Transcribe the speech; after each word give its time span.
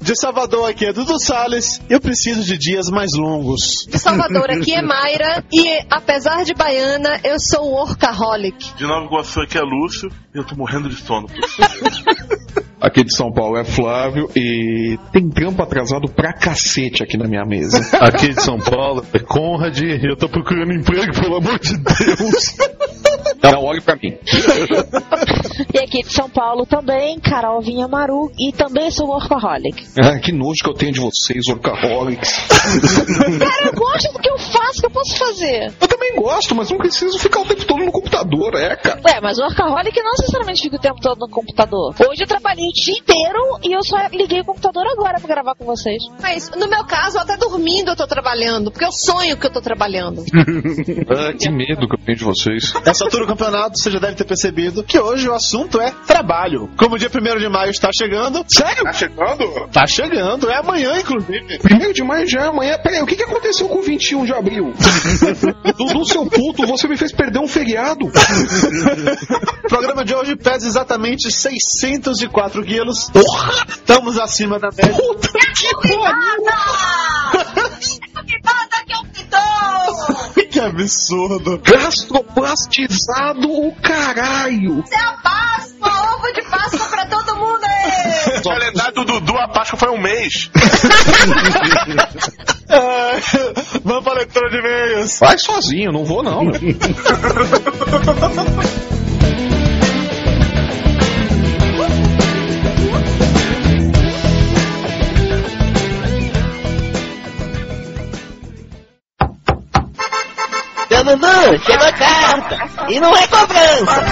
De 0.00 0.16
Salvador 0.16 0.70
aqui 0.70 0.86
é 0.86 0.92
Dudu 0.92 1.18
Salles 1.18 1.80
eu 1.88 2.00
preciso 2.00 2.44
de 2.44 2.56
dias 2.56 2.88
mais 2.90 3.12
longos. 3.14 3.86
De 3.88 3.98
Salvador, 3.98 4.50
aqui 4.50 4.74
é 4.74 4.82
Mayra 4.82 5.44
e 5.52 5.84
apesar 5.90 6.44
de 6.44 6.54
baiana, 6.54 7.20
eu 7.24 7.38
sou 7.38 7.68
um 7.68 7.74
workaholic. 7.74 8.74
De 8.76 8.84
Nova 8.84 9.06
Iguaçu 9.06 9.40
aqui 9.40 9.58
é 9.58 9.62
Lúcio 9.62 10.10
e 10.34 10.38
eu 10.38 10.44
tô 10.44 10.54
morrendo 10.56 10.88
de 10.88 10.96
sono. 10.96 11.26
Aqui 12.82 13.04
de 13.04 13.14
São 13.14 13.30
Paulo 13.30 13.56
é 13.56 13.64
Flávio 13.64 14.28
e 14.34 14.98
tem 15.12 15.30
trampo 15.30 15.62
atrasado 15.62 16.10
pra 16.10 16.32
cacete 16.32 17.00
aqui 17.00 17.16
na 17.16 17.28
minha 17.28 17.44
mesa. 17.44 17.78
Aqui 18.00 18.30
de 18.30 18.42
São 18.42 18.58
Paulo 18.58 19.06
é 19.12 19.20
Conrad 19.20 19.78
e 19.78 20.04
eu 20.04 20.16
tô 20.16 20.28
procurando 20.28 20.72
emprego, 20.72 21.12
pelo 21.14 21.36
amor 21.36 21.60
de 21.60 21.78
Deus. 21.78 22.56
Não, 23.42 23.64
olhe 23.64 23.80
pra 23.80 23.96
mim. 23.96 24.16
E 25.74 25.78
aqui 25.78 26.02
de 26.02 26.12
São 26.12 26.28
Paulo 26.28 26.66
também, 26.66 27.18
Carol 27.18 27.60
Vinha 27.60 27.88
Maru 27.88 28.30
e 28.38 28.52
também 28.52 28.90
sou 28.90 29.08
workaholic. 29.08 29.86
Ah, 29.98 30.18
que 30.18 30.30
nojo 30.32 30.62
que 30.62 30.68
eu 30.68 30.74
tenho 30.74 30.92
de 30.92 31.00
vocês, 31.00 31.46
workaholics. 31.48 32.30
Cara, 33.38 33.66
eu 33.66 33.72
gosto 33.72 34.12
do 34.12 34.18
que 34.18 34.28
eu 34.28 34.38
faço, 34.38 34.78
o 34.78 34.80
que 34.80 34.86
eu 34.86 34.90
posso 34.90 35.16
fazer? 35.16 35.72
Eu 35.80 35.88
também 35.88 36.14
gosto, 36.16 36.54
mas 36.54 36.70
não 36.70 36.78
preciso 36.78 37.18
ficar 37.18 37.40
o 37.40 37.44
tempo 37.46 37.64
todo 37.64 37.84
no 37.84 37.92
computador, 37.92 38.54
é, 38.54 38.76
cara. 38.76 39.00
Ué, 39.04 39.20
mas 39.22 39.38
o 39.38 39.42
workaholic 39.42 39.98
não 40.02 40.12
necessariamente 40.12 40.62
fica 40.62 40.76
o 40.76 40.80
tempo 40.80 41.00
todo 41.00 41.18
no 41.20 41.28
computador. 41.28 41.94
Hoje 42.08 42.22
eu 42.22 42.28
trabalhei 42.28 42.66
o 42.66 42.72
dia 42.72 42.98
inteiro 42.98 43.58
e 43.64 43.72
eu 43.72 43.82
só 43.82 43.96
liguei 44.12 44.40
o 44.40 44.44
computador 44.44 44.86
agora 44.86 45.18
pra 45.18 45.28
gravar 45.28 45.54
com 45.54 45.64
vocês. 45.64 46.02
Mas 46.20 46.50
no 46.50 46.68
meu 46.68 46.84
caso, 46.84 47.18
até 47.18 47.36
dormindo 47.36 47.90
eu 47.90 47.96
tô 47.96 48.06
trabalhando, 48.06 48.70
porque 48.70 48.84
eu 48.84 48.92
sonho 48.92 49.36
que 49.36 49.46
eu 49.46 49.52
tô 49.52 49.60
trabalhando. 49.60 50.22
Ah, 51.12 51.32
que 51.38 51.50
medo 51.50 51.88
que 51.88 51.94
eu 51.94 52.04
tenho 52.04 52.18
de 52.18 52.24
vocês. 52.24 52.72
Essa 52.86 53.04
altura 53.04 53.26
campeonato, 53.32 53.78
você 53.78 53.90
já 53.90 53.98
deve 53.98 54.14
ter 54.14 54.24
percebido 54.24 54.84
que 54.84 54.98
hoje 54.98 55.28
o 55.28 55.34
assunto 55.34 55.80
é 55.80 55.90
trabalho. 56.06 56.68
Como 56.76 56.96
o 56.96 56.98
dia 56.98 57.08
1 57.08 57.38
de 57.38 57.48
maio 57.48 57.70
está 57.70 57.88
chegando. 57.92 58.44
Sério? 58.46 58.84
Tá 58.84 58.92
chegando? 58.92 59.68
Tá 59.72 59.86
chegando, 59.86 60.50
é 60.50 60.58
amanhã, 60.58 60.98
inclusive. 60.98 61.58
Primeiro 61.58 61.94
de 61.94 62.02
maio 62.02 62.28
já 62.28 62.42
é 62.42 62.48
amanhã. 62.48 62.78
Peraí, 62.82 63.02
o 63.02 63.06
que, 63.06 63.16
que 63.16 63.22
aconteceu 63.22 63.68
com 63.68 63.78
o 63.78 63.82
21 63.82 64.26
de 64.26 64.34
abril? 64.34 64.74
Dudu, 65.76 66.04
seu 66.04 66.26
puto, 66.26 66.66
você 66.66 66.86
me 66.86 66.96
fez 66.96 67.12
perder 67.12 67.38
um 67.38 67.48
feriado. 67.48 68.06
O 68.06 68.12
programa 69.68 70.04
de 70.04 70.14
hoje 70.14 70.36
pesa 70.36 70.66
exatamente 70.66 71.30
604 71.30 72.62
quilos. 72.64 73.10
Porra! 73.10 73.64
Estamos 73.68 74.18
acima 74.18 74.58
da 74.58 74.68
média. 74.70 74.92
Puta 74.92 75.28
que 75.56 75.74
pariu! 75.96 76.42
Que 80.52 80.60
absurdo! 80.60 81.58
Gastroplastizado 81.64 83.50
o 83.50 83.74
caralho. 83.76 84.84
É 84.92 84.96
a 85.00 85.12
Páscoa, 85.22 86.14
ovo 86.14 86.30
de 86.34 86.42
Páscoa 86.42 86.86
pra 86.88 87.06
todo 87.06 87.36
mundo 87.36 87.64
aí! 87.64 88.42
Na 88.44 88.54
realidade, 88.54 88.92
do 88.92 89.04
Dudu, 89.04 89.34
a 89.38 89.48
Páscoa 89.48 89.78
foi 89.78 89.88
um 89.88 89.98
mês. 89.98 90.50
Ah, 92.68 93.12
Vamos 93.84 94.04
para 94.04 94.12
a 94.12 94.16
leitura 94.16 94.50
de 94.50 94.58
e-mails. 94.58 95.18
Vai 95.20 95.38
sozinho, 95.38 95.90
não 95.92 96.04
vou 96.04 96.22
não. 96.22 96.44
meu. 96.44 96.52
Dudu, 111.12 111.58
chegou 111.66 111.86
a 111.86 111.92
carta. 111.92 112.56
E 112.88 112.98
não 112.98 113.14
é 113.14 113.26
cobrança. 113.26 114.02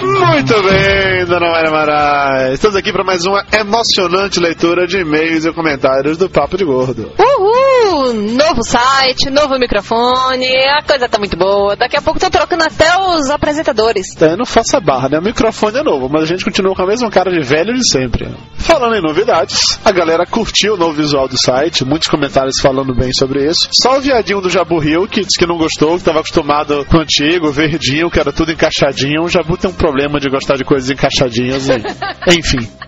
Muito 0.00 0.62
bem, 0.62 1.11
dona 1.32 1.50
Maria 1.50 1.70
Marais. 1.70 2.52
Estamos 2.54 2.76
aqui 2.76 2.92
para 2.92 3.02
mais 3.02 3.24
uma 3.24 3.42
emocionante 3.58 4.38
leitura 4.38 4.86
de 4.86 4.98
e-mails 4.98 5.46
e 5.46 5.52
comentários 5.52 6.18
do 6.18 6.28
Papo 6.28 6.58
de 6.58 6.64
Gordo. 6.64 7.10
Uhul! 7.18 8.12
Novo 8.12 8.62
site, 8.62 9.30
novo 9.30 9.58
microfone, 9.58 10.46
a 10.46 10.82
coisa 10.82 11.08
tá 11.08 11.18
muito 11.18 11.36
boa. 11.36 11.74
Daqui 11.74 11.96
a 11.96 12.02
pouco 12.02 12.20
tô 12.20 12.28
trocando 12.28 12.64
até 12.64 12.98
os 12.98 13.30
apresentadores. 13.30 14.08
É, 14.20 14.36
não 14.36 14.44
faça 14.44 14.78
barra, 14.78 15.08
né? 15.08 15.18
O 15.18 15.22
microfone 15.22 15.78
é 15.78 15.82
novo, 15.82 16.08
mas 16.10 16.24
a 16.24 16.26
gente 16.26 16.44
continua 16.44 16.74
com 16.74 16.82
a 16.82 16.86
mesma 16.86 17.10
cara 17.10 17.30
de 17.30 17.40
velho 17.40 17.72
de 17.72 17.90
sempre. 17.90 18.28
Falando 18.56 18.96
em 18.96 19.02
novidades, 19.02 19.80
a 19.84 19.90
galera 19.90 20.26
curtiu 20.26 20.74
o 20.74 20.76
novo 20.76 20.92
visual 20.92 21.28
do 21.28 21.38
site, 21.38 21.84
muitos 21.84 22.08
comentários 22.08 22.60
falando 22.60 22.94
bem 22.94 23.12
sobre 23.12 23.46
isso. 23.46 23.68
Só 23.80 23.96
o 23.96 24.00
viadinho 24.00 24.40
do 24.40 24.50
Jabu 24.50 24.78
Rio, 24.78 25.08
que 25.08 25.20
disse 25.20 25.38
que 25.38 25.46
não 25.46 25.56
gostou, 25.56 25.90
que 25.90 25.96
estava 25.96 26.20
acostumado 26.20 26.84
com 26.86 26.98
o 26.98 27.00
antigo, 27.00 27.50
verdinho, 27.50 28.10
que 28.10 28.20
era 28.20 28.32
tudo 28.32 28.52
encaixadinho. 28.52 29.22
O 29.24 29.28
Jabu 29.28 29.56
tem 29.56 29.70
um 29.70 29.74
problema 29.74 30.20
de 30.20 30.28
gostar 30.28 30.56
de 30.56 30.64
coisas 30.64 30.90
e... 31.28 31.82
Enfim. 32.38 32.81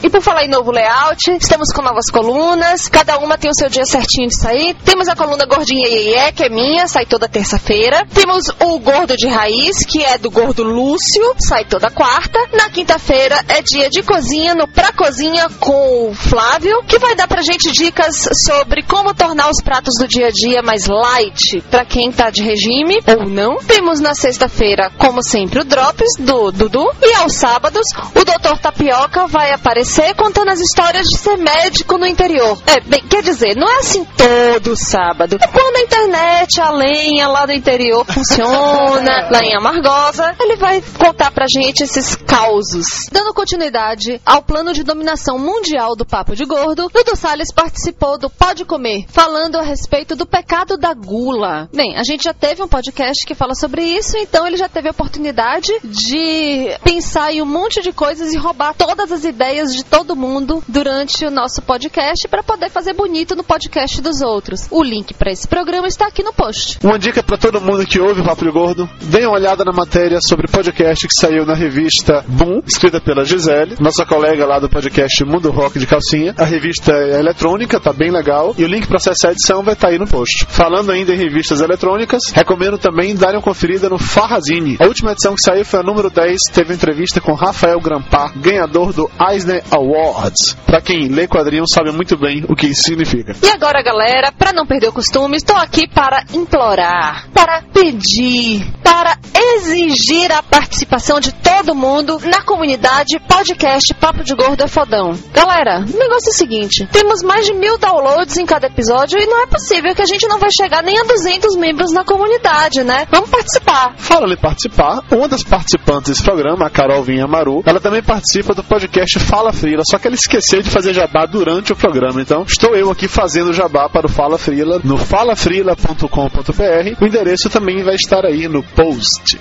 E 0.00 0.08
por 0.08 0.22
falar 0.22 0.44
em 0.44 0.48
novo 0.48 0.70
layout, 0.70 1.28
estamos 1.40 1.72
com 1.72 1.82
novas 1.82 2.08
colunas, 2.08 2.86
cada 2.86 3.18
uma 3.18 3.36
tem 3.36 3.50
o 3.50 3.54
seu 3.54 3.68
dia 3.68 3.84
certinho 3.84 4.28
de 4.28 4.40
sair. 4.40 4.74
Temos 4.84 5.08
a 5.08 5.16
coluna 5.16 5.44
Gordinha 5.44 5.88
Iê, 5.88 6.30
que 6.30 6.44
é 6.44 6.48
minha, 6.48 6.86
sai 6.86 7.04
toda 7.04 7.28
terça-feira. 7.28 8.06
Temos 8.14 8.44
o 8.60 8.78
Gordo 8.78 9.16
de 9.16 9.26
Raiz, 9.26 9.84
que 9.84 10.04
é 10.04 10.16
do 10.16 10.30
Gordo 10.30 10.62
Lúcio, 10.62 11.34
sai 11.40 11.64
toda 11.64 11.90
quarta. 11.90 12.38
Na 12.52 12.70
quinta-feira 12.70 13.44
é 13.48 13.60
dia 13.60 13.90
de 13.90 14.04
cozinha 14.04 14.54
no 14.54 14.68
Pra 14.68 14.92
Cozinha 14.92 15.48
com 15.58 16.10
o 16.10 16.14
Flávio, 16.14 16.80
que 16.84 17.00
vai 17.00 17.16
dar 17.16 17.26
pra 17.26 17.42
gente 17.42 17.72
dicas 17.72 18.28
sobre 18.46 18.84
como 18.84 19.12
tornar 19.12 19.50
os 19.50 19.60
pratos 19.60 19.94
do 19.98 20.06
dia 20.06 20.28
a 20.28 20.30
dia 20.30 20.62
mais 20.62 20.86
light 20.86 21.60
pra 21.70 21.84
quem 21.84 22.12
tá 22.12 22.30
de 22.30 22.44
regime 22.44 23.00
ou 23.04 23.28
não. 23.28 23.56
Temos 23.56 23.98
na 23.98 24.14
sexta-feira, 24.14 24.92
como 24.96 25.24
sempre, 25.24 25.58
o 25.58 25.64
Drops 25.64 26.12
do 26.20 26.52
Dudu. 26.52 26.88
E 27.02 27.14
aos 27.14 27.34
sábados, 27.34 27.86
o 28.14 28.24
Dr. 28.24 28.60
Tapioca 28.62 29.26
vai 29.26 29.50
aparecer 29.52 29.87
contando 30.28 30.50
as 30.50 30.60
histórias 30.60 31.06
de 31.06 31.16
ser 31.16 31.36
médico 31.36 31.96
no 31.96 32.06
interior. 32.06 32.58
É, 32.66 32.80
bem, 32.80 33.00
quer 33.08 33.22
dizer, 33.22 33.56
não 33.56 33.68
é 33.68 33.78
assim 33.78 34.04
todo 34.04 34.76
sábado. 34.76 35.38
É 35.40 35.46
quando 35.46 35.76
a 35.76 35.80
internet, 35.80 36.60
a 36.60 36.70
lenha 36.70 37.28
lá 37.28 37.46
do 37.46 37.52
interior 37.52 38.04
funciona, 38.04 39.28
lá 39.32 39.40
em 39.42 39.56
Amargosa, 39.56 40.34
ele 40.40 40.56
vai 40.56 40.82
contar 40.98 41.30
pra 41.30 41.46
gente 41.48 41.82
esses 41.82 42.14
causos. 42.16 43.06
Dando 43.10 43.32
continuidade 43.32 44.20
ao 44.26 44.42
plano 44.42 44.72
de 44.72 44.82
dominação 44.82 45.38
mundial 45.38 45.96
do 45.96 46.04
Papo 46.04 46.34
de 46.34 46.44
Gordo, 46.44 46.90
Dudu 46.92 47.16
Salles 47.16 47.52
participou 47.52 48.18
do 48.18 48.28
Pode 48.28 48.64
Comer, 48.64 49.06
falando 49.08 49.56
a 49.56 49.62
respeito 49.62 50.14
do 50.14 50.26
pecado 50.26 50.76
da 50.76 50.92
gula. 50.92 51.68
Bem, 51.72 51.96
a 51.96 52.02
gente 52.02 52.24
já 52.24 52.34
teve 52.34 52.62
um 52.62 52.68
podcast 52.68 53.24
que 53.26 53.34
fala 53.34 53.54
sobre 53.54 53.82
isso, 53.82 54.16
então 54.16 54.46
ele 54.46 54.56
já 54.56 54.68
teve 54.68 54.88
a 54.88 54.92
oportunidade 54.92 55.72
de 55.84 56.76
pensar 56.82 57.32
em 57.32 57.40
um 57.40 57.46
monte 57.46 57.80
de 57.80 57.92
coisas 57.92 58.32
e 58.32 58.38
roubar 58.38 58.74
todas 58.74 59.10
as 59.10 59.24
ideias 59.24 59.77
de 59.78 59.84
todo 59.84 60.16
mundo 60.16 60.60
durante 60.66 61.24
o 61.24 61.30
nosso 61.30 61.62
podcast 61.62 62.26
para 62.26 62.42
poder 62.42 62.68
fazer 62.68 62.94
bonito 62.94 63.36
no 63.36 63.44
podcast 63.44 64.02
dos 64.02 64.20
outros. 64.20 64.66
O 64.72 64.82
link 64.82 65.14
para 65.14 65.30
esse 65.30 65.46
programa 65.46 65.86
está 65.86 66.08
aqui 66.08 66.20
no 66.20 66.32
post. 66.32 66.80
Uma 66.82 66.98
dica 66.98 67.22
para 67.22 67.38
todo 67.38 67.60
mundo 67.60 67.86
que 67.86 68.00
ouve 68.00 68.20
o 68.20 68.24
Papo 68.24 68.50
Gordo: 68.50 68.90
dê 69.02 69.24
uma 69.24 69.36
olhada 69.36 69.64
na 69.64 69.72
matéria 69.72 70.18
sobre 70.20 70.48
podcast 70.50 71.06
que 71.06 71.20
saiu 71.20 71.46
na 71.46 71.54
revista 71.54 72.24
Boom, 72.26 72.60
escrita 72.66 73.00
pela 73.00 73.24
Gisele, 73.24 73.76
nossa 73.78 74.04
colega 74.04 74.44
lá 74.44 74.58
do 74.58 74.68
podcast 74.68 75.24
Mundo 75.24 75.52
Rock 75.52 75.78
de 75.78 75.86
Calcinha. 75.86 76.34
A 76.36 76.44
revista 76.44 76.92
é 76.92 77.20
eletrônica, 77.20 77.78
tá 77.78 77.92
bem 77.92 78.10
legal, 78.10 78.54
e 78.58 78.64
o 78.64 78.68
link 78.68 78.88
para 78.88 78.96
acessar 78.96 79.30
a 79.30 79.32
edição 79.32 79.62
vai 79.62 79.74
estar 79.74 79.88
aí 79.88 79.98
no 79.98 80.08
post. 80.08 80.44
Falando 80.48 80.90
ainda 80.90 81.14
em 81.14 81.18
revistas 81.18 81.60
eletrônicas, 81.60 82.32
recomendo 82.32 82.78
também 82.78 83.14
darem 83.14 83.36
uma 83.36 83.42
conferida 83.42 83.88
no 83.88 83.98
Farrazine. 83.98 84.76
A 84.80 84.86
última 84.86 85.12
edição 85.12 85.36
que 85.36 85.44
saiu 85.44 85.64
foi 85.64 85.78
a 85.78 85.84
número 85.84 86.10
10, 86.10 86.36
teve 86.52 86.74
entrevista 86.74 87.20
com 87.20 87.32
Rafael 87.34 87.80
Grampar, 87.80 88.36
ganhador 88.36 88.92
do 88.92 89.08
Eisner 89.30 89.62
Awards. 89.70 90.56
Pra 90.66 90.80
quem 90.80 91.08
lê 91.08 91.26
quadrinhos 91.26 91.70
sabe 91.72 91.92
muito 91.92 92.16
bem 92.16 92.44
o 92.48 92.54
que 92.54 92.66
isso 92.66 92.82
significa. 92.82 93.34
E 93.42 93.48
agora, 93.48 93.82
galera, 93.82 94.32
para 94.32 94.52
não 94.52 94.66
perder 94.66 94.88
o 94.88 94.92
costume, 94.92 95.36
estou 95.36 95.56
aqui 95.56 95.88
para 95.88 96.24
implorar, 96.32 97.28
para 97.32 97.62
pedir, 97.72 98.66
para 98.82 99.16
exigir 99.34 100.30
a 100.32 100.42
participação 100.42 101.20
de 101.20 101.32
todo 101.32 101.74
mundo 101.74 102.18
na 102.24 102.42
comunidade 102.42 103.18
podcast 103.28 103.94
Papo 103.94 104.24
de 104.24 104.34
Gordo 104.34 104.62
é 104.62 104.68
Fodão. 104.68 105.12
Galera, 105.32 105.80
o 105.80 105.98
negócio 105.98 106.28
é 106.28 106.32
o 106.32 106.36
seguinte: 106.36 106.86
temos 106.90 107.22
mais 107.22 107.46
de 107.46 107.54
mil 107.54 107.78
downloads 107.78 108.36
em 108.36 108.46
cada 108.46 108.66
episódio 108.66 109.18
e 109.20 109.26
não 109.26 109.42
é 109.42 109.46
possível 109.46 109.94
que 109.94 110.02
a 110.02 110.06
gente 110.06 110.26
não 110.26 110.38
vai 110.38 110.50
chegar 110.50 110.82
nem 110.82 110.98
a 110.98 111.04
200 111.04 111.56
membros 111.56 111.92
na 111.92 112.04
comunidade, 112.04 112.82
né? 112.82 113.06
Vamos 113.10 113.30
participar. 113.30 113.94
Falando 113.96 114.32
em 114.32 114.36
participar, 114.36 115.02
uma 115.10 115.28
das 115.28 115.42
participantes 115.42 116.10
desse 116.10 116.22
programa, 116.22 116.66
a 116.66 116.70
Carol 116.70 117.02
Vinha 117.02 117.26
Maru, 117.26 117.62
ela 117.64 117.80
também 117.80 118.02
participa 118.02 118.54
do 118.54 118.64
podcast 118.64 119.18
Fala 119.20 119.52
Frila, 119.58 119.82
só 119.84 119.98
que 119.98 120.06
ela 120.06 120.14
esqueceu 120.14 120.62
de 120.62 120.70
fazer 120.70 120.94
jabá 120.94 121.26
durante 121.26 121.72
o 121.72 121.76
programa. 121.76 122.22
Então, 122.22 122.44
estou 122.46 122.76
eu 122.76 122.90
aqui 122.90 123.08
fazendo 123.08 123.52
jabá 123.52 123.88
para 123.88 124.06
o 124.06 124.08
Fala 124.08 124.38
Frila 124.38 124.80
no 124.84 124.96
falafrila.com.br. 124.96 127.02
O 127.02 127.06
endereço 127.06 127.50
também 127.50 127.82
vai 127.82 127.96
estar 127.96 128.24
aí 128.24 128.48
no 128.48 128.62
post. 128.62 129.38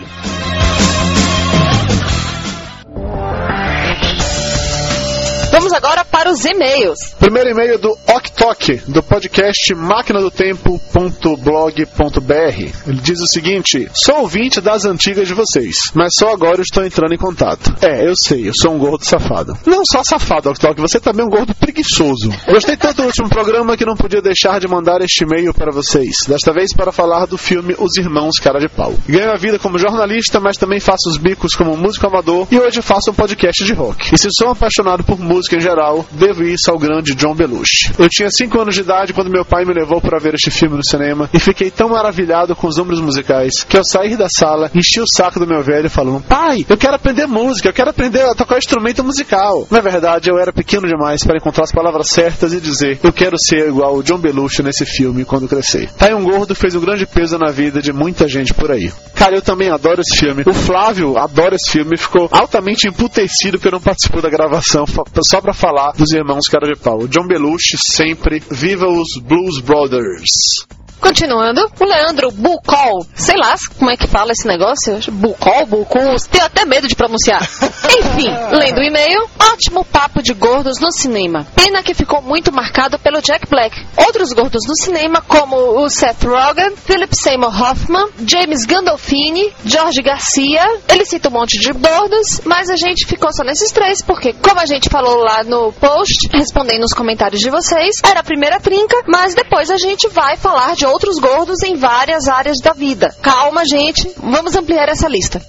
Vamos 5.68 5.84
agora 5.84 6.06
para 6.06 6.31
os 6.31 6.46
e-mails. 6.46 6.98
Primeiro 7.19 7.50
e-mail 7.50 7.78
do 7.78 7.92
Oktok, 8.08 8.78
do 8.88 9.04
podcast 9.04 9.75
máquina 9.75 10.22
do 10.22 10.31
tempo.blog.br. 10.31 12.88
Ele 12.88 13.02
diz 13.02 13.19
o 13.19 13.28
seguinte: 13.28 13.90
Sou 13.94 14.22
ouvinte 14.22 14.62
das 14.62 14.86
antigas 14.86 15.28
de 15.28 15.34
vocês, 15.34 15.75
mas 15.94 16.14
só 16.18 16.31
agora 16.31 16.62
estou 16.62 16.86
entrando 16.86 17.14
em 17.14 17.18
contato. 17.18 17.75
É, 17.81 18.08
eu 18.08 18.14
sei, 18.16 18.48
eu 18.48 18.54
sou 18.56 18.75
um 18.75 18.78
gordo 18.78 19.04
safado. 19.04 19.58
Não 19.66 19.81
só 19.92 20.02
safado, 20.06 20.52
Oktok, 20.52 20.80
você 20.80 21.02
também 21.02 21.24
é 21.24 21.28
um 21.28 21.30
gordo 21.30 21.54
preguiçoso. 21.54 22.31
Gostei 22.48 22.78
tanto 22.78 23.02
do 23.02 23.08
último 23.08 23.28
programa 23.28 23.75
que 23.75 23.86
não 23.86 23.98
podia 23.98 24.22
deixar 24.22 24.62
de 24.62 24.69
mandar 24.69 25.02
este 25.02 25.25
e-mail 25.25 25.54
para 25.54 25.74
vocês. 25.74 26.16
Desta 26.25 26.54
vez 26.54 26.74
para 26.74 26.94
falar 26.94 27.25
do 27.25 27.38
filme 27.38 27.75
Os 27.78 27.98
Irmãos 27.98 28.40
Cara 28.40 28.60
de 28.60 28.69
Pau. 28.69 28.94
Ganho 29.06 29.34
a 29.34 29.38
vida 29.38 29.60
como 29.60 29.78
jornalista, 29.78 30.40
mas 30.40 30.56
também 30.56 30.80
faço 30.80 31.10
os 31.10 31.18
bicos 31.18 31.56
como 31.56 31.75
músico 31.75 32.08
amador 32.08 32.48
e 32.50 32.58
hoje 32.58 32.81
faço 32.81 33.12
um 33.12 33.14
podcast 33.14 33.66
de 33.66 33.74
rock. 33.74 34.16
E 34.16 34.18
se 34.18 34.30
sou 34.31 34.52
apaixonado 34.52 35.04
por 35.04 35.19
música 35.19 35.56
em 35.57 35.62
geral, 35.62 36.06
devo 36.12 36.44
isso 36.44 36.69
ao 36.69 36.77
grande 36.77 37.15
John 37.15 37.36
Belushi. 37.36 37.92
Eu 37.98 38.07
tinha 38.09 38.30
5 38.30 38.59
anos 38.59 38.75
de 38.75 38.81
idade 38.81 39.13
quando 39.13 39.30
meu 39.30 39.44
pai 39.44 39.65
me 39.65 39.74
levou 39.74 40.00
para 40.00 40.19
ver 40.19 40.36
este 40.36 40.51
filme 40.51 40.77
no 40.77 40.86
cinema 40.86 41.30
e 41.33 41.39
fiquei 41.39 41.71
tão 41.71 41.89
maravilhado 41.89 42.56
com 42.56 42.68
os 42.68 42.77
números 42.77 43.01
musicais 43.01 43.63
que 43.63 43.77
ao 43.77 43.83
sair 43.83 44.15
da 44.15 44.27
sala 44.30 44.69
enchi 44.74 45.00
o 45.00 45.06
saco 45.07 45.39
do 45.39 45.48
meu 45.48 45.62
velho 45.62 45.89
falando: 45.89 46.21
Pai, 46.24 46.65
eu 46.69 46.77
quero 46.77 46.95
aprender 46.95 47.27
música, 47.27 47.69
eu 47.69 47.74
quero 47.74 47.89
aprender 47.89 48.21
a 48.21 48.36
tocar 48.36 48.57
instrumento 48.57 49.04
musical. 49.04 49.68
Na 49.69 49.81
verdade, 49.81 50.30
eu 50.30 50.38
era 50.38 50.54
pequeno 50.54 50.88
demais 50.88 51.24
para 51.24 51.38
encontrar 51.38 51.63
as 51.63 51.71
palavras 51.71 52.09
certas 52.09 52.54
e 52.54 52.62
dizer: 52.62 53.00
Eu 53.04 53.12
quero 53.12 53.36
ser 53.38 53.68
igual 53.68 53.95
o 53.95 54.04
John 54.04 54.19
Belushi 54.19 54.63
nesse 54.63 54.86
filme 54.86 55.25
quando 55.25 55.48
crescer. 55.48 55.89
Um 56.18 56.24
gordo 56.24 56.56
fez 56.56 56.74
um 56.74 56.80
grande 56.80 57.06
peso 57.06 57.38
na 57.38 57.51
vida 57.51 57.80
de 57.80 57.94
muita 57.94 58.27
gente 58.27 58.51
por 58.51 58.71
aí. 58.71 58.92
Cara, 59.13 59.36
eu 59.36 59.42
também 59.42 59.69
adoro 59.69 60.01
esse 60.01 60.18
filme. 60.18 60.44
O 60.48 60.54
Flávio 60.54 61.15
adora 61.15 61.56
esse 61.56 61.69
filme 61.69 61.94
e 61.94 61.98
ficou 61.98 62.27
altamente 62.31 62.88
emputecido 62.88 63.59
porque 63.59 63.69
não 63.69 63.80
participou 63.80 64.21
da 64.21 64.30
gravação 64.30 64.86
só 65.21 65.42
pra 65.48 65.54
falar 65.54 65.94
dos 65.94 66.12
irmãos 66.12 66.50
Cara 66.50 66.68
de 66.68 66.76
Pau. 66.78 67.08
John 67.08 67.26
Belushi 67.26 67.78
sempre, 67.78 68.44
viva 68.52 68.86
os 68.86 69.16
Blues 69.16 69.62
Brothers. 69.62 70.68
Continuando, 71.00 71.70
o 71.80 71.86
Leandro 71.86 72.32
Bucol, 72.32 73.06
sei 73.16 73.38
lá 73.38 73.56
como 73.78 73.92
é 73.92 73.98
que 73.98 74.08
fala 74.08 74.32
esse 74.32 74.48
negócio, 74.48 75.00
Bucol, 75.12 75.66
Bucus, 75.66 76.28
tenho 76.28 76.46
até 76.46 76.66
medo 76.66 76.88
de 76.88 76.96
pronunciar. 76.96 77.42
Enfim, 77.88 78.30
lendo 78.52 78.80
o 78.80 78.84
e-mail, 78.84 79.28
ótimo 79.52 79.86
papo 79.86 80.22
de 80.22 80.34
gordos 80.34 80.80
no 80.80 80.92
cinema. 80.92 81.46
Pena 81.56 81.84
que 81.84 81.94
ficou 81.94 82.22
muito 82.22 82.52
marcado 82.52 83.00
pelo 83.00 83.22
Jack 83.22 83.48
Black. 83.50 83.76
Outros 83.96 84.34
gordos 84.34 84.64
no 84.68 84.76
cinema, 84.76 85.22
como 85.22 85.56
o 85.80 85.90
Seth 85.90 86.24
Rogen, 86.24 86.76
Philip 86.76 87.16
Seymour 87.16 87.62
Hoffman, 87.62 88.10
James 88.26 88.66
Gandolfini, 88.66 89.54
George 89.66 90.02
Garcia, 90.02 90.64
ele 90.90 91.06
cita 91.06 91.30
um 91.30 91.34
monte 91.34 91.60
de 91.60 91.72
gordos, 91.72 92.42
mas 92.44 92.70
a 92.70 92.76
gente 92.76 93.06
ficou 93.06 93.32
só 93.32 93.44
nesses 93.44 93.72
três, 93.72 94.02
porque 94.02 94.34
como 94.34 94.60
a 94.60 94.66
gente 94.66 94.90
falou 94.90 95.18
lá 95.18 95.44
no 95.44 95.72
post, 95.74 96.30
respondendo 96.34 96.84
os 96.84 96.94
comentários 96.94 97.40
de 97.40 97.50
vocês, 97.50 97.96
era 98.04 98.22
a 98.22 98.24
primeira 98.24 98.60
trinca, 98.60 98.98
mas 99.08 99.36
depois 99.36 99.70
a 99.70 99.78
gente 99.78 100.08
vai 100.10 100.36
falar 100.38 100.76
de 100.76 100.86
outros 100.88 101.19
gordos 101.19 101.62
em 101.63 101.75
várias 101.75 102.28
áreas 102.28 102.57
da 102.60 102.74
vida. 102.74 103.13
Calma, 103.22 103.63
gente, 103.66 104.12
vamos 104.18 104.56
ampliar 104.56 104.89
essa 104.89 105.07
lista. 105.07 105.42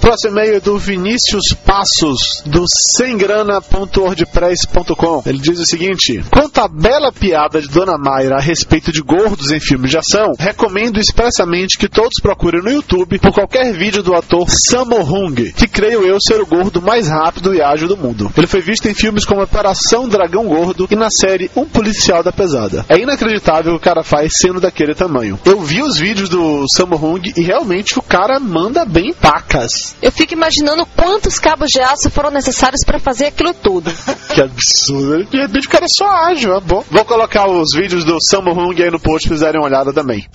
Próximo 0.00 0.32
e-mail 0.32 0.56
é 0.56 0.60
do 0.60 0.78
Vinícius 0.78 1.52
Passos, 1.64 2.42
do 2.46 2.64
semgrana.wordpress.com. 2.96 5.22
Ele 5.26 5.38
diz 5.38 5.58
o 5.58 5.66
seguinte: 5.66 6.24
Quanto 6.30 6.60
à 6.60 6.68
bela 6.68 7.10
piada 7.12 7.60
de 7.60 7.66
Dona 7.68 7.98
Mayra 7.98 8.36
a 8.36 8.40
respeito 8.40 8.92
de 8.92 9.02
gordos 9.02 9.50
em 9.50 9.58
filmes 9.58 9.90
de 9.90 9.98
ação, 9.98 10.34
recomendo 10.38 11.00
expressamente 11.00 11.76
que 11.78 11.88
todos 11.88 12.20
procurem 12.20 12.62
no 12.62 12.70
YouTube 12.70 13.18
por 13.18 13.32
qualquer 13.32 13.72
vídeo 13.72 14.02
do 14.02 14.14
ator 14.14 14.46
Sammo 14.48 15.02
Hung, 15.02 15.52
que 15.52 15.66
creio 15.66 16.06
eu 16.06 16.18
ser 16.20 16.38
o 16.40 16.46
gordo 16.46 16.82
mais 16.82 17.08
rápido 17.08 17.54
e 17.54 17.62
ágil 17.62 17.88
do 17.88 17.96
mundo. 17.96 18.30
Ele 18.36 18.46
foi 18.46 18.60
visto 18.60 18.86
em 18.86 18.94
filmes 18.94 19.24
como 19.24 19.42
Operação 19.42 20.08
Dragão 20.08 20.46
Gordo 20.46 20.86
e 20.90 20.96
na 20.96 21.08
série 21.10 21.50
Um 21.56 21.64
Policial 21.64 22.22
da 22.22 22.30
Pesada. 22.32 22.84
É 22.88 22.98
inacreditável 22.98 23.74
o 23.74 23.78
que 23.78 23.82
o 23.82 23.84
cara 23.84 24.04
faz 24.04 24.32
sendo 24.40 24.60
daquele 24.60 24.94
tamanho. 24.94 25.38
Eu 25.44 25.60
vi 25.60 25.82
os 25.82 25.98
vídeos 25.98 26.28
do 26.28 26.64
Sammo 26.74 26.96
Hung 26.96 27.32
e 27.36 27.42
realmente 27.42 27.98
o 27.98 28.02
cara 28.02 28.38
manda 28.38 28.84
bem 28.84 29.12
pacas. 29.12 29.85
Eu 30.02 30.12
fico 30.12 30.32
imaginando 30.34 30.86
quantos 30.86 31.38
cabos 31.38 31.70
de 31.70 31.80
aço 31.80 32.10
foram 32.10 32.30
necessários 32.30 32.80
para 32.84 32.98
fazer 32.98 33.26
aquilo 33.26 33.54
tudo. 33.54 33.90
Que 34.36 34.42
absurdo. 34.42 35.24
De 35.30 35.38
repente 35.38 35.66
o 35.66 35.70
cara 35.70 35.84
é 35.86 35.88
só 35.88 36.06
ágil, 36.06 36.54
é 36.54 36.60
bom. 36.60 36.84
Vou 36.90 37.04
colocar 37.06 37.48
os 37.48 37.74
vídeos 37.74 38.04
do 38.04 38.18
Sammo 38.20 38.50
Hung 38.52 38.82
aí 38.82 38.90
no 38.90 39.00
post 39.00 39.26
pra 39.26 39.36
vocês 39.36 39.40
darem 39.40 39.60
uma 39.60 39.66
olhada 39.66 39.94
também. 39.94 40.26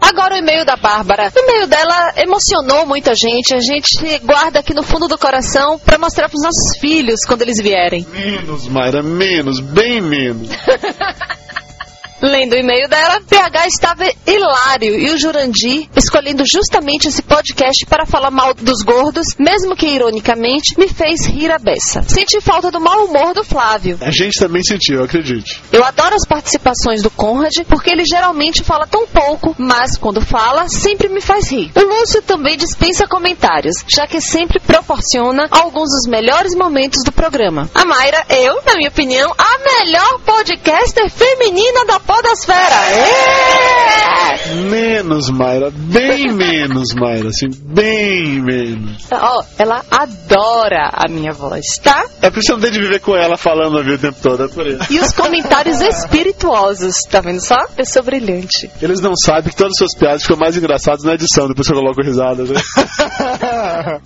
Agora 0.00 0.34
o 0.34 0.38
e-mail 0.38 0.64
da 0.64 0.76
Bárbara. 0.76 1.32
O 1.34 1.38
e-mail 1.38 1.66
dela 1.66 2.12
emocionou 2.16 2.86
muita 2.86 3.12
gente. 3.14 3.54
A 3.54 3.60
gente 3.60 4.18
guarda 4.24 4.60
aqui 4.60 4.74
no 4.74 4.82
fundo 4.82 5.08
do 5.08 5.16
coração 5.16 5.78
para 5.78 5.98
mostrar 5.98 6.28
pros 6.28 6.42
nossos 6.42 6.78
filhos 6.78 7.20
quando 7.26 7.42
eles 7.42 7.60
vierem. 7.60 8.06
Menos, 8.12 8.68
Mayra, 8.68 9.02
menos, 9.02 9.58
bem 9.60 10.00
menos. 10.00 10.48
Lendo 12.26 12.54
o 12.54 12.58
e-mail 12.58 12.88
dela, 12.88 13.20
PH 13.20 13.68
estava 13.68 14.04
hilário 14.26 14.98
e 14.98 15.10
o 15.10 15.18
Jurandir, 15.18 15.88
escolhendo 15.94 16.42
justamente 16.44 17.06
esse 17.06 17.22
podcast 17.22 17.86
para 17.86 18.04
falar 18.04 18.32
mal 18.32 18.52
dos 18.52 18.82
gordos, 18.82 19.28
mesmo 19.38 19.76
que 19.76 19.86
ironicamente, 19.86 20.76
me 20.76 20.88
fez 20.88 21.24
rir 21.24 21.52
a 21.52 21.58
beça. 21.58 22.02
Senti 22.02 22.40
falta 22.40 22.68
do 22.68 22.80
mau 22.80 23.04
humor 23.04 23.32
do 23.32 23.44
Flávio. 23.44 23.96
A 24.00 24.10
gente 24.10 24.40
também 24.40 24.60
sentiu, 24.64 25.04
acredite. 25.04 25.62
Eu 25.70 25.84
adoro 25.84 26.16
as 26.16 26.26
participações 26.26 27.00
do 27.00 27.10
Conrad, 27.10 27.54
porque 27.68 27.90
ele 27.90 28.04
geralmente 28.04 28.64
fala 28.64 28.88
tão 28.88 29.06
pouco, 29.06 29.54
mas 29.56 29.96
quando 29.96 30.20
fala, 30.20 30.68
sempre 30.68 31.08
me 31.08 31.20
faz 31.20 31.48
rir. 31.48 31.70
O 31.76 31.80
Lúcio 31.80 32.22
também 32.22 32.56
dispensa 32.56 33.06
comentários, 33.06 33.84
já 33.88 34.04
que 34.08 34.20
sempre 34.20 34.58
proporciona 34.58 35.46
alguns 35.48 35.90
dos 35.90 36.10
melhores 36.10 36.56
momentos 36.56 37.04
do 37.04 37.12
programa. 37.12 37.70
A 37.72 37.84
Mayra, 37.84 38.26
eu, 38.30 38.62
na 38.66 38.74
minha 38.74 38.90
opinião, 38.90 39.32
a 39.38 39.84
melhor 39.84 40.18
podcaster 40.24 41.08
feminina 41.08 41.84
da 41.84 42.00
podosfera. 42.16 42.76
É! 42.92 44.16
Menos, 44.70 45.28
Mayra, 45.28 45.70
bem 45.70 46.32
menos, 46.32 46.94
Mayra, 46.94 47.28
assim, 47.28 47.48
bem 47.50 48.40
menos. 48.42 49.06
Ó, 49.10 49.42
ela 49.58 49.84
adora 49.90 50.90
a 50.92 51.10
minha 51.10 51.32
voz, 51.32 51.78
tá? 51.82 52.04
É 52.22 52.30
por 52.30 52.38
isso 52.38 52.46
que 52.46 52.52
eu 52.52 52.56
não 52.56 52.62
tenho 52.62 52.72
de 52.74 52.80
viver 52.80 53.00
com 53.00 53.14
ela 53.14 53.36
falando 53.36 53.78
a 53.78 53.82
vida 53.82 53.96
o 53.96 53.98
tempo 53.98 54.18
todo, 54.22 54.44
é 54.44 54.48
por 54.48 54.66
isso. 54.66 54.92
E 54.92 54.98
os 55.00 55.12
comentários 55.12 55.80
espirituosos, 55.80 56.96
tá 57.10 57.20
vendo 57.20 57.40
só? 57.40 57.56
Pessoa 57.76 58.02
brilhante. 58.02 58.70
Eles 58.80 59.00
não 59.00 59.14
sabem 59.16 59.50
que 59.50 59.56
todas 59.56 59.72
as 59.72 59.78
suas 59.78 59.94
piadas 59.94 60.22
ficam 60.22 60.36
mais 60.36 60.56
engraçadas 60.56 61.02
na 61.02 61.14
edição, 61.14 61.48
depois 61.48 61.66
que 61.66 61.72
eu 61.72 61.78
coloco 61.78 62.02
risadas, 62.02 62.48
né? 62.48 62.60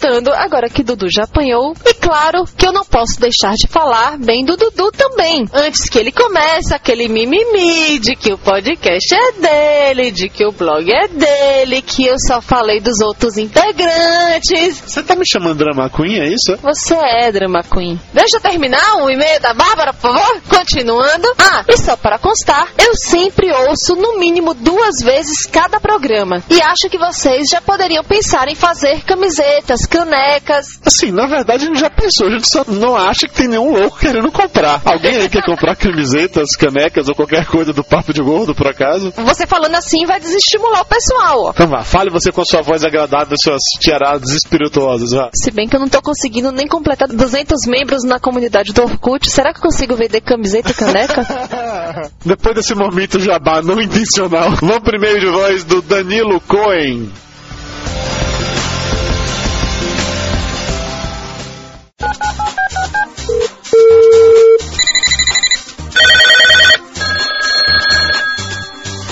Voltando, 0.00 0.32
agora 0.32 0.70
que 0.70 0.84
Dudu 0.84 1.06
já 1.10 1.24
apanhou, 1.24 1.74
e 1.84 1.92
claro 1.92 2.44
que 2.56 2.64
eu 2.64 2.72
não 2.72 2.84
posso 2.84 3.18
deixar 3.20 3.54
de 3.54 3.66
falar 3.66 4.16
bem 4.16 4.44
do 4.44 4.56
Dudu 4.56 4.92
também. 4.92 5.44
Antes 5.52 5.88
que 5.88 5.98
ele 5.98 6.12
comece 6.12 6.72
aquele 6.72 7.08
mimimi 7.08 7.98
de 7.98 8.14
que 8.14 8.32
o 8.32 8.38
podcast 8.38 9.12
é 9.12 9.32
dele, 9.32 10.12
de 10.12 10.28
que 10.28 10.46
o 10.46 10.52
blog 10.52 10.88
é 10.88 11.08
dele, 11.08 11.82
que 11.82 12.06
eu 12.06 12.14
só 12.16 12.40
falei 12.40 12.80
dos 12.80 13.00
outros 13.00 13.36
integrantes. 13.36 14.80
Você 14.86 15.02
tá 15.02 15.16
me 15.16 15.26
chamando 15.26 15.58
Drama 15.58 15.90
Queen, 15.90 16.20
é 16.20 16.28
isso? 16.28 16.56
Você 16.62 16.94
é 16.94 17.32
Drama 17.32 17.64
Queen. 17.64 18.00
Deixa 18.12 18.36
eu 18.36 18.40
terminar 18.40 19.02
o 19.02 19.10
e-mail 19.10 19.40
da 19.40 19.52
Bárbara, 19.52 19.92
por 19.92 20.12
favor. 20.12 20.40
Continuando. 20.48 21.26
Ah, 21.38 21.64
e 21.66 21.76
só 21.76 21.96
para 21.96 22.18
constar, 22.18 22.68
eu 22.78 22.94
sempre 22.94 23.50
ouço 23.50 23.96
no 23.96 24.16
mínimo 24.20 24.54
duas 24.54 25.02
vezes 25.02 25.44
cada 25.44 25.80
programa. 25.80 26.40
E 26.48 26.62
acho 26.62 26.88
que 26.88 26.98
vocês 26.98 27.48
já 27.50 27.60
poderiam 27.60 28.04
pensar 28.04 28.46
em 28.46 28.54
fazer 28.54 29.02
camisetas, 29.04 29.87
canecas. 29.88 30.80
Assim, 30.84 31.10
na 31.10 31.26
verdade 31.26 31.64
a 31.64 31.66
gente 31.66 31.80
já 31.80 31.90
pensou, 31.90 32.28
a 32.28 32.30
gente 32.30 32.48
só 32.50 32.64
não 32.66 32.96
acha 32.96 33.26
que 33.26 33.34
tem 33.34 33.48
nenhum 33.48 33.72
louco 33.72 33.98
querendo 33.98 34.30
comprar. 34.30 34.80
Alguém 34.84 35.16
aí 35.16 35.28
quer 35.28 35.42
comprar 35.44 35.74
camisetas, 35.76 36.50
canecas 36.56 37.08
ou 37.08 37.14
qualquer 37.14 37.46
coisa 37.46 37.72
do 37.72 37.82
Papo 37.82 38.12
de 38.12 38.22
Gordo, 38.22 38.54
por 38.54 38.66
acaso? 38.66 39.12
Você 39.16 39.46
falando 39.46 39.74
assim 39.74 40.06
vai 40.06 40.20
desestimular 40.20 40.82
o 40.82 40.84
pessoal, 40.84 41.44
ó. 41.46 41.50
Então 41.50 41.66
vá, 41.66 41.82
fale 41.82 42.10
você 42.10 42.30
com 42.30 42.42
a 42.42 42.44
sua 42.44 42.62
voz 42.62 42.84
agradável 42.84 43.36
suas 43.42 43.62
tiaradas 43.80 44.30
espirituosas, 44.30 45.10
vá. 45.10 45.30
Se 45.34 45.50
bem 45.50 45.68
que 45.68 45.76
eu 45.76 45.80
não 45.80 45.88
tô 45.88 46.02
conseguindo 46.02 46.52
nem 46.52 46.66
completar 46.66 47.08
200 47.08 47.66
membros 47.66 48.04
na 48.04 48.20
comunidade 48.20 48.72
do 48.72 48.82
Orkut, 48.82 49.30
será 49.30 49.52
que 49.52 49.58
eu 49.58 49.62
consigo 49.62 49.96
vender 49.96 50.20
camiseta 50.20 50.70
e 50.70 50.74
caneca? 50.74 51.26
Depois 52.24 52.54
desse 52.54 52.74
momento 52.74 53.18
jabá 53.20 53.62
não 53.62 53.80
intencional, 53.80 54.50
vamos 54.60 54.80
primeiro 54.80 55.20
de 55.20 55.26
voz 55.26 55.64
do 55.64 55.80
Danilo 55.82 56.40
Cohen. 56.40 57.10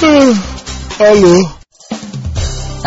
Alô? 0.06 1.50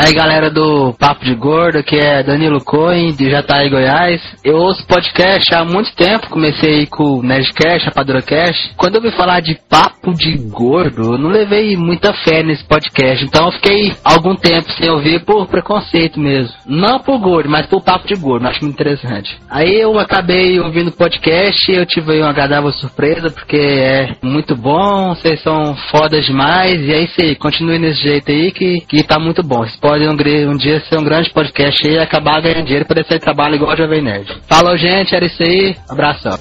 Aí 0.01 0.13
galera 0.13 0.49
do 0.49 0.93
Papo 0.97 1.25
de 1.25 1.35
Gordo, 1.35 1.83
que 1.83 1.97
é 1.97 2.23
Danilo 2.23 2.63
Cohen, 2.63 3.11
de 3.11 3.29
Jataí, 3.29 3.69
Goiás. 3.69 4.21
Eu 4.45 4.55
ouço 4.55 4.87
podcast 4.87 5.53
há 5.53 5.65
muito 5.65 5.93
tempo, 5.93 6.29
comecei 6.29 6.85
com 6.85 7.17
o 7.17 7.21
Nerdcast, 7.21 7.87
Rapadura 7.87 8.21
Cast. 8.21 8.75
Quando 8.77 8.95
eu 8.95 9.01
vi 9.01 9.11
falar 9.11 9.41
de 9.41 9.59
Papo 9.69 10.13
de 10.13 10.37
Gordo, 10.37 11.15
eu 11.15 11.17
não 11.17 11.29
levei 11.29 11.75
muita 11.75 12.13
fé 12.13 12.41
nesse 12.41 12.63
podcast, 12.63 13.25
então 13.25 13.47
eu 13.47 13.51
fiquei 13.51 13.93
algum 14.01 14.37
tempo 14.37 14.71
sem 14.71 14.89
ouvir 14.89 15.25
por 15.25 15.45
preconceito 15.47 16.17
mesmo. 16.17 16.53
Não 16.65 17.01
por 17.01 17.19
gordo, 17.19 17.49
mas 17.49 17.67
por 17.67 17.83
Papo 17.83 18.07
de 18.07 18.15
Gordo, 18.15 18.47
acho 18.47 18.61
muito 18.61 18.75
interessante. 18.75 19.37
Aí 19.49 19.81
eu 19.81 19.99
acabei 19.99 20.61
ouvindo 20.61 20.87
o 20.87 20.95
podcast 20.95 21.69
e 21.69 21.75
eu 21.75 21.85
tive 21.85 22.21
uma 22.21 22.29
agradável 22.29 22.71
surpresa, 22.71 23.29
porque 23.29 23.57
é 23.57 24.15
muito 24.21 24.55
bom, 24.55 25.13
vocês 25.13 25.41
são 25.41 25.75
fodas 25.91 26.25
demais, 26.25 26.79
e 26.79 26.93
é 26.93 27.01
isso 27.01 27.15
aí, 27.21 27.35
continue 27.35 27.77
nesse 27.77 28.01
jeito 28.01 28.31
aí 28.31 28.49
que, 28.53 28.79
que 28.87 29.03
tá 29.03 29.19
muito 29.19 29.43
bom. 29.43 29.59
Vocês 29.59 29.88
podem 29.89 30.07
um, 30.07 30.51
um 30.51 30.55
dia 30.55 30.79
ser 30.81 30.99
um 30.99 31.03
grande 31.03 31.31
podcast 31.31 31.87
e 31.87 31.97
acabar 31.97 32.39
ganhando 32.41 32.65
dinheiro 32.65 32.85
descer 32.93 33.17
de 33.17 33.25
trabalho 33.25 33.55
igual 33.55 33.73
o 33.73 33.75
Jovem 33.75 34.03
Nerd. 34.03 34.39
Falou, 34.47 34.77
gente, 34.77 35.15
era 35.15 35.25
isso 35.25 35.41
aí, 35.41 35.75
abração. 35.89 36.37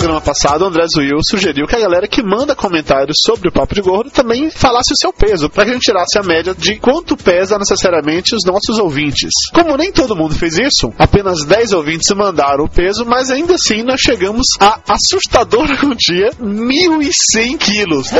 Programa 0.00 0.20
passado, 0.22 0.62
o 0.62 0.68
André 0.68 0.86
Zuil 0.86 1.18
sugeriu 1.22 1.66
que 1.66 1.76
a 1.76 1.80
galera 1.80 2.08
que 2.08 2.22
manda 2.22 2.56
comentários 2.56 3.18
sobre 3.22 3.50
o 3.50 3.52
Papo 3.52 3.74
de 3.74 3.82
Gordo 3.82 4.10
também 4.10 4.50
falasse 4.50 4.94
o 4.94 4.96
seu 4.96 5.12
peso, 5.12 5.50
para 5.50 5.64
que 5.64 5.70
a 5.70 5.74
gente 5.74 5.82
tirasse 5.82 6.18
a 6.18 6.22
média 6.22 6.54
de 6.54 6.78
quanto 6.78 7.18
pesa 7.18 7.58
necessariamente 7.58 8.34
os 8.34 8.42
nossos 8.46 8.78
ouvintes. 8.78 9.30
Como 9.52 9.76
nem 9.76 9.92
todo 9.92 10.16
mundo 10.16 10.34
fez 10.34 10.58
isso, 10.58 10.90
apenas 10.98 11.44
10 11.44 11.74
ouvintes 11.74 12.10
mandaram 12.16 12.64
o 12.64 12.70
peso, 12.70 13.04
mas 13.04 13.30
ainda 13.30 13.56
assim 13.56 13.82
nós 13.82 14.00
chegamos 14.00 14.46
a 14.58 14.80
assustadora 14.88 15.76
quantia 15.76 16.30
1.100 16.40 17.58
quilos. 17.58 18.10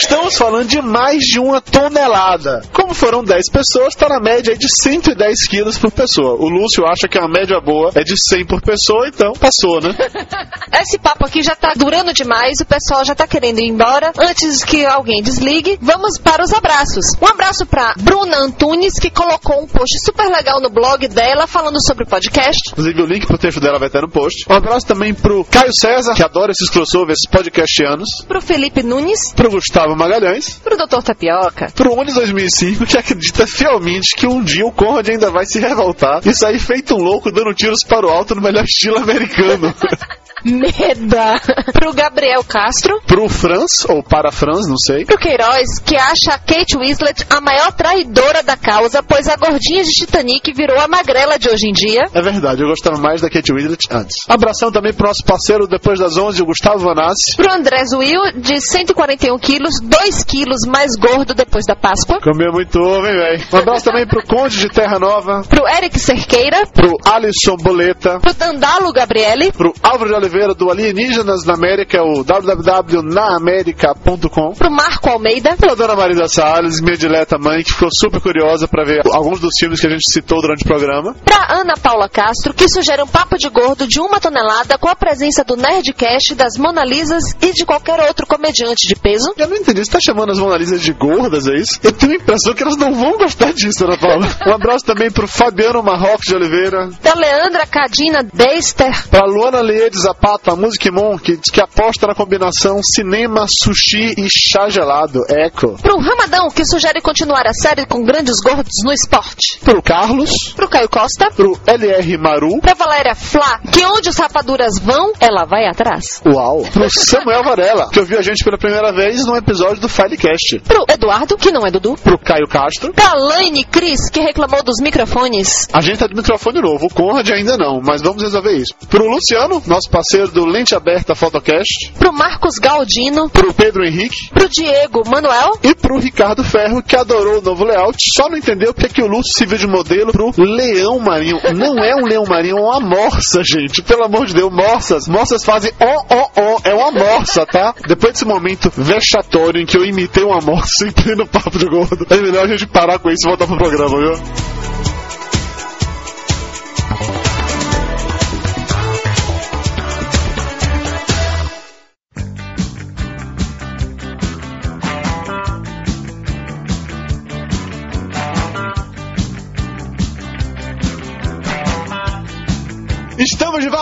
Estamos 0.00 0.36
falando 0.36 0.68
de 0.68 0.80
mais 0.80 1.24
de 1.24 1.40
uma 1.40 1.60
tonelada. 1.60 2.62
Como 2.72 2.94
foram 2.94 3.24
10 3.24 3.50
pessoas, 3.50 3.88
está 3.88 4.08
na 4.08 4.20
média 4.20 4.56
de 4.56 4.68
110 4.82 5.48
quilos 5.48 5.76
por 5.76 5.90
pessoa. 5.90 6.34
O 6.34 6.48
Lúcio 6.48 6.86
acha 6.86 7.08
que 7.08 7.18
a 7.18 7.26
média 7.26 7.60
boa 7.60 7.90
é 7.96 8.04
de 8.04 8.14
100 8.16 8.46
por 8.46 8.62
pessoa, 8.62 9.08
então 9.08 9.32
passou, 9.32 9.80
né? 9.80 9.92
Esse 10.80 10.98
papo 10.98 11.26
aqui 11.26 11.42
já 11.42 11.56
tá 11.56 11.72
durando 11.74 12.12
demais, 12.12 12.60
o 12.60 12.64
pessoal 12.64 13.04
já 13.04 13.12
tá 13.12 13.26
querendo 13.26 13.58
ir 13.58 13.66
embora. 13.66 14.12
Antes 14.16 14.62
que 14.62 14.86
alguém 14.86 15.20
desligue, 15.20 15.76
vamos 15.82 16.16
para 16.16 16.44
os 16.44 16.52
abraços. 16.52 17.04
Um 17.20 17.26
abraço 17.26 17.66
pra 17.66 17.94
Bruna 17.98 18.38
Antunes, 18.38 18.94
que 19.00 19.10
colocou 19.10 19.60
um 19.60 19.66
post 19.66 19.98
super 20.04 20.28
legal 20.30 20.60
no 20.60 20.70
blog 20.70 21.08
dela 21.08 21.48
falando 21.48 21.84
sobre 21.84 22.04
o 22.04 22.06
podcast. 22.06 22.70
Inclusive 22.70 23.02
o 23.02 23.06
link 23.06 23.26
pro 23.26 23.36
texto 23.36 23.60
dela 23.60 23.80
vai 23.80 23.88
estar 23.88 24.02
no 24.02 24.08
post. 24.08 24.46
Um 24.48 24.54
abraço 24.54 24.86
também 24.86 25.12
pro 25.12 25.44
Caio 25.44 25.72
César, 25.74 26.14
que 26.14 26.22
adora 26.22 26.52
esses 26.52 26.70
crossovers 26.70 27.18
podcastianos. 27.28 28.08
Pro 28.28 28.40
Felipe 28.40 28.84
Nunes, 28.84 29.32
Pro 29.34 29.50
Gustavo 29.50 29.87
Magalhães. 29.96 30.60
pro 30.62 30.76
Dr. 30.76 31.02
Tapioca. 31.02 31.72
Pro 31.74 31.94
Unis 31.94 32.14
2005, 32.14 32.86
que 32.86 32.98
acredita 32.98 33.46
fielmente 33.46 34.14
que 34.16 34.26
um 34.26 34.42
dia 34.42 34.66
o 34.66 34.72
Conrad 34.72 35.08
ainda 35.08 35.30
vai 35.30 35.46
se 35.46 35.58
revoltar 35.58 36.20
e 36.24 36.34
sair 36.34 36.58
feito 36.58 36.94
um 36.94 37.02
louco 37.02 37.30
dando 37.30 37.54
tiros 37.54 37.84
para 37.84 38.06
o 38.06 38.10
alto 38.10 38.34
no 38.34 38.42
melhor 38.42 38.64
estilo 38.64 38.98
americano. 38.98 39.74
Meda. 40.44 41.40
pro 41.72 41.92
Gabriel 41.92 42.42
Castro. 42.44 43.00
pro 43.06 43.28
Franz, 43.28 43.84
ou 43.88 44.02
para 44.02 44.30
Franz, 44.30 44.66
não 44.68 44.76
sei. 44.78 45.04
Pro 45.04 45.18
Queiroz, 45.18 45.78
que 45.84 45.96
acha 45.96 46.32
a 46.34 46.38
Kate 46.38 46.76
Winslet 46.78 47.24
a 47.30 47.40
maior 47.40 47.72
traidora 47.72 48.42
da 48.42 48.56
causa, 48.56 49.02
pois 49.02 49.28
a 49.28 49.36
gordinha 49.36 49.82
de 49.84 49.90
Titanic 49.90 50.52
virou 50.54 50.78
a 50.80 50.88
magrela 50.88 51.38
de 51.38 51.48
hoje 51.48 51.68
em 51.68 51.72
dia. 51.72 52.06
É 52.12 52.22
verdade, 52.22 52.62
eu 52.62 52.68
gostava 52.68 52.98
mais 52.98 53.20
da 53.20 53.30
Kate 53.30 53.52
Winslet 53.52 53.78
antes. 53.90 54.16
Abração 54.28 54.70
também 54.70 54.92
pro 54.92 55.06
nosso 55.08 55.24
parceiro 55.24 55.66
depois 55.66 55.98
das 55.98 56.16
11, 56.16 56.42
o 56.42 56.46
Gustavo 56.46 56.78
Vanassi. 56.80 57.36
Pro 57.36 57.52
André 57.52 57.84
Zuil, 57.86 58.20
de 58.36 58.60
141 58.60 59.38
quilos, 59.38 59.80
2 59.80 60.24
quilos 60.24 60.60
mais 60.66 60.96
gordo 60.96 61.34
depois 61.34 61.64
da 61.66 61.76
Páscoa. 61.76 62.20
Comeu 62.20 62.52
muito 62.52 62.78
ovo, 62.78 63.06
hein, 63.06 63.16
velho? 63.16 63.44
Um 63.52 63.56
abraço 63.58 63.84
também 63.84 64.06
pro 64.06 64.22
Conde 64.26 64.58
de 64.58 64.68
Terra 64.68 64.98
Nova, 64.98 65.42
Pro 65.48 65.66
Eric 65.68 65.98
Cerqueira. 65.98 66.66
pro 66.72 66.96
Alisson 67.04 67.56
Boleta, 67.56 68.18
Pro 68.20 68.34
Dandalo 68.34 68.92
Gabriele. 68.92 69.52
pro 69.52 69.72
Álvaro 69.82 70.08
de 70.10 70.27
Oliveira 70.28 70.54
do 70.54 70.70
Alienígenas 70.70 71.46
na 71.46 71.54
América, 71.54 72.02
o 72.02 72.22
www.naamerica.com. 72.22 74.52
Pro 74.52 74.70
Marco 74.70 75.08
Almeida. 75.08 75.56
Pela 75.56 75.74
dona 75.74 75.96
Marisa 75.96 76.28
Salles, 76.28 76.82
minha 76.82 76.98
dileta 76.98 77.38
mãe, 77.38 77.62
que 77.62 77.72
ficou 77.72 77.88
super 77.90 78.20
curiosa 78.20 78.68
pra 78.68 78.84
ver 78.84 79.00
alguns 79.10 79.40
dos 79.40 79.54
filmes 79.58 79.80
que 79.80 79.86
a 79.86 79.90
gente 79.90 80.02
citou 80.12 80.42
durante 80.42 80.64
o 80.64 80.68
programa. 80.68 81.14
Pra 81.24 81.46
Ana 81.50 81.72
Paula 81.82 82.10
Castro, 82.10 82.52
que 82.52 82.68
sugere 82.68 83.02
um 83.02 83.06
papo 83.06 83.38
de 83.38 83.48
gordo 83.48 83.86
de 83.86 84.00
uma 84.00 84.20
tonelada 84.20 84.76
com 84.76 84.88
a 84.88 84.94
presença 84.94 85.42
do 85.44 85.56
Nerdcast, 85.56 86.34
das 86.34 86.58
Mona 86.58 86.84
Lisas 86.84 87.24
e 87.40 87.52
de 87.54 87.64
qualquer 87.64 87.98
outro 88.06 88.26
comediante 88.26 88.86
de 88.86 88.94
peso. 88.94 89.32
Eu 89.38 89.48
não 89.48 89.56
entendi, 89.56 89.82
você 89.82 89.92
tá 89.92 90.00
chamando 90.00 90.32
as 90.32 90.38
Mona 90.38 90.58
Lisas 90.58 90.82
de 90.82 90.92
gordas, 90.92 91.46
é 91.48 91.54
isso? 91.54 91.80
Eu 91.82 91.92
tenho 91.92 92.12
a 92.12 92.16
impressão 92.16 92.52
que 92.52 92.62
elas 92.62 92.76
não 92.76 92.92
vão 92.92 93.16
gostar 93.16 93.54
disso, 93.54 93.82
Ana 93.84 93.96
Paula. 93.96 94.28
Um 94.46 94.52
abraço 94.52 94.84
também 94.84 95.10
pro 95.10 95.26
Fabiano 95.26 95.82
Marroque 95.82 96.26
de 96.28 96.34
Oliveira, 96.34 96.90
Da 97.02 97.14
Leandra 97.14 97.66
Cadina 97.66 98.22
Deister. 98.22 99.08
pra 99.08 99.24
Luana 99.24 99.60
Leia 99.60 99.88
de 99.90 99.98
Zapata, 100.20 100.52
a 100.52 100.56
Music 100.56 100.90
Mon, 100.90 101.16
que 101.16 101.36
diz 101.36 101.44
que 101.52 101.60
aposta 101.60 102.06
na 102.08 102.14
combinação 102.14 102.80
cinema, 102.82 103.46
sushi 103.62 104.14
e 104.18 104.26
chá 104.28 104.68
gelado. 104.68 105.22
Eco. 105.28 105.78
Pro 105.80 105.96
Ramadão, 106.00 106.48
que 106.48 106.64
sugere 106.64 107.00
continuar 107.00 107.46
a 107.46 107.52
série 107.52 107.86
com 107.86 108.02
grandes 108.04 108.40
gordos 108.42 108.72
no 108.84 108.92
esporte. 108.92 109.60
Pro 109.60 109.80
Carlos, 109.80 110.30
Pro 110.56 110.68
Caio 110.68 110.88
Costa. 110.88 111.30
pro 111.30 111.56
LR 111.66 112.18
Maru, 112.18 112.60
Pra 112.60 112.74
Valéria 112.74 113.14
Flá, 113.14 113.60
que 113.72 113.84
onde 113.84 114.08
os 114.08 114.16
rapaduras 114.16 114.78
vão, 114.82 115.12
ela 115.20 115.44
vai 115.44 115.66
atrás. 115.66 116.20
uau, 116.26 116.62
pro 116.72 116.88
Samuel 116.90 117.44
Varela, 117.44 117.88
que 117.90 118.00
ouviu 118.00 118.18
a 118.18 118.22
gente 118.22 118.42
pela 118.42 118.58
primeira 118.58 118.92
vez 118.92 119.24
num 119.24 119.36
episódio 119.36 119.80
do 119.80 119.88
Filecast, 119.88 120.58
Pro 120.64 120.84
Eduardo, 120.88 121.36
que 121.36 121.52
não 121.52 121.64
é 121.64 121.70
Dudu. 121.70 121.94
pro 121.94 122.18
Caio 122.18 122.48
Castro. 122.48 122.92
Pra 122.92 123.14
Laine 123.14 123.62
Cris, 123.64 124.10
que 124.10 124.18
reclamou 124.20 124.64
dos 124.64 124.80
microfones. 124.80 125.68
A 125.72 125.80
gente 125.80 125.98
tá 125.98 126.08
de 126.08 126.14
microfone 126.16 126.60
novo, 126.60 126.86
o 126.86 126.92
Conrad 126.94 127.28
ainda 127.30 127.56
não, 127.56 127.80
mas 127.80 128.02
vamos 128.02 128.22
resolver 128.22 128.56
isso. 128.56 128.74
Pro 128.88 129.08
Luciano, 129.08 129.62
nosso 129.66 129.88
parceiro 129.88 130.07
do 130.32 130.44
Lente 130.44 130.74
Aberta 130.74 131.14
Photocast, 131.14 131.92
Pro 131.98 132.12
Marcos 132.12 132.58
Galdino. 132.58 133.28
pro 133.28 133.52
Pedro 133.52 133.84
Henrique 133.84 134.30
Pro 134.30 134.48
Diego 134.48 135.02
Manuel. 135.06 135.52
e 135.62 135.74
pro 135.74 135.98
Ricardo 135.98 136.42
Ferro, 136.42 136.82
que 136.82 136.96
adorou 136.96 137.38
o 137.38 137.42
novo 137.42 137.64
layout, 137.64 137.98
só 138.16 138.28
não 138.28 138.36
entendeu 138.36 138.72
porque 138.72 138.88
que 138.88 139.02
o 139.02 139.06
Lúcio 139.06 139.32
se 139.36 139.44
viu 139.46 139.58
de 139.58 139.66
modelo 139.66 140.12
pro 140.12 140.32
leão 140.38 140.98
marinho. 140.98 141.38
Não 141.54 141.78
é 141.84 141.94
um 141.94 142.06
leão 142.06 142.24
marinho, 142.26 142.56
é 142.56 142.60
uma 142.60 142.80
morsa, 142.80 143.42
gente. 143.44 143.82
Pelo 143.82 144.04
amor 144.04 144.26
de 144.26 144.34
Deus, 144.34 144.52
morsas. 144.52 145.06
Morsas 145.06 145.44
fazem 145.44 145.70
ó, 145.78 146.04
ó, 146.10 146.28
ó. 146.36 146.58
É 146.64 146.74
uma 146.74 146.90
morsa, 146.90 147.44
tá? 147.46 147.74
Depois 147.86 148.14
desse 148.14 148.24
momento 148.24 148.72
vexatório 148.76 149.60
em 149.60 149.66
que 149.66 149.76
eu 149.76 149.84
imitei 149.84 150.24
uma 150.24 150.40
morsa 150.40 150.86
em 150.86 150.90
pleno 150.90 151.26
papo 151.26 151.58
de 151.58 151.66
gordo, 151.66 152.06
é 152.08 152.16
melhor 152.16 152.44
a 152.44 152.48
gente 152.48 152.66
parar 152.66 152.98
com 152.98 153.10
isso 153.10 153.26
e 153.26 153.28
voltar 153.28 153.46
pro 153.46 153.56
programa, 153.58 153.96
viu? 153.98 154.67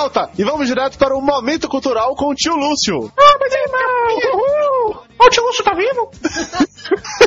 Volta 0.06 0.30
e 0.38 0.44
vamos 0.44 0.68
direto 0.68 0.96
para 0.98 1.16
o 1.16 1.20
momento 1.20 1.68
cultural 1.68 2.14
com 2.14 2.30
o 2.30 2.34
tio 2.34 2.54
Lúcio. 2.54 3.12
Ah, 3.18 3.36
mas 3.40 3.52
é 3.52 3.66
mal! 3.68 4.34
Uhul! 4.34 5.06
O 5.18 5.30
tio 5.30 5.42
Lúcio 5.44 5.64
tá 5.64 5.74
vivo? 5.74 6.10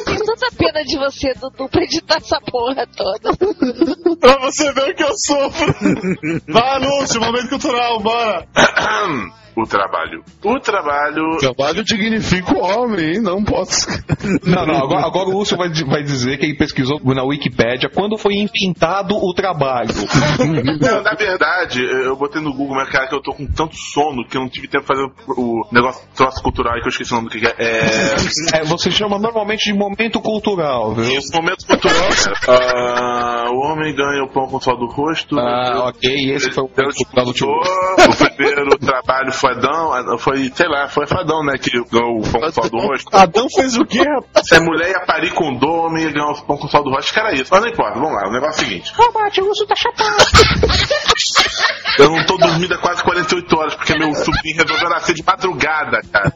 Tenho 0.06 0.24
tanta 0.24 0.48
pena 0.56 0.84
de 0.84 0.96
você, 0.96 1.34
Dudu, 1.34 1.68
pra 1.68 1.84
editar 1.84 2.18
essa 2.18 2.40
porra 2.40 2.86
toda. 2.96 3.36
pra 4.16 4.38
você 4.42 4.72
ver 4.72 4.94
que 4.94 5.04
eu 5.04 5.12
sofro. 5.18 5.76
Vai, 6.48 6.80
Lúcio, 6.80 7.20
momento 7.20 7.50
cultural, 7.50 8.00
bora. 8.00 8.48
o 9.62 9.68
trabalho? 9.68 10.24
O 10.44 10.60
trabalho. 10.60 11.38
Trabalho 11.40 11.84
dignifica 11.84 12.54
o 12.54 12.62
homem, 12.62 13.16
hein? 13.16 13.22
Não 13.22 13.44
posso. 13.44 13.88
Não, 14.44 14.66
não, 14.66 14.76
agora, 14.76 15.06
agora 15.06 15.30
o 15.30 15.32
Lúcio 15.32 15.58
vai, 15.58 15.70
vai 15.70 16.04
dizer 16.04 16.38
que 16.38 16.46
ele 16.46 16.56
pesquisou 16.56 17.00
na 17.04 17.24
Wikipédia 17.24 17.90
quando 17.90 18.18
foi 18.18 18.36
impintado 18.36 19.16
o 19.16 19.34
trabalho. 19.34 19.90
Não, 20.80 21.02
na 21.02 21.14
verdade, 21.14 21.82
eu 21.82 22.16
botei 22.16 22.42
no 22.42 22.54
Google, 22.54 22.76
mas 22.76 22.90
cara, 22.90 23.08
que 23.08 23.16
eu 23.16 23.22
tô 23.22 23.34
com 23.34 23.46
tanto 23.48 23.76
sono 23.76 24.26
que 24.28 24.38
eu 24.38 24.42
não 24.42 24.50
tive 24.50 24.68
tempo 24.68 24.84
de 24.84 24.88
fazer 24.88 25.10
o 25.28 25.68
negócio 25.72 26.08
troço 26.16 26.42
cultural 26.42 26.74
aí 26.74 26.82
que 26.82 26.88
eu 26.88 26.90
esqueci 26.90 27.12
o 27.14 27.16
nome 27.16 27.30
do 27.30 27.40
que 27.40 27.46
é. 27.46 27.56
É. 27.58 28.16
É, 28.60 28.64
você 28.64 28.90
chama 28.90 29.20
normalmente 29.20 29.72
de 29.72 29.78
momento 29.78 30.20
cultural, 30.22 30.94
viu? 30.94 31.18
Isso, 31.18 31.32
momento 31.34 31.66
cultural. 31.66 32.10
Ah, 32.48 33.46
o 33.52 33.72
homem 33.72 33.96
ganha 33.96 34.24
o 34.24 34.30
pão 34.30 34.48
com 34.48 34.58
o 34.58 34.62
sol 34.62 34.78
do 34.78 34.88
rosto. 34.88 35.38
Ah, 35.40 35.90
ok, 35.90 36.32
esse 36.32 36.52
foi 36.52 36.64
o 36.64 36.70
momento 36.70 36.96
cultural 36.96 37.26
do. 37.26 37.32
O 37.32 38.36
primeiro 38.36 38.78
trabalho 38.80 39.32
foi 39.32 39.49
Adão, 39.52 40.18
foi, 40.18 40.52
sei 40.54 40.68
lá, 40.68 40.88
foi 40.88 41.08
Fadão, 41.08 41.44
né, 41.44 41.58
que 41.58 41.72
ganhou 41.92 42.20
o 42.20 42.32
pão 42.32 42.42
com 42.42 42.48
o 42.48 42.52
sol 42.52 42.70
do 42.70 42.78
rosto. 42.78 43.16
Adão 43.16 43.48
fez 43.50 43.78
o 43.78 43.86
quê, 43.86 44.00
rapaz? 44.00 44.48
Se 44.48 44.56
a 44.56 44.62
mulher 44.62 44.92
ia 44.92 45.06
parir 45.06 45.34
com 45.34 45.52
o 45.52 45.86
homem 45.86 46.04
ia 46.04 46.12
ganhar 46.12 46.32
o 46.32 46.42
pão 46.44 46.58
com 46.58 46.68
o 46.68 46.70
sol 46.70 46.84
do 46.84 46.90
rosto, 46.90 47.14
que 47.14 47.20
era 47.20 47.34
isso. 47.34 47.50
Mas 47.52 47.62
não 47.62 47.70
importa, 47.70 48.00
vamos 48.00 48.14
lá, 48.14 48.28
o 48.28 48.32
negócio 48.32 48.62
é 48.62 48.66
o 48.66 48.68
seguinte. 48.68 48.94
Eu 51.98 52.10
não 52.10 52.26
tô 52.26 52.38
dormindo 52.38 52.74
há 52.74 52.78
quase 52.78 53.04
48 53.04 53.49
horas, 53.60 53.76
porque 53.76 53.98
meu 53.98 54.14
sobrinho 54.16 54.58
resolveu 54.58 54.90
nascer 54.90 55.14
de 55.16 55.24
madrugada, 55.24 56.00
cara. 56.12 56.34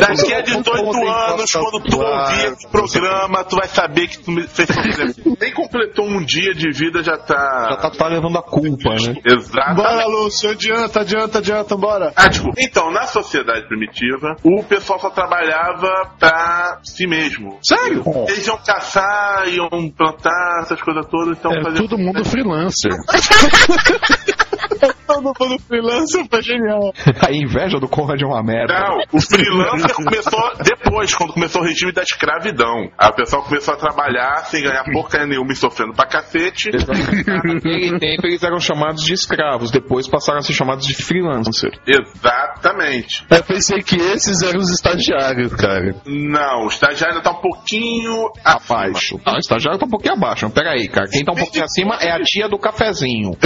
Daqui 0.00 0.34
a 0.34 0.40
18 0.40 1.08
anos, 1.08 1.52
quando 1.52 1.80
tu 1.84 2.00
ouvir 2.00 2.52
esse 2.52 2.68
programa, 2.68 3.44
tu 3.44 3.56
vai 3.56 3.68
saber 3.68 4.08
que 4.08 4.18
tu 4.18 4.30
me 4.30 4.42
fez 4.46 4.68
sofrer. 4.68 5.14
Nem 5.40 5.52
completou 5.52 6.06
um 6.06 6.24
dia 6.24 6.54
de 6.54 6.70
vida, 6.70 7.02
já 7.02 7.16
tá. 7.16 7.68
Já 7.70 7.76
tá, 7.76 7.90
tá 7.90 8.08
levando 8.08 8.38
a 8.38 8.42
culpa, 8.42 8.90
né? 8.94 9.14
Exatamente. 9.24 9.76
Bora, 9.76 10.06
Lúcio, 10.06 10.50
adianta, 10.50 11.00
adianta, 11.00 11.38
adianta, 11.38 11.76
bora. 11.76 12.12
Ah, 12.16 12.28
desculpa. 12.28 12.56
Então, 12.60 12.90
na 12.92 13.06
sociedade 13.06 13.66
primitiva, 13.68 14.36
o 14.42 14.62
pessoal 14.64 14.98
só 15.00 15.10
trabalhava 15.10 15.88
pra 16.18 16.80
si 16.84 17.06
mesmo. 17.06 17.58
Sério? 17.62 18.02
Eles 18.28 18.46
iam 18.46 18.58
caçar, 18.58 19.48
iam 19.48 19.68
plantar, 19.90 20.60
essas 20.62 20.80
coisas 20.80 21.06
todas, 21.06 21.38
então 21.38 21.52
É 21.52 21.62
faziam- 21.62 21.86
todo 21.86 21.98
mundo 21.98 22.24
freelancer. 22.24 22.90
Todo 25.06 25.34
mundo 25.38 25.58
freelancer 25.66 26.26
foi 26.28 26.42
genial. 26.42 26.92
A 27.20 27.32
inveja 27.32 27.78
do 27.78 27.88
Conrad 27.88 28.20
é 28.20 28.26
uma 28.26 28.42
merda. 28.42 28.74
Não, 28.74 28.98
o 29.12 29.20
freelancer 29.20 29.94
começou 29.94 30.52
depois, 30.62 31.14
quando 31.14 31.32
começou 31.34 31.62
o 31.62 31.64
regime 31.64 31.92
da 31.92 32.02
escravidão. 32.02 32.90
A 32.98 33.12
pessoa 33.12 33.42
começou 33.42 33.74
a 33.74 33.76
trabalhar 33.76 34.44
sem 34.46 34.62
ganhar 34.62 34.84
porcaria 34.92 35.26
nenhuma 35.26 35.52
e 35.52 35.56
sofrendo 35.56 35.92
pra 35.92 36.06
cacete. 36.06 36.70
Naquele 36.72 37.98
tempo 37.98 38.26
eles 38.26 38.42
eram 38.42 38.58
chamados 38.58 39.02
de 39.02 39.12
escravos, 39.12 39.70
depois 39.70 40.08
passaram 40.08 40.38
a 40.38 40.42
ser 40.42 40.52
chamados 40.52 40.86
de 40.86 40.94
freelancer. 40.94 41.70
Exatamente. 41.86 43.24
Eu 43.30 43.42
pensei 43.42 43.82
que 43.82 43.96
esses 43.96 44.42
eram 44.42 44.60
os 44.60 44.70
estagiários, 44.70 45.54
cara. 45.54 45.96
Não, 46.06 46.64
o 46.64 46.68
estagiário 46.68 47.22
tá 47.22 47.30
um 47.30 47.40
pouquinho 47.40 48.30
Abaixo. 48.44 49.20
Não, 49.24 49.34
o 49.34 49.38
estagiário 49.38 49.78
tá 49.78 49.86
um 49.86 49.90
pouquinho 49.90 50.14
abaixo. 50.14 50.48
Pera 50.50 50.72
aí, 50.72 50.88
cara. 50.88 51.08
Quem 51.08 51.24
tá 51.24 51.32
um 51.32 51.36
pouquinho 51.36 51.64
acima 51.64 51.96
é 52.00 52.10
a 52.10 52.20
tia 52.22 52.48
do 52.48 52.58
cafezinho. 52.58 53.32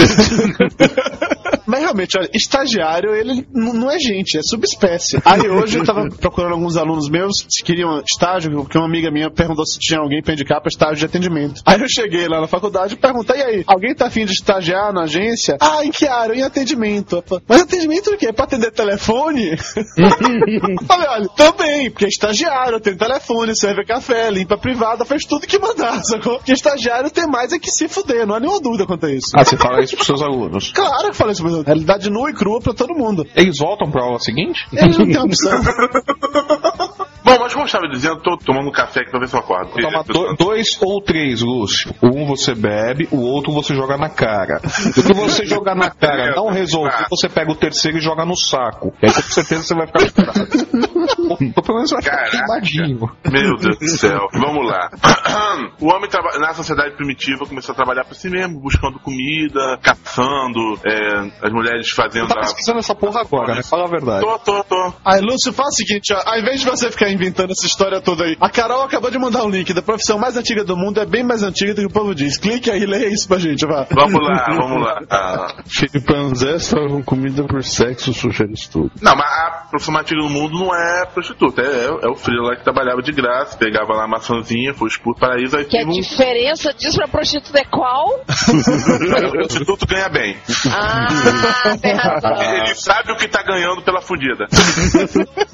Mas 1.69 1.81
realmente, 1.81 2.17
olha, 2.17 2.29
estagiário, 2.33 3.13
ele 3.13 3.47
não 3.53 3.91
é 3.91 3.99
gente, 3.99 4.37
é 4.37 4.41
subespécie. 4.41 5.21
Aí 5.23 5.47
hoje 5.47 5.77
eu 5.77 5.85
tava 5.85 6.09
procurando 6.19 6.53
alguns 6.53 6.75
alunos 6.75 7.07
meus 7.07 7.41
que 7.41 7.63
queriam 7.63 8.01
estágio, 8.01 8.51
porque 8.51 8.77
uma 8.77 8.87
amiga 8.87 9.11
minha 9.11 9.29
perguntou 9.29 9.65
se 9.65 9.77
tinha 9.79 9.99
alguém 9.99 10.21
pra 10.21 10.33
indicar 10.33 10.59
pra 10.61 10.69
estágio 10.69 10.95
de 10.95 11.05
atendimento. 11.05 11.61
Aí 11.65 11.79
eu 11.79 11.87
cheguei 11.87 12.27
lá 12.27 12.41
na 12.41 12.47
faculdade 12.47 12.95
e 12.95 12.97
perguntei, 12.97 13.37
e 13.37 13.43
aí, 13.43 13.63
alguém 13.67 13.93
tá 13.93 14.07
afim 14.07 14.25
de 14.25 14.33
estagiar 14.33 14.91
na 14.91 15.03
agência? 15.03 15.57
Ah, 15.61 15.85
em 15.85 15.91
que 15.91 16.07
área? 16.07 16.33
Em 16.33 16.41
atendimento. 16.41 17.23
Mas 17.47 17.61
atendimento 17.61 18.09
o 18.09 18.17
quê? 18.17 18.33
Pra 18.33 18.45
atender 18.45 18.71
telefone? 18.71 19.55
Falei, 20.87 21.07
olha, 21.07 21.29
também, 21.29 21.91
porque 21.91 22.05
é 22.05 22.07
estagiário, 22.07 22.79
tem 22.79 22.95
telefone, 22.95 23.55
serve 23.55 23.85
café, 23.85 24.31
limpa 24.31 24.57
privada, 24.57 25.05
faz 25.05 25.23
tudo 25.23 25.45
que 25.45 25.59
mandar, 25.59 26.01
sacou? 26.05 26.37
Porque 26.37 26.51
estagiário 26.51 27.11
tem 27.11 27.27
mais 27.27 27.53
é 27.53 27.59
que 27.59 27.69
se 27.69 27.87
fuder, 27.87 28.25
não 28.25 28.35
há 28.35 28.39
nenhuma 28.39 28.59
dúvida 28.59 28.87
quanto 28.87 29.05
a 29.05 29.11
isso. 29.11 29.27
Ah, 29.35 29.45
você 29.45 29.55
fala 29.55 29.83
isso 29.83 29.95
pros 29.95 30.07
seus 30.07 30.21
alunos. 30.21 30.71
Claro 30.71 31.11
que 31.11 31.15
falei 31.15 31.33
isso, 31.33 31.43
realidade 31.65 32.09
nua 32.09 32.29
e 32.29 32.33
crua 32.33 32.59
pra 32.59 32.73
todo 32.73 32.93
mundo. 32.93 33.25
Eles 33.35 33.57
voltam 33.57 33.89
pra 33.89 34.03
aula 34.03 34.19
seguinte? 34.19 34.65
Eles 34.73 34.97
não 34.97 35.05
têm 35.05 35.17
opção. 35.17 35.61
Bom, 37.23 37.38
mas 37.49 37.53
como 37.53 37.63
eu 37.63 37.65
estava 37.67 37.87
dizendo, 37.87 38.17
tô 38.21 38.37
tomando 38.37 38.67
um 38.69 38.71
café 38.71 39.01
aqui 39.01 39.09
pra 39.09 39.19
ver 39.19 39.27
se 39.27 39.35
eu 39.35 39.39
acordo. 39.39 39.71
Toma 39.81 40.03
do- 40.03 40.35
dois 40.35 40.77
ou 40.81 41.01
três, 41.01 41.41
Lúcio. 41.41 41.91
Um 42.03 42.25
você 42.27 42.53
bebe, 42.53 43.07
o 43.11 43.21
outro 43.21 43.51
você 43.51 43.73
joga 43.73 43.97
na 43.97 44.09
cara. 44.09 44.61
O 44.97 45.03
que 45.03 45.13
você 45.13 45.45
jogar 45.45 45.75
na 45.75 45.89
cara 45.89 46.35
não 46.35 46.49
resolver, 46.53 47.07
você 47.09 47.27
pega 47.27 47.51
o 47.51 47.55
terceiro 47.55 47.97
e 47.97 48.01
joga 48.01 48.23
no 48.25 48.35
saco. 48.35 48.93
E 49.01 49.07
aí 49.07 49.13
com 49.13 49.21
certeza 49.21 49.63
você 49.63 49.73
vai 49.75 49.87
ficar 49.87 50.11
curado. 50.11 50.49
Ou 51.29 51.37
pelo 51.63 51.75
menos 51.77 51.89
vai 51.91 52.01
ficar 52.03 52.29
queimadinho. 52.29 53.09
Meu 53.31 53.55
Deus 53.57 53.77
do 53.79 53.87
céu. 53.87 54.27
Vamos 54.33 54.67
lá. 54.67 54.89
O 55.79 55.87
homem 55.87 56.09
na 56.39 56.53
sociedade 56.53 56.95
primitiva 56.95 57.45
começou 57.45 57.73
a 57.73 57.75
trabalhar 57.75 58.03
por 58.05 58.13
si 58.15 58.29
mesmo, 58.29 58.59
buscando 58.59 58.99
comida, 58.99 59.77
caçando, 59.81 60.59
é, 60.85 61.45
as 61.45 61.51
mulheres 61.51 61.89
fazendo 61.89 62.27
Tá 62.27 62.35
a... 62.39 62.41
pesquisando 62.41 62.79
essa 62.79 62.93
porra 62.95 63.21
agora, 63.21 63.55
né? 63.55 63.63
Fala 63.63 63.85
a 63.85 63.87
verdade. 63.87 64.21
Tô, 64.25 64.37
tô, 64.39 64.63
tô. 64.63 64.93
Aí, 65.05 65.21
Lúcio, 65.21 65.51
faz 65.53 65.69
o 65.69 65.77
seguinte, 65.77 66.13
ó, 66.13 66.21
ao 66.25 66.39
invés 66.39 66.59
de 66.61 66.65
você 66.65 66.91
ficar 66.91 67.09
inventando 67.09 67.38
essa 67.43 67.65
história 67.65 68.01
toda 68.01 68.25
aí, 68.25 68.37
a 68.39 68.49
Carol 68.49 68.83
acabou 68.83 69.11
de 69.11 69.17
mandar 69.17 69.43
um 69.43 69.49
link 69.49 69.73
da 69.73 69.81
profissão 69.81 70.17
mais 70.17 70.35
antiga 70.37 70.63
do 70.63 70.75
mundo, 70.75 70.99
é 70.99 71.05
bem 71.05 71.23
mais 71.23 71.43
antiga 71.43 71.73
do 71.73 71.81
que 71.81 71.87
o 71.87 71.91
povo 71.91 72.13
diz. 72.13 72.37
Clique 72.37 72.69
aí 72.69 72.85
leia 72.85 73.07
isso 73.07 73.27
pra 73.27 73.37
gente, 73.37 73.65
vá. 73.65 73.87
Vamos 73.91 74.21
lá, 74.21 74.45
vamos 74.49 74.81
lá. 74.83 74.99
Ah, 75.11 75.63
Chimpanzés 75.67 76.69
trocam 76.69 77.01
comida 77.01 77.43
por 77.43 77.63
sexo, 77.63 78.13
sugere 78.13 78.53
estudo. 78.53 78.91
Não, 79.01 79.15
mas 79.15 79.25
a 79.27 79.67
profissão 79.69 79.93
mais 79.93 80.05
antiga 80.05 80.21
do 80.21 80.29
mundo 80.29 80.59
não 80.59 80.75
é 80.75 81.05
prostituta, 81.05 81.61
é, 81.61 81.85
é 81.85 82.09
o 82.09 82.15
filho 82.15 82.41
lá 82.43 82.55
que 82.55 82.63
trabalhava 82.63 83.01
de 83.01 83.11
graça, 83.11 83.57
pegava 83.57 83.93
lá 83.93 84.05
a 84.05 84.07
maçãzinha, 84.07 84.73
foi 84.73 84.87
expulso 84.87 85.17
do 85.17 85.19
paraíso, 85.19 85.57
aí 85.57 85.65
Que 85.65 85.77
a 85.77 85.85
um... 85.85 85.89
diferença 85.89 86.73
disso 86.73 86.97
pra 86.97 87.07
prostituta 87.07 87.59
é 87.59 87.65
qual? 87.65 88.19
o 88.21 89.31
prostituto 89.31 89.85
ganha 89.87 90.09
bem. 90.09 90.37
Ah, 90.71 91.77
tem 91.81 91.93
razão. 91.93 92.41
Ele 92.41 92.75
sabe 92.75 93.11
o 93.11 93.15
que 93.15 93.27
tá 93.27 93.43
ganhando 93.43 93.81
pela 93.81 94.01
fudida. 94.01 94.47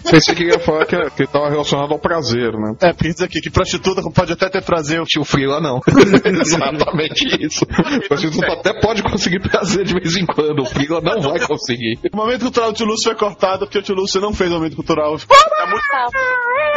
Pensei 0.09 0.35
que 0.35 0.43
ia 0.45 0.59
falar 0.59 0.85
que, 0.85 0.97
que 1.11 1.27
tava 1.27 1.49
relacionado 1.65 1.91
ao 1.91 1.99
prazer, 1.99 2.53
né? 2.53 2.75
É, 2.81 2.93
porque 2.93 3.09
diz 3.09 3.21
aqui 3.21 3.41
que 3.41 3.49
prostituta 3.49 4.01
pode 4.13 4.31
até 4.33 4.49
ter 4.49 4.61
prazer. 4.63 5.01
O 5.01 5.25
Frila 5.25 5.59
não. 5.59 5.81
Exatamente 6.25 7.45
isso. 7.45 7.65
O 7.65 8.07
prostituta 8.07 8.53
até 8.53 8.79
pode 8.79 9.01
conseguir 9.03 9.39
prazer 9.41 9.83
de 9.83 9.93
vez 9.93 10.15
em 10.15 10.25
quando. 10.25 10.61
O 10.61 10.65
Frila 10.65 11.01
não 11.01 11.19
vai 11.21 11.39
conseguir. 11.45 11.99
O 12.13 12.17
momento 12.17 12.41
cultural 12.41 12.71
do 12.71 12.77
tio 12.77 12.85
Lúcio 12.85 13.05
foi 13.05 13.15
cortado 13.15 13.65
porque 13.65 13.79
o 13.79 13.81
tio 13.81 13.95
Lúcio 13.95 14.21
não 14.21 14.33
fez 14.33 14.51
o 14.51 14.55
momento 14.55 14.75
cultural. 14.75 15.17
Tá 15.17 15.65
muito, 15.67 15.83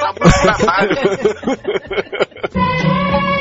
tá 0.00 0.12
muito 0.18 0.42
trabalho. 0.42 0.96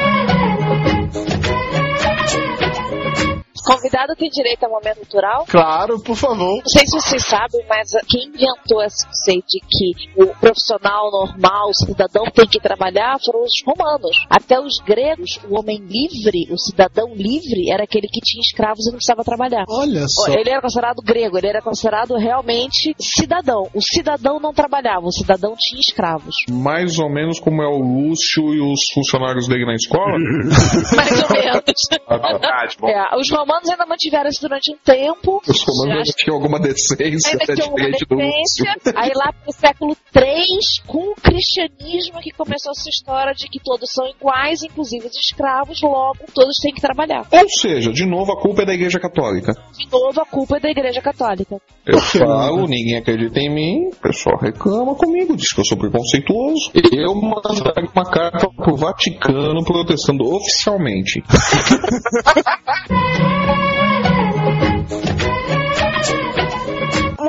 Convidado 3.67 4.15
tem 4.15 4.29
direito 4.29 4.63
a 4.63 4.69
momento 4.69 4.97
cultural? 4.97 5.45
Claro, 5.47 5.99
por 5.99 6.15
favor. 6.15 6.57
Não 6.57 6.67
sei 6.67 6.85
se 6.85 6.95
vocês 6.97 7.25
sabem, 7.25 7.65
mas 7.67 7.89
quem 8.09 8.29
inventou 8.29 8.81
esse 8.81 9.05
conceito 9.05 9.45
de 9.47 9.59
que 9.59 10.21
o 10.23 10.27
profissional 10.39 11.11
normal, 11.11 11.69
o 11.69 11.73
cidadão 11.73 12.23
tem 12.33 12.47
que 12.47 12.59
trabalhar 12.59 13.17
foram 13.23 13.43
os 13.43 13.61
romanos. 13.65 14.25
Até 14.29 14.59
os 14.59 14.79
gregos, 14.79 15.39
o 15.49 15.59
homem 15.59 15.79
livre, 15.79 16.47
o 16.51 16.57
cidadão 16.57 17.13
livre, 17.13 17.69
era 17.69 17.83
aquele 17.83 18.07
que 18.07 18.21
tinha 18.21 18.41
escravos 18.41 18.85
e 18.85 18.91
não 18.91 18.97
precisava 18.97 19.23
trabalhar. 19.23 19.65
Olha 19.69 20.05
só. 20.07 20.31
Ele 20.31 20.49
era 20.49 20.61
considerado 20.61 21.01
grego, 21.01 21.37
ele 21.37 21.47
era 21.47 21.61
considerado 21.61 22.15
realmente 22.15 22.95
cidadão. 22.99 23.67
O 23.73 23.81
cidadão 23.81 24.39
não 24.39 24.53
trabalhava, 24.53 25.05
o 25.05 25.11
cidadão 25.11 25.55
tinha 25.57 25.81
escravos. 25.81 26.35
Mais 26.49 26.99
ou 26.99 27.09
menos 27.09 27.39
como 27.39 27.61
é 27.61 27.67
o 27.67 27.79
Lúcio 27.79 28.53
e 28.53 28.61
os 28.61 28.79
funcionários 28.93 29.47
dele 29.47 29.65
na 29.65 29.75
escola. 29.75 30.17
Mais 30.95 31.23
ou 31.23 31.29
menos. 31.29 31.57
Ah, 32.09 32.19
tá. 32.39 32.67
É, 32.83 33.17
os 33.17 33.29
romanos 33.29 33.56
ainda 33.65 33.85
mantiveram 33.85 34.29
isso 34.29 34.41
durante 34.41 34.71
um 34.73 34.77
tempo. 34.77 35.41
Os 35.47 35.63
romanos 35.63 36.07
Já- 36.09 36.13
tinham 36.17 36.35
alguma 36.35 36.59
decência, 36.59 37.31
ainda 37.31 37.45
né, 37.47 37.55
tinha 37.55 37.67
uma 37.67 37.75
diferente 37.75 38.05
do 38.05 38.15
Lúcio. 38.15 38.65
decência. 38.65 38.93
Aí 38.95 39.11
lá 39.15 39.33
pro 39.33 39.51
século 39.53 39.97
III, 40.17 40.87
com 40.87 41.11
o 41.11 41.15
cristianismo, 41.15 42.19
que 42.21 42.31
começou 42.31 42.71
essa 42.71 42.89
história 42.89 43.33
de 43.33 43.47
que 43.47 43.59
todos 43.63 43.89
são 43.91 44.07
iguais, 44.07 44.63
inclusive 44.63 45.05
os 45.05 45.15
escravos, 45.15 45.81
logo 45.81 46.17
todos 46.33 46.55
têm 46.61 46.73
que 46.73 46.81
trabalhar. 46.81 47.27
Ou 47.31 47.49
seja, 47.49 47.91
de 47.91 48.05
novo 48.05 48.31
a 48.31 48.41
culpa 48.41 48.63
é 48.63 48.65
da 48.65 48.73
Igreja 48.73 48.99
Católica. 48.99 49.53
De 49.77 49.87
novo, 49.91 50.19
a 50.19 50.25
culpa 50.25 50.57
é 50.57 50.59
da 50.59 50.69
Igreja 50.69 51.01
Católica. 51.01 51.57
Eu 51.85 51.99
falo, 51.99 52.67
ninguém 52.67 52.97
acredita 52.97 53.39
em 53.39 53.53
mim, 53.53 53.87
o 53.87 53.95
pessoal 53.95 54.37
reclama 54.37 54.95
comigo, 54.95 55.35
diz 55.35 55.53
que 55.53 55.61
eu 55.61 55.65
sou 55.65 55.77
preconceituoso. 55.77 56.71
Eu 56.91 57.15
mandaria 57.15 57.89
uma 57.93 58.09
carta 58.09 58.49
pro 58.49 58.75
Vaticano 58.75 59.63
protestando 59.63 60.23
oficialmente. 60.35 61.23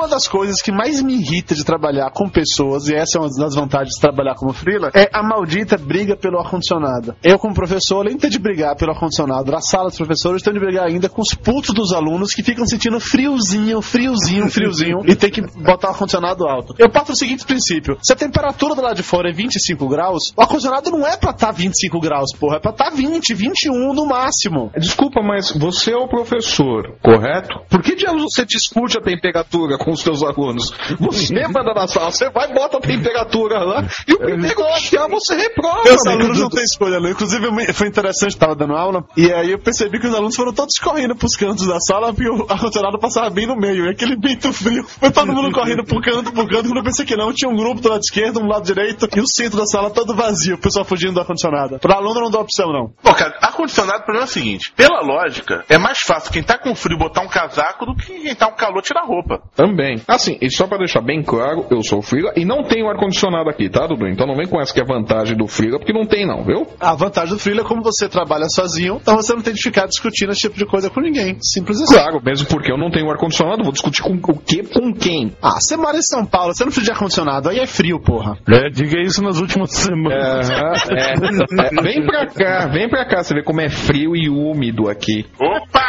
Uma 0.09 0.15
das 0.15 0.27
coisas 0.27 0.63
que 0.63 0.73
mais 0.73 1.03
me 1.03 1.17
irrita 1.21 1.55
de 1.55 1.63
trabalhar 1.63 2.11
com 2.11 2.31
pessoas, 2.31 2.89
e 2.89 2.95
essa 2.95 3.19
é 3.19 3.21
uma 3.21 3.29
das 3.29 3.55
vantagens 3.55 3.95
de 3.95 4.01
trabalhar 4.01 4.35
como 4.37 4.55
freela, 4.55 4.91
é 4.95 5.07
a 5.13 5.23
maldita 5.23 5.77
briga 5.77 6.17
pelo 6.17 6.39
ar-condicionado. 6.39 7.15
Eu, 7.23 7.39
como 7.39 7.53
professor, 7.53 8.01
além 8.01 8.17
de 8.17 8.39
brigar 8.39 8.75
pelo 8.75 8.93
ar-condicionado 8.93 9.53
na 9.53 9.61
sala 9.61 9.89
dos 9.89 9.99
professores, 9.99 10.43
tenho 10.43 10.55
de 10.55 10.61
brigar 10.61 10.87
ainda 10.87 11.11
com 11.11 11.21
os 11.21 11.35
putos 11.35 11.75
dos 11.75 11.93
alunos 11.93 12.33
que 12.33 12.43
ficam 12.43 12.67
sentindo 12.67 12.99
friozinho, 12.99 13.83
friozinho, 13.83 14.49
friozinho, 14.49 15.01
e 15.05 15.15
tem 15.15 15.31
que 15.31 15.43
botar 15.43 15.89
o 15.89 15.91
ar-condicionado 15.91 16.49
alto. 16.49 16.75
Eu 16.79 16.89
parto 16.89 17.13
do 17.13 17.19
seguinte 17.19 17.45
princípio: 17.45 17.99
se 18.01 18.11
a 18.15 18.17
temperatura 18.17 18.75
do 18.75 18.81
lado 18.81 18.97
de 18.97 19.03
fora 19.03 19.29
é 19.29 19.33
25 19.35 19.87
graus, 19.89 20.33
o 20.35 20.41
ar-condicionado 20.41 20.91
não 20.91 21.07
é 21.07 21.19
pra 21.19 21.33
estar 21.33 21.53
25 21.53 22.01
graus, 22.01 22.33
porra, 22.33 22.57
é 22.57 22.61
pra 22.61 22.71
estar 22.71 22.89
20, 22.89 23.35
21 23.35 23.93
no 23.93 24.07
máximo. 24.07 24.71
Desculpa, 24.75 25.21
mas 25.21 25.51
você 25.51 25.93
é 25.93 25.99
o 25.99 26.09
professor, 26.09 26.97
correto? 27.03 27.61
Por 27.69 27.83
que 27.83 27.95
diabos 27.95 28.23
você 28.23 28.47
discute 28.47 28.97
a 28.97 29.03
temperatura 29.03 29.77
com 29.77 29.98
os 29.99 30.03
seus 30.03 30.23
alunos? 30.23 30.73
Você 30.99 31.35
manda 31.49 31.75
na 31.75 31.87
sala, 31.87 32.11
você 32.11 32.31
vai, 32.31 32.53
bota 32.53 32.79
a 32.79 32.81
temperatura 32.81 33.63
lá, 33.63 33.87
e 34.07 34.13
o 34.15 34.19
primeiro 34.19 34.55
que 34.55 34.99
você 35.09 35.37
reprova. 35.37 35.83
Meus 35.85 36.07
amigo. 36.07 36.23
alunos 36.23 36.41
não 36.41 36.49
têm 36.49 36.63
escolha, 36.63 37.01
não. 37.01 37.11
Inclusive, 37.11 37.73
foi 37.73 37.89
interessante, 37.89 38.37
tava 38.37 38.55
dando 38.55 38.75
aula, 38.75 39.05
e 39.17 39.33
aí 39.33 39.51
eu 39.53 39.59
percebi 39.59 40.01
que 40.01 40.07
os 40.07 40.15
alunos 40.15 40.37
foram 40.37 40.53
todos 40.53 40.79
correndo 40.79 41.15
pros 41.17 41.37
cantos 41.37 41.67
da 41.67 41.81
sala, 41.81 42.13
porque 42.13 42.29
o 42.29 42.47
ar-condicionado 42.49 42.99
passava 42.99 43.31
bem 43.31 43.47
no 43.47 43.57
meio, 43.57 43.87
e 43.87 43.91
aquele 43.91 44.17
vento 44.17 44.53
frio. 44.53 44.85
Foi 44.87 45.11
todo 45.11 45.33
mundo 45.33 45.53
correndo 45.53 45.85
pro 45.85 46.01
canto, 46.01 46.33
pro 46.33 46.47
canto, 46.47 46.69
quando 46.69 46.79
eu 46.79 46.85
pensei 46.85 47.05
que 47.05 47.17
não, 47.17 47.33
tinha 47.33 47.51
um 47.51 47.57
grupo 47.57 47.81
do 47.81 47.89
lado 47.89 48.01
esquerdo, 48.01 48.41
um 48.41 48.47
lado 48.47 48.65
direito, 48.65 49.09
e 49.15 49.21
o 49.21 49.27
centro 49.27 49.59
da 49.59 49.67
sala 49.67 49.91
todo 49.91 50.15
vazio, 50.15 50.57
o 50.57 50.59
pessoal 50.59 50.85
fugindo 50.85 51.15
do 51.15 51.21
ar-condicionado. 51.21 51.79
Pra 51.79 51.97
aluno 51.97 52.21
não 52.21 52.31
dá 52.31 52.41
opção, 52.41 52.73
não. 52.73 52.93
Pô, 53.03 53.15
cara, 53.15 53.37
ar-condicionado, 53.41 54.01
o 54.01 54.05
problema 54.05 54.27
é 54.27 54.29
o 54.29 54.33
seguinte: 54.33 54.73
pela 54.73 55.01
lógica, 55.01 55.65
é 55.69 55.79
mais 55.79 55.99
fácil 55.99 56.33
quem 56.33 56.43
tá 56.43 56.59
com 56.59 56.75
frio 56.75 56.99
botar 56.99 57.23
um 57.23 57.29
casaco 57.29 57.87
do 57.87 57.95
que 57.95 58.13
quem 58.21 58.35
tá 58.35 58.47
com 58.47 58.57
calor 58.57 58.83
tirar 58.83 59.05
roupa. 59.05 59.41
Também. 59.55 59.78
Assim, 60.07 60.39
e 60.41 60.51
só 60.51 60.67
pra 60.67 60.79
deixar 60.79 61.01
bem 61.01 61.23
claro, 61.23 61.67
eu 61.71 61.83
sou 61.83 62.03
Freela 62.03 62.33
e 62.37 62.45
não 62.45 62.63
tenho 62.63 62.89
ar-condicionado 62.89 63.49
aqui, 63.51 63.69
tá, 63.69 63.87
Dudu? 63.87 64.09
Então 64.09 64.27
não 64.27 64.37
vem 64.37 64.47
com 64.47 64.61
essa 64.61 64.73
que 64.73 64.81
é 64.81 64.85
vantagem 64.85 65.37
do 65.37 65.47
Freela, 65.47 65.79
porque 65.79 65.93
não 65.93 66.07
tem 66.07 66.27
não, 66.27 66.45
viu? 66.45 66.67
A 66.81 66.95
vantagem 66.95 67.35
do 67.35 67.41
freela 67.41 67.63
é 67.63 67.65
como 67.65 67.83
você 67.83 68.09
trabalha 68.09 68.47
sozinho, 68.49 68.99
então 69.01 69.17
você 69.17 69.35
não 69.35 69.43
tem 69.43 69.55
de 69.55 69.63
ficar 69.63 69.87
discutindo 69.87 70.31
esse 70.33 70.43
tipo 70.43 70.57
de 70.57 70.67
coisa 70.67 70.91
com 70.91 71.01
ninguém. 71.01 71.37
Simples 71.41 71.81
assim. 71.81 71.95
Claro, 71.95 72.21
mesmo 72.25 72.47
porque 72.49 72.71
eu 72.71 72.79
não 72.79 72.91
tenho 72.91 73.11
ar-condicionado, 73.11 73.63
vou 73.63 73.73
discutir 73.73 74.03
com 74.03 74.15
o 74.15 74.39
que 74.39 74.63
com 74.63 74.93
quem? 74.93 75.33
Ah, 75.43 75.59
você 75.61 75.77
mora 75.77 75.97
em 75.97 76.03
São 76.03 76.25
Paulo, 76.25 76.55
você 76.55 76.65
não 76.65 76.69
precisa 76.69 76.87
de 76.87 76.93
ar-condicionado, 76.93 77.49
aí 77.49 77.59
é 77.59 77.67
frio, 77.67 78.01
porra. 78.01 78.39
É, 78.49 78.69
diga 78.71 79.01
isso 79.01 79.23
nas 79.23 79.41
últimas 79.41 79.71
semanas. 79.71 80.51
É, 80.51 81.13
é, 81.15 81.83
vem 81.83 82.05
pra 82.07 82.27
cá, 82.27 82.67
vem 82.69 82.89
pra 82.89 83.07
cá, 83.07 83.23
você 83.23 83.35
vê 83.35 83.43
como 83.43 83.61
é 83.61 83.69
frio 83.69 84.15
e 84.15 84.29
úmido 84.29 84.89
aqui. 84.89 85.27
Opa! 85.41 85.89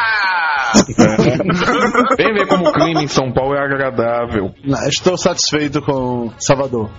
Vem 2.18 2.34
ver 2.34 2.48
como 2.48 2.70
o 2.70 2.72
clima 2.72 3.02
em 3.02 3.08
São 3.08 3.32
Paulo 3.32 3.56
é 3.56 3.60
agradável. 3.80 4.54
Estou 4.88 5.18
satisfeito 5.18 5.82
com 5.82 6.32
Salvador. 6.38 6.90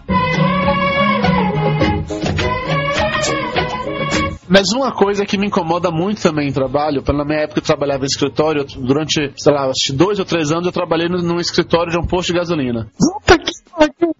Mas 4.51 4.73
uma 4.73 4.91
coisa 4.93 5.25
que 5.25 5.39
me 5.39 5.47
incomoda 5.47 5.91
muito 5.91 6.21
também 6.21 6.49
em 6.49 6.53
trabalho, 6.53 7.03
pela 7.03 7.25
minha 7.25 7.41
época 7.43 7.61
eu 7.61 7.65
trabalhava 7.65 8.03
em 8.03 8.07
escritório, 8.07 8.65
durante, 8.77 9.33
sei 9.37 9.53
lá, 9.55 9.67
acho 9.67 9.87
que 9.87 9.93
dois 9.93 10.19
ou 10.19 10.25
três 10.25 10.51
anos 10.51 10.67
eu 10.67 10.73
trabalhei 10.73 11.09
no- 11.09 11.23
num 11.23 11.39
escritório 11.41 11.93
de 11.93 11.99
um 11.99 12.07
posto 12.07 12.33
de 12.33 12.39
gasolina. 12.39 12.89
Puta 12.99 13.39
que! 13.39 13.51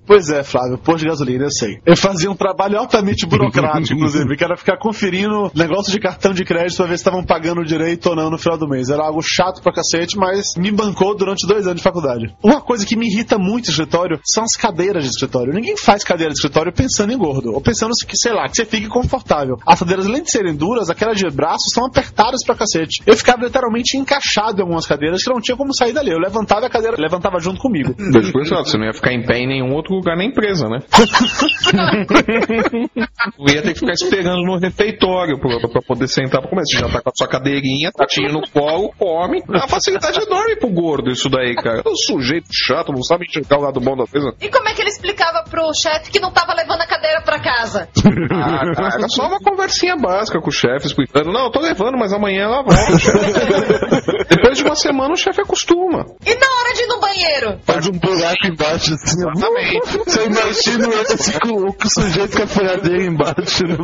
Pois 0.07 0.29
é, 0.31 0.43
Flávio, 0.43 0.77
posto 0.79 1.01
de 1.01 1.07
gasolina, 1.07 1.45
eu 1.45 1.51
sei. 1.53 1.79
Eu 1.87 1.97
fazia 1.97 2.29
um 2.31 2.35
trabalho 2.35 2.79
altamente 2.79 3.27
burocrático, 3.27 3.95
inclusive, 3.95 4.37
que 4.37 4.43
era 4.43 4.57
ficar 4.57 4.77
conferindo 4.79 5.51
negócio 5.55 5.93
de 5.93 6.01
cartão 6.01 6.33
de 6.33 6.45
crédito 6.45 6.77
pra 6.79 6.87
ver 6.87 6.97
se 6.97 7.03
estavam 7.03 7.23
pagando 7.25 7.65
direito 7.65 8.09
ou 8.09 8.17
não 8.17 8.29
no 8.31 8.39
final 8.39 8.57
do 8.59 8.67
mês. 8.69 8.89
Era 8.89 9.05
algo 9.05 9.21
chato 9.23 9.63
pra 9.63 9.73
cacete, 9.73 10.17
mas 10.17 10.55
me 10.57 10.71
bancou 10.73 11.15
durante 11.17 11.47
dois 11.47 11.67
anos 11.67 11.77
de 11.79 11.83
faculdade. 11.85 12.35
Uma 12.43 12.61
coisa 12.61 12.85
que 12.87 12.97
me 12.97 13.07
irrita 13.07 13.39
muito 13.39 13.67
no 13.67 13.71
escritório 13.71 14.19
são 14.25 14.43
as 14.43 14.57
cadeiras 14.57 15.05
de 15.05 15.11
escritório. 15.11 15.53
Ninguém 15.53 15.77
faz 15.77 16.03
cadeira 16.03 16.33
de 16.33 16.39
escritório 16.39 16.73
pensando 16.73 17.13
em 17.13 17.19
gordo, 17.19 17.53
ou 17.53 17.61
pensando 17.61 17.93
que, 18.07 18.17
sei 18.17 18.33
lá, 18.33 18.49
que 18.49 18.57
você 18.57 18.65
fique 18.65 18.89
confortável. 18.89 19.59
As 19.67 19.79
cadeiras, 19.79 20.07
além 20.21 20.23
de 20.23 20.31
serem 20.31 20.55
duras, 20.55 20.91
aquelas 20.91 21.17
de 21.17 21.29
braço 21.31 21.71
são 21.73 21.87
apertadas 21.87 22.45
pra 22.45 22.55
cacete. 22.55 23.03
Eu 23.07 23.17
ficava 23.17 23.45
literalmente 23.45 23.97
encaixado 23.97 24.59
em 24.59 24.63
algumas 24.63 24.87
cadeiras 24.87 25.23
que 25.23 25.31
não 25.31 25.41
tinha 25.41 25.57
como 25.57 25.75
sair 25.75 25.93
dali. 25.93 26.11
Eu 26.11 26.19
levantava 26.19 26.67
a 26.67 26.71
cadeira, 26.71 26.97
levantava 26.99 27.39
junto 27.41 27.61
comigo. 27.61 27.95
Deixa 28.13 28.29
eu 28.29 28.33
pensar, 28.33 28.57
você 28.59 28.77
não 28.77 28.87
ia 28.87 28.93
ficar 28.93 29.13
em 29.13 29.25
pé 29.25 29.39
em 29.39 29.49
nenhum 29.49 29.75
outro 29.75 29.95
lugar 29.95 30.17
na 30.17 30.25
empresa, 30.25 30.69
né? 30.69 30.79
Eu 33.39 33.55
ia 33.55 33.63
ter 33.63 33.73
que 33.73 33.81
ficar 33.81 33.93
esperando 33.93 34.43
no 34.43 34.59
refeitório 34.59 35.39
pra, 35.39 35.69
pra 35.69 35.83
poder 35.83 36.09
sentar 36.09 36.41
pra 36.41 36.51
comer. 36.51 36.63
Você 36.65 36.79
já 36.79 36.89
tá 36.89 37.01
com 37.01 37.09
a 37.09 37.13
sua 37.17 37.29
cadeirinha, 37.29 37.91
tatinho 37.93 38.33
no 38.33 38.43
colo, 38.51 38.93
come. 38.99 39.43
É 39.49 39.59
uma 39.59 39.69
facilidade 39.69 40.21
enorme 40.21 40.57
pro 40.57 40.71
gordo 40.71 41.11
isso 41.11 41.29
daí, 41.29 41.55
cara. 41.55 41.83
É 41.85 41.89
um 41.89 41.97
sujeito 41.97 42.49
chato, 42.53 42.93
não 42.93 43.03
sabe 43.03 43.27
enxergar 43.27 43.59
o 43.59 43.63
lado 43.63 43.81
bom 43.81 43.97
da 43.97 44.07
coisa. 44.07 44.35
E 44.41 44.49
como 44.49 44.69
é 44.69 44.75
que 44.75 44.83
ele 44.83 44.91
explicava 44.91 45.45
pro 45.49 45.73
chefe 45.75 46.11
que 46.11 46.21
não 46.21 46.33
tava 46.33 46.55
levando 46.55 46.81
a 46.83 46.87
cadeira 46.87 47.23
pra 47.23 47.41
casa? 47.41 47.89
Ah, 48.33 48.75
cara, 48.75 48.95
era 48.99 49.09
só 49.09 49.27
uma 49.27 49.39
conversinha 49.39 49.97
básica 49.97 50.10
com 50.41 50.49
o 50.49 50.53
chefe, 50.53 50.87
explicando. 50.87 51.33
Não, 51.33 51.45
eu 51.47 51.51
tô 51.51 51.61
levando, 51.61 51.97
mas 51.99 52.13
amanhã 52.13 52.45
ela 52.45 52.63
volta. 52.63 52.81
Depois 54.29 54.57
de 54.59 54.65
uma 54.65 54.75
semana 54.75 55.13
o 55.13 55.17
chefe 55.17 55.41
acostuma. 55.41 56.05
E 56.27 56.35
na 56.35 56.47
hora 56.47 56.75
de 56.75 56.83
ir 56.83 56.87
no 56.87 57.01
banheiro? 57.01 57.59
Faz 57.65 57.87
um 57.87 57.93
buraco 57.93 58.47
embaixo 58.47 58.95
assim. 58.95 59.21
Você 60.05 60.25
imagina 60.27 60.89
esse 61.03 61.41
com 61.41 61.67
o 61.69 61.75
sujeito 61.89 62.37
com 62.37 62.43
a 62.43 62.47
furadeira 62.47 63.05
embaixo. 63.05 63.65
né? 63.67 63.77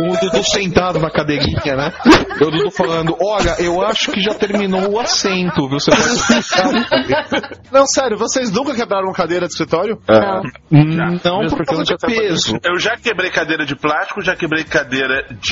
O 0.00 0.20
Dudu 0.20 0.44
sentado 0.44 0.98
na 0.98 1.10
cadeirinha, 1.10 1.76
né? 1.76 1.92
E 2.40 2.44
o 2.44 2.50
Dudu 2.50 2.70
falando, 2.70 3.16
olha, 3.20 3.56
eu 3.60 3.80
acho 3.82 4.10
que 4.12 4.20
já 4.20 4.34
terminou 4.34 4.92
o 4.92 5.00
assento, 5.00 5.68
viu? 5.68 5.78
Você 5.78 5.90
pode 5.90 7.62
Não, 7.70 7.86
sério, 7.86 8.16
vocês 8.16 8.50
nunca 8.50 8.74
quebraram 8.74 9.06
uma 9.08 9.14
cadeira 9.14 9.46
de 9.46 9.52
escritório? 9.52 9.98
Não, 10.08 10.42
não 11.24 11.40
Mesmo 11.40 11.56
por 11.56 11.64
eu 11.64 11.66
causa 11.66 11.84
de 11.84 11.96
peso. 11.96 12.58
Eu 12.64 12.78
já 12.78 12.96
quebrei 12.96 13.30
cadeira 13.30 13.64
de 13.64 13.76
plástico, 13.76 14.22
já 14.22 14.34
quebrei 14.36 14.64
cadeira 14.64 15.26
de 15.40 15.51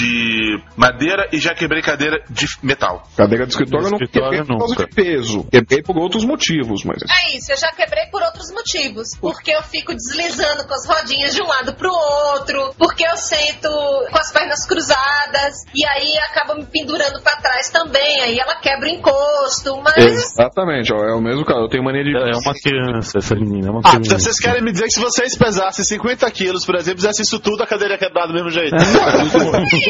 madeira 0.77 1.29
e 1.33 1.39
já 1.39 1.55
quebrei 1.55 1.83
cadeira 1.83 2.23
de 2.29 2.47
metal. 2.63 3.03
Cadeira 3.17 3.47
de 3.47 3.53
escritório 3.53 3.87
eu 3.87 3.91
não 3.91 3.99
escritório 3.99 4.31
quebrei 4.31 4.47
por 4.47 4.59
causa 4.59 4.77
de 4.77 4.95
peso. 4.95 5.45
Quebrei 5.51 5.83
por 5.83 5.97
outros 5.99 6.25
motivos, 6.25 6.85
mas... 6.85 7.03
É 7.03 7.37
isso, 7.37 7.53
eu 7.53 7.57
já 7.57 7.71
quebrei 7.73 8.07
por 8.11 8.23
outros 8.23 8.51
motivos. 8.53 9.09
Porque 9.21 9.51
eu 9.51 9.63
fico 9.63 9.93
deslizando 9.95 10.67
com 10.67 10.75
as 10.75 10.87
rodinhas 10.87 11.35
de 11.35 11.43
um 11.43 11.47
lado 11.47 11.75
pro 11.75 11.91
outro, 11.91 12.75
porque 12.79 13.05
eu 13.07 13.17
sento 13.17 13.69
com 14.11 14.19
as 14.19 14.33
pernas 14.33 14.67
cruzadas, 14.67 15.55
e 15.75 15.85
aí 15.87 16.17
acaba 16.31 16.55
me 16.55 16.65
pendurando 16.67 17.21
pra 17.23 17.37
trás 17.41 17.69
também, 17.71 18.21
aí 18.23 18.39
ela 18.39 18.57
quebra 18.57 18.89
o 18.89 18.91
encosto, 18.93 19.81
mas. 19.83 19.97
Exatamente, 19.99 20.93
ó, 20.93 20.99
é 21.05 21.15
o 21.15 21.21
mesmo 21.21 21.45
cara. 21.45 21.61
Eu 21.61 21.69
tenho 21.69 21.85
mania 21.85 22.03
de... 22.05 22.11
É 22.17 22.37
uma 22.37 22.55
criança 22.55 23.19
essa 23.19 23.35
menina, 23.35 23.69
é 23.69 23.71
uma 23.71 23.81
Ah, 23.81 23.91
criança. 23.91 24.07
então 24.07 24.19
vocês 24.19 24.39
querem 24.39 24.63
me 24.63 24.73
dizer 24.73 24.85
que 24.85 24.93
se 24.93 25.01
vocês 25.01 25.37
pesassem 25.37 25.85
50 25.85 26.31
quilos, 26.31 26.65
por 26.65 26.75
exemplo, 26.77 27.01
fizessem 27.01 27.23
isso 27.23 27.39
tudo, 27.39 27.63
a 27.63 27.67
cadeira 27.67 27.95
ia 27.95 27.99
quebrar 27.99 28.27
do 28.27 28.33
mesmo 28.35 28.51
jeito? 28.51 28.75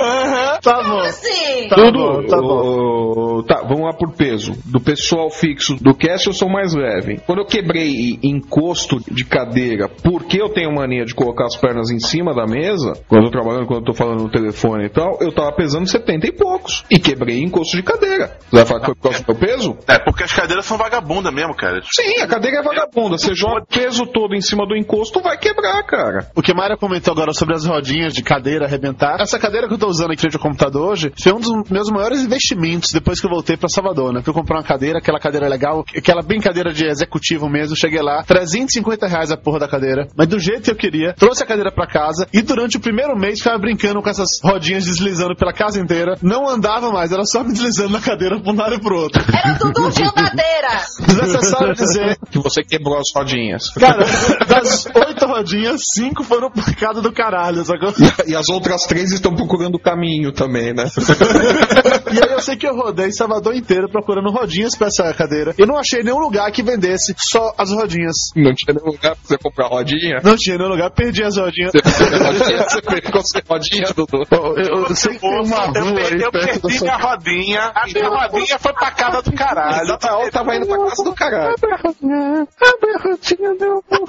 Aham, 0.00 0.58
tá 0.60 0.82
bom. 0.82 1.00
Assim. 1.00 1.68
Tá 1.68 1.76
Tudo. 1.76 1.98
bom, 1.98 2.26
tá 2.26 2.36
bom. 2.40 3.42
Tá, 3.42 3.62
vamos 3.62 3.82
lá 3.82 3.92
por 3.92 4.12
peso. 4.12 4.52
Do 4.64 4.80
pessoal 4.80 5.30
fixo 5.30 5.76
do 5.76 5.94
cast 5.94 6.26
eu 6.26 6.32
sou 6.32 6.48
mais 6.48 6.74
leve. 6.74 7.20
Quando 7.26 7.40
eu 7.40 7.46
quebrei 7.46 8.18
encosto 8.22 8.98
de 9.10 9.24
cadeira, 9.24 9.88
porque 9.88 10.40
eu 10.40 10.48
tenho 10.48 10.72
mania 10.72 11.04
de 11.04 11.14
colocar 11.14 11.46
as 11.46 11.56
pernas 11.56 11.90
em 11.90 11.98
cima 11.98 12.34
da 12.34 12.46
mesa, 12.46 12.92
quando 13.08 13.24
eu 13.24 13.30
tô 13.30 13.38
trabalhando, 13.38 13.66
quando 13.66 13.80
eu 13.80 13.84
tô 13.86 13.94
falando 13.94 14.22
no 14.22 14.30
telefone 14.30 14.86
e 14.86 14.88
tal, 14.88 15.18
eu 15.20 15.32
tava 15.32 15.52
pesando 15.52 15.86
70 15.86 16.26
e 16.26 16.32
poucos. 16.32 16.84
E 16.90 16.98
quebrei 16.98 17.42
encosto 17.42 17.76
de 17.76 17.82
cadeira. 17.82 18.36
Você 18.50 18.56
vai 18.56 18.66
falar 18.66 18.80
que 18.80 18.86
foi 18.86 18.94
por 18.94 19.02
causa 19.02 19.22
do 19.22 19.26
meu 19.26 19.36
peso? 19.36 19.76
É, 19.88 19.98
porque 19.98 20.24
as 20.24 20.32
cadeiras 20.32 20.66
são 20.66 20.76
vagabunda 20.76 21.30
mesmo, 21.30 21.54
cara. 21.54 21.80
Sim, 21.90 22.20
a 22.22 22.26
cadeira 22.26 22.58
é 22.58 22.62
vagabunda. 22.62 23.18
Você 23.18 23.34
joga 23.34 23.62
o 23.62 23.66
peso 23.66 24.06
todo 24.06 24.34
em 24.34 24.40
cima 24.40 24.66
do 24.66 24.76
encosto, 24.76 25.20
vai 25.20 25.36
quebrar, 25.38 25.82
cara. 25.84 26.30
O 26.34 26.42
que 26.42 26.54
Mayra 26.54 26.76
comentou 26.76 27.12
agora 27.12 27.32
sobre 27.32 27.54
as 27.54 27.66
rodinhas 27.66 28.12
de 28.12 28.21
cadeira 28.22 28.66
arrebentar. 28.66 29.20
Essa 29.20 29.38
cadeira 29.38 29.68
que 29.68 29.74
eu 29.74 29.78
tô 29.78 29.88
usando 29.88 30.12
aqui 30.12 30.28
de 30.28 30.38
computador 30.38 30.92
hoje 30.92 31.12
foi 31.20 31.32
um 31.32 31.40
dos 31.40 31.70
meus 31.70 31.88
maiores 31.90 32.22
investimentos 32.22 32.92
depois 32.92 33.20
que 33.20 33.26
eu 33.26 33.30
voltei 33.30 33.56
pra 33.56 33.68
Salvador, 33.68 34.12
né? 34.12 34.22
Fui 34.22 34.32
comprar 34.32 34.58
uma 34.58 34.64
cadeira, 34.64 34.98
aquela 34.98 35.18
cadeira 35.18 35.48
legal, 35.48 35.84
aquela 35.96 36.22
bem 36.22 36.40
cadeira 36.40 36.72
de 36.72 36.86
executivo 36.86 37.48
mesmo. 37.48 37.76
Cheguei 37.76 38.02
lá, 38.02 38.22
350 38.24 39.06
reais 39.06 39.30
a 39.30 39.36
porra 39.36 39.60
da 39.60 39.68
cadeira, 39.68 40.08
mas 40.16 40.28
do 40.28 40.38
jeito 40.38 40.62
que 40.62 40.70
eu 40.70 40.76
queria. 40.76 41.14
Trouxe 41.14 41.42
a 41.42 41.46
cadeira 41.46 41.72
pra 41.72 41.86
casa 41.86 42.26
e 42.32 42.42
durante 42.42 42.76
o 42.76 42.80
primeiro 42.80 43.16
mês 43.16 43.38
ficava 43.38 43.58
brincando 43.58 44.02
com 44.02 44.08
essas 44.08 44.28
rodinhas 44.42 44.84
deslizando 44.84 45.36
pela 45.36 45.52
casa 45.52 45.80
inteira. 45.80 46.16
Não 46.22 46.48
andava 46.48 46.90
mais, 46.90 47.12
era 47.12 47.24
só 47.24 47.42
me 47.42 47.52
deslizando 47.52 47.90
na 47.90 48.00
cadeira 48.00 48.40
pra 48.40 48.52
um 48.52 48.56
lado 48.56 48.74
e 48.74 48.80
pro 48.80 48.96
outro. 48.96 49.22
Era 49.32 49.58
tudo 49.58 49.90
de 49.90 50.02
andadeira. 50.02 50.82
Desnecessário 51.06 51.74
dizer 51.74 52.18
Que 52.30 52.38
você 52.38 52.62
quebrou 52.62 52.98
as 52.98 53.12
rodinhas. 53.14 53.70
Cara, 53.70 54.04
das 54.48 54.86
oito 54.86 55.26
rodinhas, 55.26 55.80
cinco 55.94 56.24
foram 56.24 56.50
por 56.50 56.64
cada 56.76 57.00
do 57.00 57.12
caralho, 57.12 57.64
sacou? 57.64 57.92
E 58.26 58.34
as 58.34 58.48
outras 58.48 58.84
três 58.86 59.12
estão 59.12 59.34
procurando 59.34 59.76
o 59.76 59.78
caminho 59.78 60.32
também, 60.32 60.72
né? 60.72 60.84
e 62.12 62.22
aí 62.22 62.32
eu 62.32 62.40
sei 62.40 62.56
que 62.56 62.66
eu 62.66 62.74
rodei 62.74 63.12
Salvador 63.12 63.54
inteiro 63.54 63.88
procurando 63.88 64.30
rodinhas 64.30 64.76
pra 64.76 64.88
essa 64.88 65.12
cadeira. 65.14 65.54
E 65.58 65.66
não 65.66 65.76
achei 65.76 66.02
nenhum 66.02 66.18
lugar 66.18 66.50
que 66.50 66.62
vendesse 66.62 67.14
só 67.18 67.54
as 67.56 67.70
rodinhas. 67.70 68.14
Não 68.36 68.54
tinha 68.54 68.74
nenhum 68.74 68.92
lugar 68.92 69.14
pra 69.16 69.24
você 69.24 69.38
comprar 69.38 69.68
rodinha? 69.68 70.20
Não 70.22 70.36
tinha 70.36 70.56
nenhum 70.56 70.70
lugar, 70.70 70.90
perdi 70.90 71.22
as 71.22 71.36
rodinhas. 71.36 71.72
Você 71.72 72.82
pegou 72.82 73.22
sem 73.24 73.42
rodinha, 73.48 73.92
Dudu? 73.94 74.22
Eu, 74.30 74.86
eu 74.88 74.96
sei 74.96 75.14
que 75.14 75.20
tem 75.20 75.40
uma 75.42 75.72
eu 75.74 75.84
rua 75.84 75.94
perdi, 75.94 76.14
aí 76.14 76.22
eu 76.22 76.32
perto 76.32 76.54
da 76.54 76.60
perdi 76.60 76.78
sua 76.78 76.86
minha 76.86 76.96
rodinha. 76.96 77.72
A 77.74 77.86
minha 77.86 78.08
rodinha 78.08 78.58
foi 78.58 78.72
pra 78.72 78.90
casa 78.90 79.22
do 79.22 79.32
caralho. 79.32 79.82
Exatamente, 79.82 80.26
eu 80.26 80.32
tava 80.32 80.56
indo 80.56 80.66
pra 80.66 80.78
casa 80.78 81.04
do 81.04 81.14
caralho. 81.14 81.54
Abre 81.54 81.72
a 81.72 81.76
rodinha, 81.76 82.48
abre 82.60 82.90
a 82.90 82.98
rodinha, 83.02 83.54
meu 83.60 83.84
amor. 83.90 84.08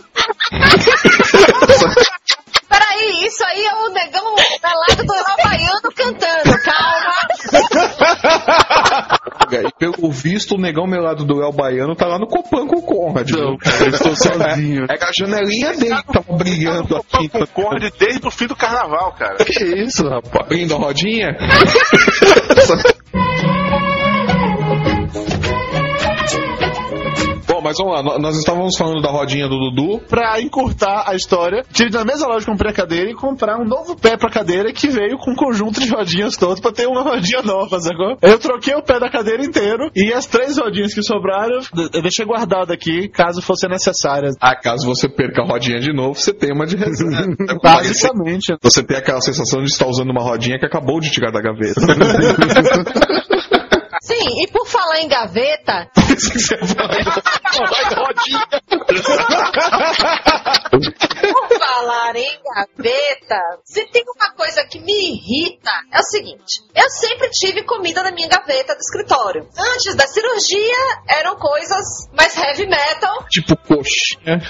Peraí, 2.74 3.26
isso 3.28 3.44
aí 3.46 3.64
é 3.66 3.76
o 3.76 3.90
negão 3.94 4.34
pelado 4.60 5.06
do 5.06 5.14
Léo 5.14 5.38
Baiano 5.44 5.92
cantando. 5.96 6.58
Calma. 6.64 7.14
E 9.52 9.72
pelo 9.78 10.10
visto, 10.12 10.56
o 10.56 10.58
negão 10.58 10.88
melado 10.88 11.24
do 11.24 11.44
El 11.44 11.52
Baiano 11.52 11.96
tá 11.96 12.08
lá 12.08 12.18
no 12.18 12.26
Copan 12.26 12.66
com 12.66 12.78
o 12.78 12.82
Conrad. 12.82 13.30
Não, 13.30 13.56
cara, 13.58 13.84
eu 13.84 13.90
estou 13.90 14.16
sozinho. 14.16 14.86
É 14.90 14.98
que 14.98 15.04
a 15.04 15.12
janelinha 15.16 15.74
dele 15.74 15.96
que 15.96 16.14
tava 16.14 16.34
brilhando 16.36 16.98
aqui. 16.98 17.30
Concorde 17.30 17.94
desde 18.00 18.28
o 18.28 18.32
fim 18.32 18.48
do 18.48 18.56
carnaval, 18.56 19.14
cara. 19.14 19.36
Que 19.46 19.84
isso, 19.84 20.10
rapaz? 20.10 20.46
Abrindo 20.46 20.74
a 20.74 20.80
rodinha. 20.80 21.38
mas 27.64 27.78
vamos 27.78 27.94
lá, 27.94 28.04
nó- 28.04 28.20
nós 28.20 28.38
estávamos 28.38 28.76
falando 28.78 29.02
da 29.02 29.10
rodinha 29.10 29.48
do 29.48 29.58
Dudu. 29.58 30.00
Pra 30.08 30.40
encurtar 30.42 31.06
a 31.08 31.16
história, 31.16 31.64
tive 31.74 31.92
na 31.92 32.04
mesma 32.06 32.28
loja 32.28 32.46
comprei 32.46 32.72
a 32.72 32.74
cadeira 32.74 33.10
e 33.10 33.14
comprar 33.16 33.60
um 33.60 33.66
novo 33.66 33.96
pé 33.96 34.18
pra 34.18 34.30
cadeira 34.30 34.72
que 34.74 34.88
veio 34.90 35.18
com 35.18 35.32
um 35.32 35.36
conjunto 35.36 35.80
de 35.80 35.90
rodinhas 35.90 36.36
todas 36.38 36.60
pra 36.60 36.72
ter 36.72 36.88
uma 36.88 37.02
rodinha 37.02 37.42
nova, 37.42 37.80
sacou? 37.80 38.18
Eu 38.22 38.38
troquei 38.40 38.76
o 38.76 38.84
pé 38.84 39.00
da 39.00 39.10
cadeira 39.10 39.44
inteiro 39.44 39.90
e 39.96 40.12
as 40.14 40.26
três 40.26 40.58
rodinhas 40.58 40.94
que 40.94 41.02
sobraram 41.02 41.60
eu 41.94 42.02
deixei 42.02 42.26
guardado 42.26 42.72
aqui 42.72 43.08
caso 43.10 43.42
fosse 43.42 43.68
necessárias. 43.68 44.36
Ah, 44.42 44.56
caso 44.56 44.86
você 44.86 45.08
perca 45.10 45.42
a 45.42 45.46
rodinha 45.46 45.80
de 45.80 45.94
novo, 45.94 46.16
você 46.16 46.34
tem 46.34 46.52
uma 46.54 46.66
de 46.66 46.76
reserva. 46.76 47.28
Basicamente. 47.64 48.56
Você 48.62 48.84
tem 48.84 48.98
aquela 48.98 49.22
sensação 49.22 49.62
de 49.62 49.70
estar 49.70 49.88
usando 49.88 50.10
uma 50.10 50.22
rodinha 50.22 50.58
que 50.60 50.66
acabou 50.66 51.00
de 51.00 51.10
tirar 51.12 51.32
da 51.32 51.42
gaveta. 51.42 51.80
E 54.42 54.48
por 54.48 54.68
falar 54.68 55.00
em 55.00 55.08
gaveta, 55.08 55.90
vai, 56.76 57.04
rodinha. 57.96 58.48
por 61.32 61.58
falar 61.58 62.16
em 62.16 62.40
gaveta, 62.44 63.40
se 63.64 63.86
tem 63.92 64.04
uma 64.16 64.32
coisa 64.34 64.66
que 64.66 64.80
me 64.80 65.12
irrita, 65.12 65.72
é 65.92 66.00
o 66.00 66.04
seguinte: 66.04 66.62
eu 66.76 66.90
sempre 66.90 67.30
tive 67.30 67.64
comida 67.64 68.02
na 68.04 68.12
minha 68.12 68.28
gaveta 68.28 68.76
do 68.76 68.80
escritório. 68.80 69.48
Antes 69.58 69.96
da 69.96 70.08
cirurgia, 70.08 70.76
eram 71.08 71.36
coisas 71.36 71.86
mais 72.18 72.36
heavy 72.38 72.68
metal. 72.68 73.26
Tipo 73.30 73.56
coxinha. 73.58 74.42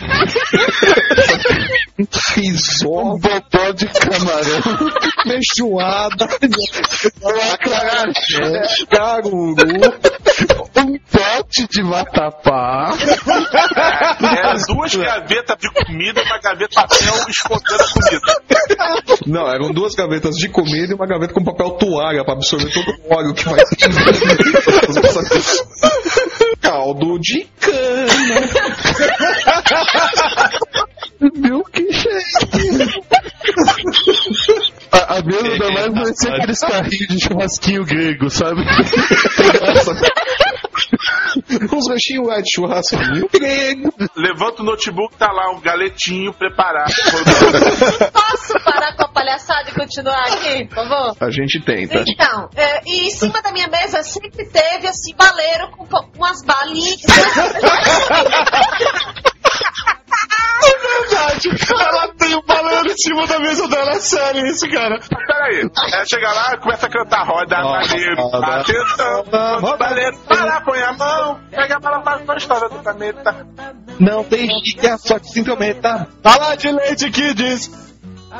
Risol. 2.35 3.15
Um 3.15 3.19
botó 3.19 3.71
de 3.71 3.87
camarão. 3.87 4.61
Feijoada. 5.23 6.25
Acarajé. 7.53 8.85
Caruru. 8.89 9.55
Um 10.75 10.97
pote 10.99 11.67
de 11.69 11.81
vatapá. 11.83 12.93
Era 14.21 14.53
duas 14.67 14.95
gavetas 14.95 15.57
de 15.59 15.69
comida 15.71 16.21
e 16.21 16.23
uma 16.25 16.39
gaveta 16.39 16.67
de 16.67 16.75
papel 16.75 17.13
escondendo 17.29 17.81
a 17.81 17.87
comida. 17.93 19.17
Não, 19.25 19.47
eram 19.47 19.71
duas 19.71 19.95
gavetas 19.95 20.35
de 20.35 20.49
comida 20.49 20.91
e 20.91 20.95
uma 20.95 21.07
gaveta 21.07 21.33
com 21.33 21.43
papel 21.43 21.71
toalha 21.71 22.23
pra 22.25 22.33
absorver 22.33 22.71
todo 22.73 22.89
o 22.89 23.13
óleo 23.15 23.33
que 23.33 23.45
vai. 23.45 23.59
Caldo 26.61 27.19
de 27.19 27.47
cana. 27.59 28.07
Milkshake. 31.35 31.82
A, 35.23 35.25
a 35.39 35.41
mesa 35.41 35.47
ainda 35.47 35.71
mais 35.71 35.93
vai 35.93 36.13
ser 36.15 36.33
aqueles 36.33 36.59
carrinhos 36.59 37.07
de 37.07 37.23
churrasquinho 37.23 37.85
grego, 37.85 38.29
sabe? 38.29 38.61
Uns 41.73 41.89
ranchinhos 41.89 42.27
lá 42.27 42.39
de 42.41 42.51
churrasquinho 42.53 43.27
grego. 43.31 43.91
Levanta 44.15 44.61
o 44.61 44.65
notebook, 44.65 45.15
tá 45.17 45.31
lá 45.31 45.49
um 45.51 45.59
galetinho 45.61 46.31
preparado. 46.33 46.93
Posso 48.11 48.53
parar 48.63 48.95
com 48.95 49.03
a 49.03 49.07
palhaçada 49.07 49.69
e 49.69 49.73
continuar 49.73 50.23
aqui, 50.25 50.65
por 50.65 50.75
favor? 50.75 51.15
A 51.19 51.31
gente 51.31 51.59
tenta. 51.61 52.03
Então, 52.07 52.49
é, 52.55 52.81
e 52.85 53.07
em 53.07 53.09
cima 53.09 53.41
da 53.41 53.51
minha 53.51 53.67
mesa 53.67 54.03
sempre 54.03 54.45
teve 54.45 54.87
assim, 54.87 55.15
baleiro 55.15 55.71
com 55.71 55.87
umas 56.17 56.43
balinhas. 56.43 57.01
Verdade, 60.63 61.49
ela 61.49 62.07
tem 62.15 62.35
um 62.35 62.41
baleiro 62.41 62.87
em 62.87 62.97
cima 62.97 63.27
da 63.27 63.39
mesa 63.39 63.67
dela, 63.67 63.91
é 63.91 63.99
sério 63.99 64.45
isso, 64.45 64.69
cara. 64.69 64.99
Peraí. 64.99 65.69
Aí 65.93 66.05
chega 66.07 66.31
lá, 66.31 66.57
começa 66.57 66.87
a 66.87 66.89
cantar 66.89 67.25
roda, 67.25 67.55
baleiro, 67.55 68.35
atenção, 68.43 69.23
baleiro, 69.77 70.17
para, 70.27 70.61
põe 70.61 70.81
a 70.81 70.93
mão, 70.93 71.39
pega 71.49 71.75
a 71.75 71.79
bala 71.79 71.99
para 72.01 72.33
a 72.33 72.37
história 72.37 72.69
do 72.69 72.79
planeta. 72.79 73.47
Não 73.99 74.23
tem 74.23 74.47
chique, 74.47 74.87
é 74.87 74.97
só 74.97 75.19
que 75.19 75.27
se 75.27 75.39
intrometa. 75.39 76.07
Bala 76.23 76.55
de 76.55 76.71
leite 76.71 77.11
que 77.11 77.33
diz 77.33 77.71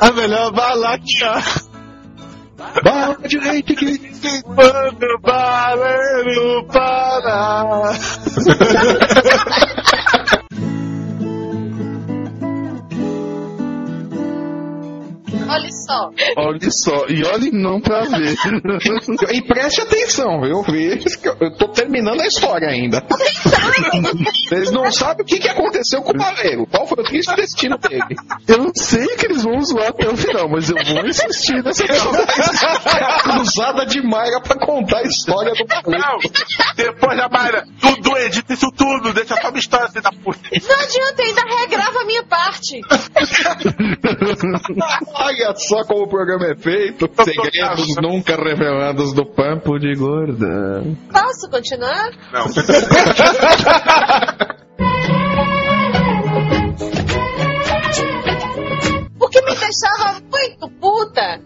a 0.00 0.10
melhor 0.12 0.52
bala 0.52 0.98
que 0.98 1.24
há. 1.24 1.42
Bala 2.82 3.16
de 3.26 3.38
leite 3.38 3.74
que. 3.74 4.14
Quando 4.42 5.04
o 5.04 5.20
baleiro 5.20 6.66
para. 6.66 7.92
Olha 15.54 15.70
só. 15.70 16.10
Olha 16.36 16.70
só, 16.70 17.06
e 17.08 17.24
olhe 17.24 17.50
não 17.52 17.80
pra 17.80 18.00
ver. 18.02 18.34
E 19.34 19.42
preste 19.42 19.80
atenção, 19.80 20.40
viu? 20.40 20.64
Eu 21.40 21.56
tô 21.56 21.68
terminando 21.68 22.20
a 22.20 22.26
história 22.26 22.68
ainda. 22.68 23.02
Eles 24.50 24.70
não 24.70 24.90
sabem 24.90 25.22
o 25.22 25.26
que, 25.26 25.38
que 25.38 25.48
aconteceu 25.48 26.02
com 26.02 26.12
o 26.12 26.16
baleiro. 26.16 26.66
Qual 26.66 26.86
foi 26.86 27.02
o 27.02 27.06
triste 27.06 27.34
destino 27.34 27.76
dele? 27.78 28.16
Eu 28.46 28.58
não 28.58 28.70
sei 28.74 29.06
que 29.16 29.26
eles 29.26 29.42
vão 29.42 29.60
zoar 29.62 29.88
até 29.88 30.08
o 30.08 30.16
final, 30.16 30.48
mas 30.48 30.70
eu 30.70 30.76
vou 30.76 31.06
insistir 31.06 31.62
nessa 31.62 31.84
história. 31.84 32.26
Cruzada 33.22 33.86
de 33.86 34.02
Mayra 34.02 34.40
pra 34.40 34.56
contar 34.58 34.98
a 34.98 35.02
história 35.02 35.52
do 35.52 35.64
baleiro. 35.66 36.04
Não, 36.04 36.18
depois 36.76 37.16
da 37.16 37.28
Mayra, 37.28 37.64
tudo 37.80 38.16
edita 38.18 38.52
isso 38.54 38.70
tudo, 38.76 39.12
deixa 39.12 39.36
só 39.40 39.48
uma 39.48 39.58
história 39.58 39.86
assim 39.86 40.00
da 40.00 40.10
puta. 40.10 40.38
Não 40.52 40.80
adianta, 40.80 41.22
eu 41.22 41.26
ainda 41.26 41.42
regrava 41.60 42.00
a 42.00 42.04
minha 42.04 42.22
parte. 42.24 42.80
Olha 45.14 45.43
só 45.56 45.84
como 45.84 46.04
o 46.04 46.08
programa 46.08 46.46
é 46.46 46.56
feito. 46.56 47.10
Segredos 47.22 47.94
nunca 48.00 48.34
revelados 48.36 49.12
do 49.12 49.26
Pampo 49.26 49.78
de 49.78 49.94
Gorda. 49.94 50.82
Posso 51.12 51.50
continuar? 51.50 52.10
Não. 52.32 52.46
O 59.20 59.28
que 59.28 59.40
me 59.42 59.54
deixava 59.54 60.20
muito 60.20 60.68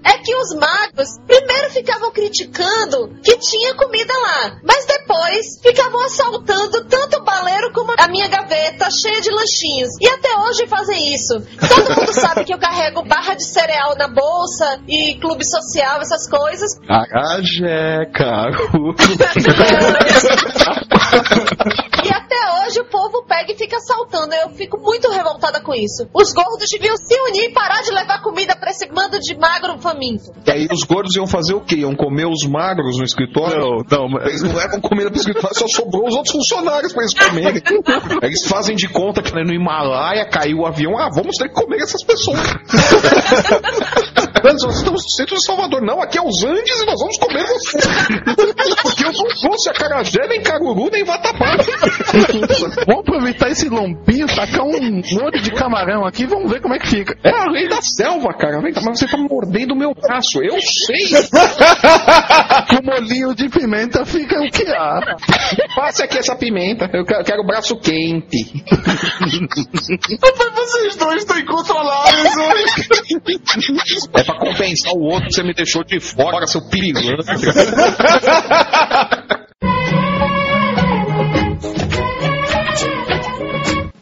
é 0.05 0.19
que 0.19 0.35
os 0.35 0.55
magos 0.55 1.19
primeiro 1.27 1.71
ficavam 1.71 2.11
criticando 2.11 3.19
que 3.23 3.37
tinha 3.39 3.75
comida 3.75 4.13
lá, 4.13 4.59
mas 4.63 4.87
depois 4.87 5.61
ficavam 5.63 6.01
assaltando 6.05 6.85
tanto 6.85 7.19
o 7.19 7.25
baleiro 7.25 7.73
como 7.73 7.93
a 7.99 8.09
minha 8.09 8.29
gaveta 8.29 8.91
cheia 8.91 9.21
de 9.21 9.31
lanchinhos. 9.31 9.91
E 10.01 10.09
até 10.09 10.37
hoje 10.39 10.67
fazem 10.67 11.15
isso. 11.15 11.41
Todo 11.69 11.97
mundo 11.97 12.13
sabe 12.15 12.45
que 12.45 12.55
eu 12.55 12.59
carrego 12.59 13.03
barra 13.05 13.35
de 13.35 13.45
cereal 13.45 13.97
na 13.97 14.09
bolsa 14.09 14.81
e 14.87 15.15
clube 15.17 15.45
social, 15.45 16.01
essas 16.01 16.29
coisas. 16.29 16.71
Acarajé, 16.89 18.07
caro. 18.15 18.95
E 22.05 22.13
até 22.13 22.37
hoje 22.63 22.81
o 22.81 22.85
povo 22.85 23.25
pega 23.27 23.53
e 23.53 23.57
fica 23.57 23.77
assaltando. 23.77 24.35
Eu 24.35 24.51
fico 24.51 24.79
muito 24.79 25.11
revoltada 25.11 25.58
com 25.69 25.75
isso. 25.75 26.09
Os 26.15 26.33
gordos 26.33 26.67
deviam 26.73 26.97
se 26.97 27.15
unir 27.29 27.51
e 27.51 27.53
parar 27.53 27.83
de 27.83 27.91
levar 27.91 28.23
comida 28.23 28.57
pra 28.57 28.71
esse 28.71 28.89
bando 28.89 29.19
de 29.21 29.37
magro 29.37 29.79
faminto. 29.79 30.33
E 30.47 30.51
aí 30.51 30.67
os 30.73 30.83
gordos 30.85 31.15
iam 31.15 31.27
fazer 31.27 31.53
o 31.53 31.61
quê? 31.61 31.77
Iam 31.77 31.95
comer 31.95 32.27
os 32.27 32.49
magros 32.49 32.97
no 32.97 33.05
escritório? 33.05 33.59
Não, 33.61 33.85
não, 33.99 34.09
mas- 34.09 34.27
Eles 34.29 34.43
não 34.43 34.55
levam 34.55 34.81
comida 34.81 35.11
pro 35.11 35.19
escritório, 35.21 35.55
só 35.55 35.67
sobrou 35.69 36.09
os 36.09 36.15
outros 36.15 36.33
funcionários 36.33 36.95
pra 36.95 37.03
eles 37.03 37.15
comerem. 37.15 37.63
Eles 38.23 38.47
fazem 38.47 38.75
de 38.75 38.89
conta 38.89 39.21
que 39.23 39.33
no 39.33 39.53
Himalaia 39.53 40.25
caiu 40.29 40.59
o 40.61 40.67
avião. 40.67 40.97
Ah, 40.99 41.11
vamos 41.15 41.37
ter 41.37 41.49
que 41.49 41.55
comer 41.55 41.83
essas 41.83 42.03
pessoas. 42.03 42.39
Nós 44.43 44.77
estamos 44.77 45.03
no 45.03 45.11
centro 45.11 45.37
de 45.37 45.45
Salvador. 45.45 45.83
Não, 45.83 46.01
aqui 46.01 46.19
é 46.19 46.23
os 46.23 46.45
Andes 46.45 46.81
e 46.81 46.87
nós 46.87 47.01
vamos 47.01 47.19
comer 47.19 47.45
você. 47.47 47.79
Porque 48.83 49.05
o 49.05 49.13
não 49.13 49.31
fosse 49.41 49.71
a 49.71 49.73
Carajé, 49.73 50.27
nem 50.29 50.43
Caruru, 50.43 50.89
nem 50.91 51.05
Vatapá. 51.05 51.57
Vamos 52.87 53.01
aproveitar 53.01 53.51
esse 53.51 53.69
lompinho, 53.69 54.27
tacar 54.27 54.63
um 54.63 54.73
molho 54.73 55.43
de 55.43 55.51
camarão 55.53 56.07
aqui 56.07 56.23
e 56.23 56.27
vamos 56.27 56.51
ver 56.51 56.61
como 56.61 56.75
é 56.75 56.79
que 56.79 56.89
fica. 56.89 57.17
É 57.23 57.31
a 57.31 57.51
lei 57.51 57.69
da 57.69 57.81
selva, 57.81 58.33
cara. 58.35 58.61
Vem 58.61 58.73
cá, 58.73 58.81
Mas 58.85 58.99
você 58.99 59.07
tá 59.07 59.17
mordendo 59.17 59.73
o 59.73 59.77
meu 59.77 59.95
braço. 59.95 60.43
Eu 60.43 60.59
sei. 60.61 61.09
Com 62.69 62.85
molinho 62.85 63.35
de 63.35 63.49
pimenta 63.49 64.05
fica 64.05 64.41
o 64.41 64.51
que 64.51 64.67
há. 64.69 65.01
Passe 65.75 66.03
aqui 66.03 66.19
essa 66.19 66.37
pimenta. 66.37 66.89
Eu 66.93 67.05
quero, 67.05 67.25
quero 67.25 67.43
o 67.43 67.47
braço 67.47 67.77
quente. 67.79 68.65
Vocês 70.55 70.97
dois 70.97 71.23
estão 71.23 71.39
incontroláveis 71.39 72.37
hoje. 72.37 72.65
Pra 74.29 74.37
compensar 74.37 74.93
o 74.93 75.01
outro 75.05 75.29
que 75.29 75.35
você 75.35 75.43
me 75.43 75.55
deixou 75.55 75.83
de 75.83 75.99
fora, 75.99 76.47
seu 76.47 76.61
pirilante. 76.69 77.25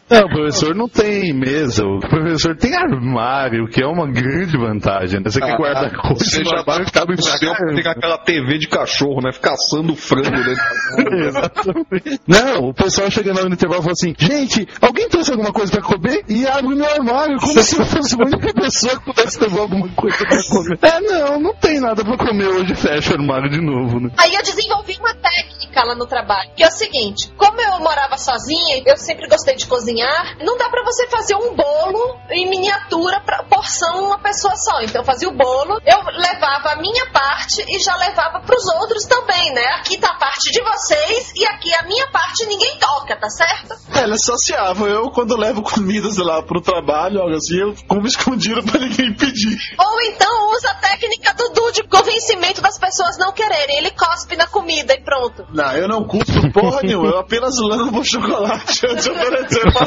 Não, 0.09 0.21
o 0.21 0.29
professor 0.29 0.73
não 0.73 0.87
tem 0.87 1.33
mesa, 1.33 1.83
o 1.85 1.99
professor 1.99 2.55
tem 2.55 2.75
armário, 2.75 3.67
que 3.67 3.83
é 3.83 3.87
uma 3.87 4.09
grande 4.09 4.57
vantagem. 4.57 5.19
Né? 5.19 5.29
Você 5.29 5.41
que 5.41 5.57
guarda 5.57 5.89
coisa 5.89 6.23
Você 6.23 6.43
já 6.43 6.59
armário 6.59 6.85
tá 6.85 7.01
cabe 7.01 7.15
tem 7.17 7.91
aquela 7.91 8.17
TV 8.17 8.57
de 8.57 8.67
cachorro, 8.67 9.21
né? 9.21 9.31
Fica 9.33 9.51
assando 9.51 9.95
frango 9.95 10.31
dentro. 10.31 11.25
Exatamente. 11.27 12.21
Não, 12.27 12.69
o 12.69 12.73
pessoal 12.73 13.11
chega 13.11 13.33
lá 13.33 13.43
no 13.43 13.53
intervalo 13.53 13.81
e 13.81 13.83
fala 13.83 13.93
assim: 13.93 14.15
gente, 14.17 14.67
alguém 14.81 15.09
trouxe 15.09 15.31
alguma 15.31 15.51
coisa 15.51 15.71
pra 15.71 15.81
comer? 15.81 16.23
E 16.29 16.47
abre 16.47 16.75
meu 16.75 16.85
armário, 16.85 17.37
como 17.39 17.59
se 17.59 17.79
eu 17.79 17.85
fosse 17.85 18.15
a 18.15 18.25
única 18.25 18.53
pessoa 18.53 18.97
que 18.99 19.05
pudesse 19.05 19.39
levar 19.41 19.61
alguma 19.61 19.89
coisa 19.89 20.17
pra 20.17 20.43
comer. 20.49 20.79
É, 20.81 20.99
não, 21.01 21.39
não 21.39 21.53
tem 21.55 21.79
nada 21.79 22.03
pra 22.03 22.17
comer 22.17 22.47
hoje, 22.47 22.75
fecha 22.75 23.11
o 23.11 23.19
armário 23.19 23.49
de 23.49 23.61
novo, 23.61 23.99
né? 23.99 24.09
Aí 24.17 24.33
eu 24.33 24.41
desenvolvi 24.41 24.95
uma 24.99 25.13
técnica 25.13 25.83
lá 25.83 25.95
no 25.95 26.05
trabalho, 26.05 26.49
que 26.55 26.63
é 26.63 26.67
o 26.67 26.71
seguinte: 26.71 27.31
como 27.37 27.59
eu 27.59 27.79
morava 27.79 28.17
sozinha, 28.17 28.81
eu 28.85 28.97
sempre 28.97 29.27
gostei 29.27 29.55
de 29.55 29.65
cozinhar, 29.67 29.96
não 30.39 30.57
dá 30.57 30.69
pra 30.69 30.83
você 30.83 31.07
fazer 31.07 31.35
um 31.35 31.55
bolo 31.55 32.19
em 32.29 32.49
miniatura 32.49 33.19
pra 33.21 33.43
porção 33.43 34.05
uma 34.05 34.19
pessoa 34.19 34.55
só. 34.55 34.81
Então 34.81 35.01
eu 35.01 35.05
fazia 35.05 35.29
o 35.29 35.35
bolo, 35.35 35.79
eu 35.85 35.99
levava 36.19 36.71
a 36.71 36.75
minha 36.77 37.05
parte 37.11 37.63
e 37.67 37.79
já 37.79 37.95
levava 37.97 38.39
pros 38.41 38.65
outros 38.79 39.05
também, 39.05 39.53
né? 39.53 39.65
Aqui 39.79 39.97
tá 39.97 40.11
a 40.11 40.15
parte 40.15 40.51
de 40.51 40.61
vocês 40.61 41.31
e 41.35 41.45
aqui 41.45 41.73
a 41.75 41.83
minha 41.83 42.07
parte 42.07 42.45
ninguém 42.45 42.77
toca, 42.77 43.15
tá 43.15 43.29
certo? 43.29 43.75
É, 43.95 44.03
Ela 44.03 44.15
é 44.15 44.17
sociável. 44.17 44.87
Eu, 44.87 45.11
quando 45.11 45.35
levo 45.37 45.61
comidas 45.61 46.17
lá 46.17 46.41
pro 46.43 46.61
trabalho, 46.61 47.21
algo 47.21 47.35
assim, 47.35 47.59
eu 47.59 47.75
como 47.87 48.07
escondido 48.07 48.63
pra 48.63 48.79
ninguém 48.79 49.13
pedir. 49.13 49.57
Ou 49.79 50.01
então 50.01 50.51
usa 50.51 50.69
a 50.71 50.75
técnica 50.75 51.33
do 51.33 51.49
Du 51.49 51.71
de 51.71 51.83
convencimento 51.83 52.61
das 52.61 52.77
pessoas 52.77 53.17
não 53.17 53.31
quererem. 53.31 53.77
Ele 53.77 53.91
cospe 53.91 54.35
na 54.35 54.47
comida 54.47 54.93
e 54.93 55.01
pronto. 55.01 55.45
Não, 55.53 55.71
eu 55.73 55.87
não 55.87 56.03
cuspo 56.03 56.51
porra 56.51 56.81
nenhuma. 56.81 57.07
Eu 57.09 57.19
apenas 57.19 57.55
lambo 57.59 57.99
o 57.99 58.03
chocolate 58.03 58.85
antes 58.87 59.05
de 59.05 59.11
oferecer 59.11 59.73
pra 59.73 59.86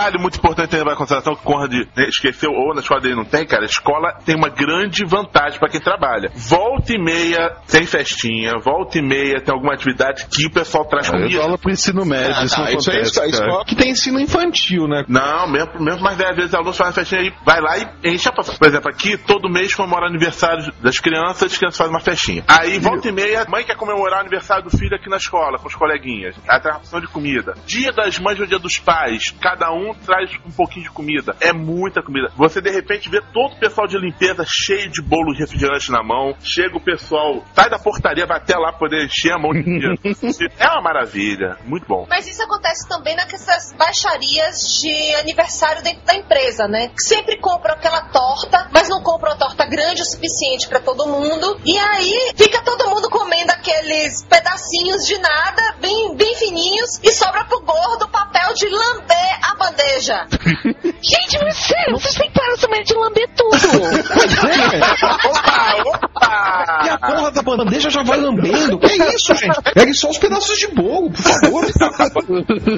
detalhe 0.00 0.18
muito 0.20 0.38
importante 0.38 0.74
em 0.74 0.78
levar 0.78 0.92
em 0.92 0.96
consideração 0.96 1.34
que 1.34 1.42
o 1.42 1.44
Conrad 1.44 1.72
esqueceu 2.08 2.50
ou 2.50 2.74
na 2.74 2.80
escola 2.80 3.00
dele 3.00 3.14
não 3.14 3.24
tem, 3.24 3.46
cara. 3.46 3.62
A 3.62 3.66
escola 3.66 4.12
tem 4.24 4.34
uma 4.36 4.48
grande 4.48 5.04
vantagem 5.04 5.58
pra 5.58 5.68
quem 5.68 5.80
trabalha. 5.80 6.30
Volta 6.34 6.92
e 6.94 6.98
meia 6.98 7.56
tem 7.68 7.86
festinha, 7.86 8.52
volta 8.62 8.98
e 8.98 9.02
meia 9.02 9.40
tem 9.40 9.52
alguma 9.54 9.74
atividade 9.74 10.26
que 10.32 10.46
o 10.46 10.50
pessoal 10.50 10.84
traz 10.86 11.06
Eu 11.08 11.14
comida. 11.14 11.42
aula 11.42 11.58
pro 11.58 11.70
ensino 11.70 12.04
médio, 12.04 12.34
Ah, 12.36 12.44
isso 12.44 12.58
não 12.58 12.64
tá, 12.66 12.72
isso 12.72 12.90
é 12.90 12.94
acontece. 12.94 13.10
isso, 13.10 13.18
a 13.20 13.22
cara. 13.22 13.44
escola 13.46 13.64
que 13.64 13.76
tem 13.76 13.90
ensino 13.90 14.20
infantil, 14.20 14.86
né? 14.88 15.04
Não, 15.08 15.48
mesmo, 15.50 15.80
mesmo 15.80 16.00
mais 16.02 16.16
10 16.16 16.36
vezes 16.36 16.54
alunos 16.54 16.76
fazem 16.76 16.92
festinha 16.94 17.20
aí, 17.20 17.32
vai 17.44 17.60
lá 17.60 17.78
e 17.78 18.12
enche 18.14 18.28
a 18.28 18.32
paçoca. 18.32 18.58
Por 18.58 18.66
exemplo, 18.68 18.90
aqui 18.90 19.16
todo 19.16 19.48
mês 19.50 19.74
comemora 19.74 20.06
aniversário 20.06 20.72
das 20.82 20.98
crianças, 20.98 21.52
as 21.52 21.58
crianças 21.58 21.76
fazem 21.78 21.92
uma 21.92 22.00
festinha. 22.00 22.44
Aí 22.48 22.78
volta 22.78 23.08
e 23.08 23.12
meia, 23.12 23.42
a 23.42 23.50
mãe 23.50 23.64
quer 23.64 23.76
comemorar 23.76 24.18
o 24.18 24.20
aniversário 24.20 24.64
do 24.64 24.70
filho 24.70 24.94
aqui 24.96 25.08
na 25.08 25.16
escola, 25.16 25.58
com 25.58 25.68
os 25.68 25.74
coleguinhas. 25.74 26.36
Aí 26.48 26.60
tem 26.60 26.70
uma 26.70 26.78
ração 26.78 27.00
de 27.00 27.06
comida. 27.08 27.54
Dia 27.66 27.92
das 27.92 28.18
mães 28.18 28.38
ou 28.40 28.46
dia 28.46 28.58
dos 28.58 28.78
pais, 28.78 29.30
cada 29.40 29.70
um 29.72 29.89
traz 29.94 30.30
um 30.46 30.50
pouquinho 30.50 30.84
de 30.84 30.90
comida. 30.90 31.36
É 31.40 31.52
muita 31.52 32.02
comida. 32.02 32.32
Você 32.36 32.60
de 32.60 32.70
repente 32.70 33.08
vê 33.08 33.20
todo 33.32 33.52
o 33.52 33.58
pessoal 33.58 33.86
de 33.86 33.98
limpeza 33.98 34.44
cheio 34.46 34.90
de 34.90 35.02
bolo 35.02 35.32
de 35.32 35.40
refrigerante 35.40 35.90
na 35.90 36.02
mão. 36.02 36.34
Chega 36.40 36.76
o 36.76 36.80
pessoal, 36.80 37.44
sai 37.54 37.70
da 37.70 37.78
portaria, 37.78 38.26
vai 38.26 38.38
até 38.38 38.56
lá 38.56 38.72
poder 38.72 39.04
encher 39.04 39.32
a 39.32 39.38
mão 39.38 39.52
de 39.52 39.62
dinheiro. 39.62 39.94
é 40.58 40.66
uma 40.68 40.82
maravilha. 40.82 41.56
Muito 41.64 41.86
bom. 41.86 42.06
Mas 42.08 42.26
isso 42.26 42.42
acontece 42.42 42.88
também 42.88 43.16
nessas 43.16 43.72
baixarias 43.72 44.80
de 44.80 45.14
aniversário 45.16 45.82
dentro 45.82 46.04
da 46.04 46.14
empresa, 46.14 46.66
né? 46.66 46.88
Que 46.88 47.02
sempre 47.02 47.38
compram 47.38 47.74
aquela 47.74 48.02
torta, 48.10 48.68
mas 48.72 48.88
não 48.88 49.02
compram 49.02 49.32
a 49.32 49.36
torta 49.36 49.66
grande 49.66 50.02
o 50.02 50.04
suficiente 50.04 50.68
pra 50.68 50.80
todo 50.80 51.06
mundo. 51.06 51.60
E 51.64 51.78
aí 51.78 52.32
fica 52.36 52.62
todo 52.62 52.88
mundo 52.88 53.08
comendo 53.10 53.52
aqueles 53.52 54.24
pedacinhos 54.24 55.06
de 55.06 55.18
nada, 55.18 55.76
bem, 55.80 56.14
bem 56.16 56.34
fininhos, 56.36 56.98
e 57.02 57.10
sobra 57.12 57.44
pro 57.44 57.60
gordo 57.60 58.04
o 58.04 58.08
papel 58.08 58.54
de 58.54 58.68
lamber 58.68 59.38
a 59.42 59.56
bandeja. 59.84 60.26
Gente, 61.02 61.38
mas 61.42 61.56
sério, 61.56 61.98
vocês 61.98 62.14
têm 62.14 62.28
que 62.30 62.38
parar 62.38 62.56
também 62.58 62.82
de 62.82 62.94
lamber 62.94 63.28
tudo. 63.34 63.56
Opa! 65.30 66.84
E 66.84 66.88
a 66.90 66.98
porra 66.98 67.30
da 67.30 67.42
bandeja 67.42 67.90
já 67.90 68.02
vai 68.02 68.18
lambendo. 68.18 68.78
Que 68.78 68.92
isso, 69.14 69.34
gente? 69.34 69.58
Pegue 69.74 69.94
só 69.94 70.10
os 70.10 70.18
pedaços 70.18 70.58
de 70.58 70.68
bolo, 70.68 71.10
por 71.10 71.22
favor. 71.22 71.66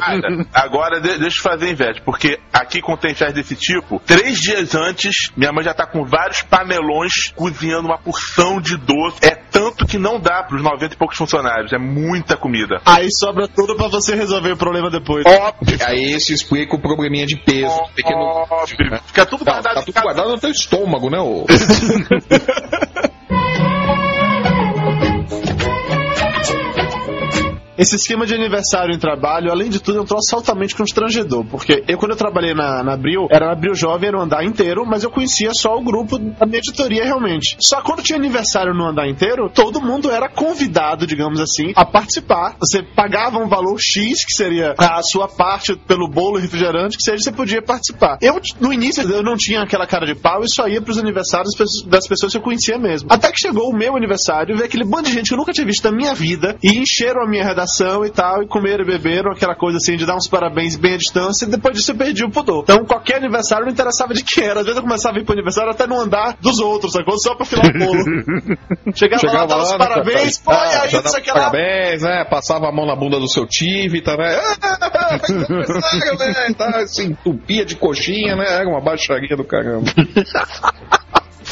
Cara, 0.00 0.46
agora 0.54 1.00
de- 1.00 1.18
deixa 1.18 1.38
eu 1.38 1.42
fazer 1.42 1.70
inveja, 1.70 2.00
porque 2.04 2.38
aqui 2.52 2.80
quando 2.80 3.00
tem 3.00 3.14
festa 3.14 3.34
desse 3.34 3.56
tipo, 3.56 4.00
três 4.06 4.38
dias 4.38 4.74
antes, 4.74 5.30
minha 5.36 5.52
mãe 5.52 5.64
já 5.64 5.74
tá 5.74 5.86
com 5.86 6.04
vários 6.04 6.42
panelões 6.42 7.32
cozinhando 7.34 7.88
uma 7.88 7.98
porção 7.98 8.60
de 8.60 8.76
doce. 8.76 9.18
É 9.22 9.34
tanto 9.34 9.84
que 9.86 9.98
não 9.98 10.18
dá 10.20 10.42
pros 10.44 10.62
90 10.62 10.94
e 10.94 10.96
poucos 10.96 11.18
funcionários, 11.18 11.72
é 11.72 11.78
muita 11.78 12.36
comida. 12.36 12.80
Aí 12.86 13.08
sobra 13.18 13.48
tudo 13.48 13.74
pra 13.76 13.88
você 13.88 14.14
resolver 14.14 14.52
o 14.52 14.56
problema 14.56 14.90
depois. 14.90 15.24
Óbvio. 15.26 15.78
Aí 15.84 16.12
esse 16.14 16.32
explica 16.32 16.76
o 16.76 16.80
probleminha 16.94 17.26
de 17.26 17.36
peso. 17.36 17.80
Pequeno... 17.94 18.46
Fica 19.06 19.26
tudo 19.26 19.44
Tá, 19.44 19.52
guardado 19.52 19.74
tá 19.74 19.82
tudo 19.82 20.02
guardado 20.02 20.28
no 20.30 20.38
teu 20.38 20.50
estômago, 20.50 21.10
né? 21.10 21.18
ô? 21.20 21.46
Esse 27.82 27.96
esquema 27.96 28.24
de 28.24 28.32
aniversário 28.32 28.94
em 28.94 28.98
trabalho, 28.98 29.50
além 29.50 29.68
de 29.68 29.80
tudo, 29.80 29.98
é 29.98 30.00
um 30.02 30.04
troço 30.04 30.36
altamente 30.36 30.76
constrangedor. 30.76 31.44
Porque 31.44 31.82
eu, 31.88 31.98
quando 31.98 32.12
eu 32.12 32.16
trabalhei 32.16 32.54
na, 32.54 32.80
na 32.80 32.92
Abril, 32.92 33.26
era 33.28 33.46
na 33.46 33.52
Abril 33.54 33.74
Jovem, 33.74 34.06
era 34.06 34.16
um 34.16 34.20
andar 34.20 34.44
inteiro, 34.44 34.86
mas 34.86 35.02
eu 35.02 35.10
conhecia 35.10 35.50
só 35.52 35.76
o 35.76 35.82
grupo 35.82 36.16
da 36.16 36.46
minha 36.46 36.58
editoria 36.58 37.04
realmente. 37.04 37.56
Só 37.60 37.82
quando 37.82 38.00
tinha 38.00 38.16
aniversário 38.16 38.72
no 38.72 38.86
andar 38.86 39.08
inteiro, 39.08 39.50
todo 39.52 39.80
mundo 39.80 40.12
era 40.12 40.28
convidado, 40.28 41.08
digamos 41.08 41.40
assim, 41.40 41.72
a 41.74 41.84
participar. 41.84 42.54
Você 42.60 42.84
pagava 42.84 43.40
um 43.40 43.48
valor 43.48 43.76
X, 43.80 44.24
que 44.24 44.32
seria 44.32 44.76
a 44.78 45.02
sua 45.02 45.26
parte 45.26 45.74
pelo 45.74 46.08
bolo 46.08 46.38
e 46.38 46.42
refrigerante, 46.42 46.96
que 46.96 47.02
seja, 47.02 47.18
você 47.18 47.32
podia 47.32 47.60
participar. 47.60 48.16
Eu, 48.22 48.40
no 48.60 48.72
início, 48.72 49.02
eu 49.10 49.24
não 49.24 49.34
tinha 49.36 49.60
aquela 49.60 49.88
cara 49.88 50.06
de 50.06 50.14
pau 50.14 50.44
e 50.44 50.48
só 50.48 50.68
ia 50.68 50.80
pros 50.80 50.98
aniversários 50.98 51.50
das 51.88 52.06
pessoas- 52.06 52.30
que 52.30 52.38
eu 52.38 52.42
conhecia 52.42 52.78
mesmo. 52.78 53.08
Até 53.10 53.32
que 53.32 53.40
chegou 53.40 53.68
o 53.68 53.76
meu 53.76 53.96
aniversário 53.96 54.54
veio 54.54 54.66
aquele 54.66 54.84
bando 54.84 55.08
de 55.08 55.14
gente 55.14 55.26
que 55.26 55.34
eu 55.34 55.38
nunca 55.38 55.52
tinha 55.52 55.66
visto 55.66 55.82
na 55.82 55.90
minha 55.90 56.14
vida 56.14 56.56
e 56.62 56.78
encheram 56.78 57.24
a 57.24 57.28
minha 57.28 57.44
redação 57.44 57.71
e 57.80 58.10
tal, 58.10 58.42
e 58.42 58.46
comeram 58.46 58.84
e 58.84 58.86
beberam, 58.86 59.32
aquela 59.32 59.54
coisa 59.54 59.78
assim 59.78 59.96
de 59.96 60.04
dar 60.04 60.16
uns 60.16 60.28
parabéns 60.28 60.76
bem 60.76 60.94
à 60.94 60.96
distância, 60.96 61.46
e 61.46 61.48
depois 61.48 61.74
disso 61.74 61.92
eu 61.92 61.96
perdi 61.96 62.24
o 62.24 62.30
pudor. 62.30 62.62
Então 62.64 62.84
qualquer 62.84 63.16
aniversário 63.16 63.64
não 63.64 63.72
interessava 63.72 64.14
de 64.14 64.22
quem 64.22 64.44
era. 64.44 64.60
Às 64.60 64.66
vezes 64.66 64.76
eu 64.76 64.82
começava 64.82 65.16
a 65.16 65.20
ir 65.20 65.24
pro 65.24 65.32
aniversário 65.32 65.70
até 65.70 65.86
no 65.86 66.00
andar 66.00 66.36
dos 66.40 66.58
outros, 66.58 66.92
sacou? 66.92 67.18
Só 67.18 67.34
pra 67.34 67.46
filar 67.46 67.66
o 67.66 67.78
bolo. 67.78 68.02
Chegava, 68.94 69.26
lá, 69.26 69.46
dava 69.46 69.62
os 69.62 69.70
né, 69.70 69.78
parabéns, 69.78 70.38
pô, 70.38 70.50
ah, 70.50 70.54
e 70.54 70.76
aí, 70.76 70.82
não 70.82 70.88
sei 70.88 70.98
o 70.98 71.02
dava 71.02 71.20
que 71.20 71.30
lá. 71.30 71.34
Parabéns, 71.34 72.02
né? 72.02 72.24
Passava 72.28 72.68
a 72.68 72.72
mão 72.72 72.86
na 72.86 72.96
bunda 72.96 73.18
do 73.18 73.28
seu 73.28 73.46
Tivita, 73.46 74.16
né? 74.16 74.38
Ah, 74.62 75.18
né? 76.18 76.54
Tá, 76.56 76.78
assim, 76.78 77.06
entupia 77.06 77.64
de 77.64 77.76
coxinha, 77.76 78.36
né? 78.36 78.44
Era 78.48 78.68
uma 78.68 78.80
baixaria 78.80 79.36
do 79.36 79.44
caramba. 79.44 79.90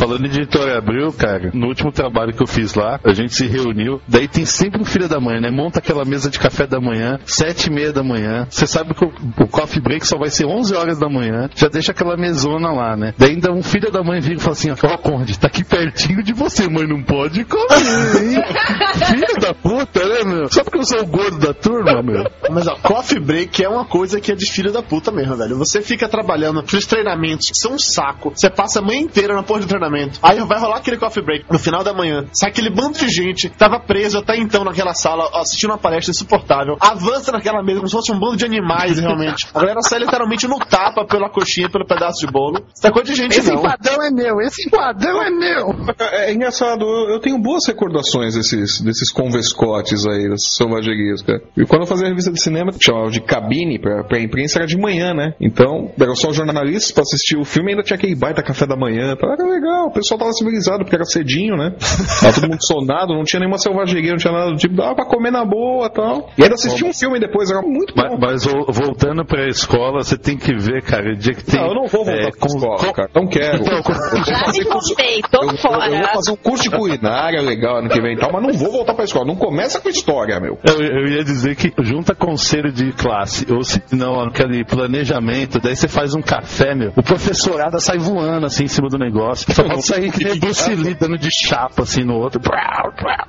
Falando 0.00 0.24
em 0.24 0.30
editora 0.30 0.78
Abril, 0.78 1.12
cara, 1.12 1.50
no 1.52 1.66
último 1.66 1.92
trabalho 1.92 2.32
que 2.32 2.42
eu 2.42 2.46
fiz 2.46 2.74
lá, 2.74 2.98
a 3.04 3.12
gente 3.12 3.34
se 3.34 3.46
reuniu. 3.46 4.00
Daí 4.08 4.26
tem 4.26 4.46
sempre 4.46 4.80
um 4.80 4.84
filho 4.84 5.06
da 5.06 5.20
mãe, 5.20 5.38
né? 5.42 5.50
Monta 5.50 5.78
aquela 5.78 6.06
mesa 6.06 6.30
de 6.30 6.38
café 6.38 6.66
da 6.66 6.80
manhã, 6.80 7.20
sete 7.26 7.66
e 7.66 7.70
meia 7.70 7.92
da 7.92 8.02
manhã. 8.02 8.46
Você 8.48 8.66
sabe 8.66 8.94
que 8.94 9.04
o, 9.04 9.12
o 9.38 9.46
coffee 9.46 9.78
break 9.78 10.06
só 10.06 10.16
vai 10.16 10.30
ser 10.30 10.46
11 10.46 10.74
horas 10.74 10.98
da 10.98 11.06
manhã. 11.06 11.50
Já 11.54 11.68
deixa 11.68 11.92
aquela 11.92 12.16
mesona 12.16 12.72
lá, 12.72 12.96
né? 12.96 13.12
Daí 13.18 13.32
ainda 13.32 13.52
um 13.52 13.62
filho 13.62 13.92
da 13.92 14.02
mãe 14.02 14.20
vira 14.20 14.36
e 14.36 14.40
fala 14.40 14.52
assim: 14.52 14.70
Ó, 14.70 14.96
Conde, 14.96 15.38
tá 15.38 15.48
aqui 15.48 15.62
pertinho 15.62 16.22
de 16.22 16.32
você, 16.32 16.66
mãe, 16.66 16.86
não 16.86 17.02
pode 17.02 17.44
comer, 17.44 18.22
hein? 18.22 18.42
filho 19.04 19.38
da 19.38 19.52
puta, 19.52 20.00
né, 20.02 20.24
meu? 20.24 20.48
Só 20.48 20.64
porque 20.64 20.78
eu 20.78 20.84
sou 20.84 21.02
o 21.02 21.06
gordo 21.06 21.38
da 21.38 21.52
turma, 21.52 22.02
meu. 22.02 22.24
Mas 22.50 22.66
ó, 22.66 22.74
coffee 22.76 23.20
break 23.20 23.62
é 23.62 23.68
uma 23.68 23.84
coisa 23.84 24.18
que 24.18 24.32
é 24.32 24.34
de 24.34 24.50
filho 24.50 24.72
da 24.72 24.82
puta 24.82 25.12
mesmo, 25.12 25.36
velho. 25.36 25.58
Você 25.58 25.82
fica 25.82 26.08
trabalhando, 26.08 26.60
aqueles 26.60 26.86
treinamentos 26.86 27.48
que 27.48 27.60
são 27.60 27.74
um 27.74 27.78
saco. 27.78 28.32
Você 28.34 28.48
passa 28.48 28.78
a 28.78 28.82
manhã 28.82 29.00
inteira 29.00 29.34
na 29.34 29.42
porra 29.42 29.60
de 29.60 29.66
treinamento, 29.66 29.89
Aí 30.22 30.38
vai 30.40 30.58
rolar 30.58 30.76
aquele 30.76 30.96
coffee 30.96 31.22
break 31.22 31.44
no 31.50 31.58
final 31.58 31.82
da 31.82 31.92
manhã. 31.92 32.26
Sai 32.32 32.50
aquele 32.50 32.70
bando 32.70 32.98
de 32.98 33.08
gente 33.08 33.48
que 33.48 33.56
tava 33.56 33.78
preso 33.80 34.18
até 34.18 34.36
então 34.36 34.64
naquela 34.64 34.94
sala, 34.94 35.28
assistindo 35.40 35.70
uma 35.70 35.78
palestra 35.78 36.10
insuportável. 36.10 36.76
Avança 36.80 37.32
naquela 37.32 37.62
mesa 37.62 37.78
como 37.78 37.88
se 37.88 37.96
fosse 37.96 38.12
um 38.12 38.18
bando 38.18 38.36
de 38.36 38.44
animais, 38.44 38.98
realmente. 39.00 39.46
A 39.54 39.60
galera 39.60 39.80
sai 39.82 40.00
literalmente 40.00 40.46
no 40.46 40.58
tapa 40.58 41.04
pela 41.04 41.28
coxinha, 41.28 41.68
pelo 41.70 41.86
pedaço 41.86 42.26
de 42.26 42.32
bolo. 42.32 42.64
Coisa 42.92 43.12
de 43.12 43.14
gente, 43.14 43.38
Esse 43.38 43.50
não. 43.50 43.60
enquadrão 43.60 44.02
é 44.02 44.10
meu, 44.10 44.40
esse 44.40 44.66
enquadrão 44.66 45.22
é 45.22 45.30
meu. 45.30 45.74
É, 45.98 46.30
é 46.30 46.34
engraçado, 46.34 46.84
eu, 46.84 47.14
eu 47.14 47.20
tenho 47.20 47.38
boas 47.38 47.66
recordações 47.66 48.34
desses, 48.34 48.80
desses 48.80 49.10
convescotes 49.12 50.06
aí, 50.06 50.28
dessas 50.28 50.56
selvagerias, 50.56 51.22
cara. 51.22 51.40
E 51.56 51.64
quando 51.64 51.82
eu 51.82 51.86
fazia 51.86 52.08
revista 52.08 52.32
de 52.32 52.42
cinema, 52.42 52.72
chamava 52.80 53.10
de 53.10 53.20
cabine 53.20 53.78
pra, 53.78 54.04
pra 54.04 54.20
imprensa, 54.20 54.58
era 54.58 54.66
de 54.66 54.76
manhã, 54.76 55.14
né? 55.14 55.34
Então, 55.40 55.92
eram 55.98 56.14
só 56.14 56.30
os 56.30 56.36
jornalistas 56.36 56.90
pra 56.92 57.02
assistir 57.02 57.36
o 57.38 57.44
filme, 57.44 57.70
ainda 57.70 57.82
tinha 57.82 57.96
aquele 57.96 58.14
baita 58.14 58.42
café 58.42 58.66
da 58.66 58.76
manhã. 58.76 59.14
Tá? 59.16 59.28
Era 59.32 59.44
legal, 59.44 59.79
o 59.86 59.90
pessoal 59.92 60.18
tava 60.18 60.32
civilizado, 60.32 60.78
porque 60.84 60.94
era 60.96 61.04
cedinho, 61.04 61.56
né? 61.56 61.72
Tava 62.20 62.34
todo 62.34 62.48
mundo 62.48 62.64
sonado, 62.64 63.14
não 63.14 63.24
tinha 63.24 63.40
nenhuma 63.40 63.58
selvageria, 63.58 64.10
não 64.10 64.18
tinha 64.18 64.32
nada 64.32 64.50
do 64.50 64.56
tipo, 64.56 64.74
dava 64.74 64.94
pra 64.94 65.06
comer 65.06 65.30
na 65.30 65.44
boa 65.44 65.86
e 65.86 65.90
tal. 65.92 66.30
E 66.36 66.42
ainda 66.42 66.54
assistia 66.54 66.86
um 66.86 66.92
filme 66.92 67.18
depois, 67.18 67.50
era 67.50 67.62
muito 67.62 67.94
bom. 67.94 68.02
Mas, 68.20 68.44
mas 68.44 68.44
vo- 68.44 68.66
voltando 68.72 69.24
pra 69.24 69.48
escola, 69.48 70.02
você 70.02 70.16
tem 70.18 70.36
que 70.36 70.54
ver, 70.56 70.82
cara, 70.82 71.12
o 71.12 71.16
dia 71.16 71.34
que 71.34 71.44
tem. 71.44 71.60
Não, 71.60 71.68
eu 71.68 71.74
não 71.74 71.86
vou 71.86 72.04
voltar 72.04 72.28
é, 72.28 72.30
pra 72.30 72.46
escola, 72.46 72.92
cara. 72.92 73.10
Não 73.14 73.26
quero. 73.26 73.58
Então, 73.62 73.76
Eu 73.76 73.82
vou 73.82 74.24
Já 74.24 74.38
me 74.38 74.44
fazer 74.44 74.64
curso- 74.64 74.88
contei, 74.94 75.20
tô 75.30 75.42
eu, 75.42 75.50
eu- 75.50 75.56
fora. 75.58 75.86
eu 75.90 75.98
vou 75.98 76.08
fazer 76.08 76.30
um 76.32 76.36
curso 76.36 76.62
de 76.64 76.70
culinária 76.70 77.40
legal 77.42 77.76
ano 77.78 77.88
que 77.88 78.00
vem 78.00 78.14
e 78.14 78.18
tal, 78.18 78.30
mas 78.32 78.42
não 78.42 78.52
vou 78.52 78.72
voltar 78.72 78.94
pra 78.94 79.04
escola. 79.04 79.24
Não 79.26 79.36
começa 79.36 79.80
com 79.80 79.88
história, 79.88 80.38
meu. 80.40 80.58
Eu, 80.64 80.80
eu 80.80 81.08
ia 81.08 81.24
dizer 81.24 81.56
que 81.56 81.72
junta 81.82 82.14
conselho 82.14 82.72
de 82.72 82.92
classe, 82.92 83.46
ou 83.52 83.62
se 83.62 83.82
não, 83.92 84.20
aquele 84.20 84.64
planejamento, 84.64 85.58
daí 85.60 85.74
você 85.76 85.88
faz 85.88 86.14
um 86.14 86.22
café, 86.22 86.74
meu. 86.74 86.92
O 86.96 87.02
professorada 87.02 87.78
sai 87.78 87.98
voando 87.98 88.46
assim 88.46 88.64
em 88.64 88.68
cima 88.68 88.88
do 88.88 88.98
negócio. 88.98 89.52
Só 89.52 89.62
pode 89.70 89.86
sair 89.86 90.12
que 90.12 90.24
nem 90.24 90.38
Bruce 90.38 90.74
Lee 90.74 90.94
dando 90.94 91.18
de 91.18 91.30
chapa 91.30 91.82
assim 91.82 92.04
no 92.04 92.14
outro. 92.14 92.40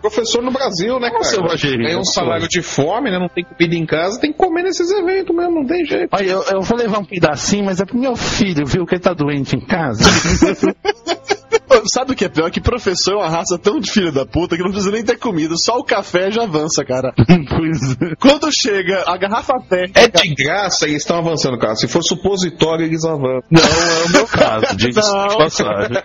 Professor 0.01 0.41
no 0.41 0.51
Brasil, 0.51 0.99
né, 0.99 1.09
cara? 1.09 1.23
selvageria, 1.23 1.87
Ganha 1.87 1.99
um 1.99 2.03
salário 2.03 2.47
de 2.47 2.61
fome, 2.61 3.11
né? 3.11 3.19
Não 3.19 3.29
tem 3.29 3.43
comida 3.43 3.75
em 3.75 3.85
casa, 3.85 4.19
tem 4.19 4.31
que 4.31 4.37
comer 4.37 4.63
nesses 4.63 4.91
eventos 4.91 5.35
mesmo, 5.35 5.55
não 5.55 5.65
tem 5.65 5.85
jeito. 5.85 6.09
Aí 6.11 6.29
eu, 6.29 6.43
eu 6.43 6.61
vou 6.61 6.77
levar 6.77 6.99
um 6.99 7.05
pedacinho, 7.05 7.65
mas 7.65 7.79
é 7.79 7.85
pro 7.85 7.97
meu 7.97 8.15
filho, 8.15 8.65
viu, 8.65 8.85
que 8.85 8.95
ele 8.95 9.01
tá 9.01 9.13
doente 9.13 9.55
em 9.55 9.61
casa. 9.61 10.03
Sabe 11.85 12.13
o 12.13 12.15
que 12.15 12.25
é 12.25 12.29
pior? 12.29 12.49
Que 12.51 12.61
professor 12.61 13.13
é 13.13 13.17
uma 13.17 13.29
raça 13.29 13.57
tão 13.57 13.79
de 13.79 13.91
filho 13.91 14.11
da 14.11 14.25
puta 14.25 14.55
que 14.55 14.63
não 14.63 14.71
precisa 14.71 14.91
nem 14.91 15.03
ter 15.03 15.17
comida, 15.17 15.55
só 15.57 15.77
o 15.77 15.83
café 15.83 16.31
já 16.31 16.43
avança, 16.43 16.83
cara. 16.85 17.13
pois 17.17 17.91
é. 17.93 18.15
Quando 18.19 18.51
chega 18.51 19.03
a 19.07 19.17
garrafa 19.17 19.53
pé. 19.69 19.85
É 19.93 20.07
de 20.07 20.33
graça 20.35 20.85
e 20.87 20.91
eles 20.91 21.03
estão 21.03 21.17
avançando, 21.17 21.57
cara. 21.57 21.75
Se 21.75 21.87
for 21.87 22.03
supositório, 22.03 22.85
eles 22.85 23.03
avançam. 23.03 23.43
Não 23.49 23.61
é 23.61 24.05
o 24.05 24.09
meu 24.09 24.27
caso, 24.27 24.75
de 24.75 24.93
passagem. 24.93 25.97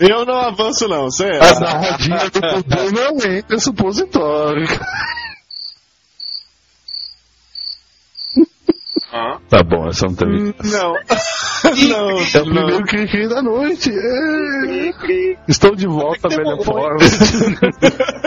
Eu 0.00 0.24
não 0.24 0.38
avanço, 0.38 0.88
não, 0.88 1.10
sério. 1.10 1.40
A 1.42 1.60
narradinha 1.60 2.30
do 2.30 2.40
Dudu 2.40 2.92
não 2.92 3.32
entra 3.32 3.58
supositório. 3.58 4.66
Tá 9.48 9.62
bom, 9.62 9.86
essa 9.86 10.06
não 10.06 10.14
teve. 10.14 10.54
Não. 10.64 10.94
não, 11.88 12.10
É 12.18 12.40
o 12.40 12.44
primeiro 12.44 12.84
cri-cri 12.84 13.28
da 13.28 13.40
noite. 13.42 13.88
É. 13.90 15.36
Estou 15.46 15.76
de 15.76 15.86
volta 15.86 16.26
à 16.26 16.36
melhor 16.36 16.64
forma. 16.64 16.98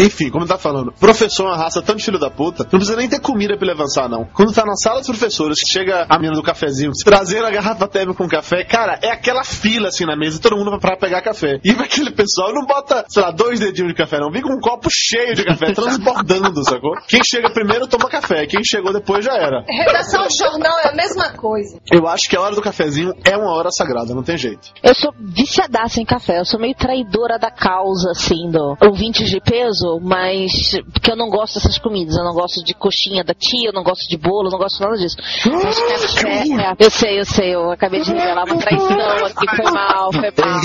Enfim, 0.00 0.30
como 0.30 0.46
tá 0.46 0.56
falando, 0.56 0.92
professor 0.92 1.44
é 1.44 1.46
uma 1.48 1.56
raça 1.56 1.82
tão 1.82 1.94
de 1.94 2.02
filho 2.02 2.18
da 2.18 2.30
puta, 2.30 2.64
não 2.64 2.70
precisa 2.78 2.96
nem 2.96 3.08
ter 3.08 3.20
comida 3.20 3.56
pra 3.56 3.66
ele 3.66 3.72
avançar, 3.72 4.08
não. 4.08 4.24
Quando 4.24 4.52
tá 4.52 4.64
na 4.64 4.74
sala 4.74 4.98
dos 5.00 5.08
professores, 5.08 5.58
chega 5.68 6.06
a 6.08 6.16
menina 6.18 6.34
do 6.34 6.42
cafezinho, 6.42 6.92
trazendo 7.04 7.46
a 7.46 7.50
garrafa 7.50 7.86
térmica 7.86 8.16
com 8.16 8.28
café, 8.28 8.64
cara, 8.64 8.98
é 9.02 9.10
aquela 9.10 9.44
fila 9.44 9.88
assim 9.88 10.06
na 10.06 10.16
mesa, 10.16 10.40
todo 10.40 10.56
mundo 10.56 10.78
pra 10.78 10.96
pegar 10.96 11.20
café. 11.20 11.60
E 11.62 11.70
aquele 11.80 12.10
pessoal 12.10 12.52
não 12.52 12.64
bota, 12.64 13.04
sei 13.08 13.22
lá, 13.22 13.30
dois 13.30 13.60
dedinhos 13.60 13.90
de 13.90 13.96
café, 13.96 14.18
não. 14.18 14.30
Vem 14.30 14.42
com 14.42 14.54
um 14.54 14.60
copo 14.60 14.88
cheio 14.90 15.34
de 15.34 15.44
café, 15.44 15.72
transbordando, 15.74 16.64
sacou? 16.64 16.94
Quem 17.06 17.20
chega 17.22 17.50
primeiro 17.50 17.86
toma 17.86 18.08
café, 18.08 18.46
quem 18.46 18.64
chegou 18.64 18.92
depois 18.92 19.24
já 19.24 19.34
era. 19.34 19.64
Redação 19.68 20.26
de 20.26 20.36
jornal 20.36 20.78
é 20.78 20.88
a 20.88 20.94
mesma 20.94 21.30
coisa. 21.30 21.78
Eu 21.92 22.08
acho 22.08 22.28
que 22.28 22.36
a 22.36 22.40
hora 22.40 22.54
do 22.54 22.62
cafezinho 22.62 23.12
é 23.24 23.36
uma 23.36 23.54
hora 23.54 23.70
sagrada, 23.70 24.14
não 24.14 24.22
tem 24.22 24.38
jeito. 24.38 24.72
Eu 24.82 24.94
sou 24.94 25.12
viciadaça 25.18 26.00
em 26.00 26.04
café, 26.04 26.38
eu 26.38 26.44
sou 26.44 26.60
meio 26.60 26.74
traidora 26.74 27.38
da 27.38 27.50
causa, 27.50 28.10
assim, 28.12 28.50
do 28.50 28.76
ouvinte 28.82 29.24
de 29.24 29.40
peso, 29.40 29.89
mas 29.98 30.52
porque 30.92 31.10
eu 31.10 31.16
não 31.16 31.30
gosto 31.30 31.54
dessas 31.54 31.78
comidas, 31.78 32.16
eu 32.16 32.24
não 32.24 32.34
gosto 32.34 32.62
de 32.62 32.74
coxinha 32.74 33.24
da 33.24 33.32
tia, 33.34 33.70
eu 33.70 33.72
não 33.72 33.82
gosto 33.82 34.06
de 34.08 34.16
bolo, 34.18 34.48
eu 34.48 34.50
não 34.52 34.58
gosto 34.58 34.76
de 34.76 34.82
nada 34.82 34.96
disso. 34.98 35.16
Mas 35.64 35.80
café, 36.14 36.44
é- 36.44 36.76
eu 36.78 36.90
sei, 36.90 37.18
eu 37.20 37.24
sei, 37.24 37.54
eu 37.54 37.70
acabei 37.72 38.02
de 38.02 38.12
revelar 38.12 38.44
uma 38.44 38.58
traição 38.58 39.24
aqui, 39.26 39.56
foi 39.56 39.70
mal, 39.72 40.12
foi 40.12 40.30
mal. 40.36 40.60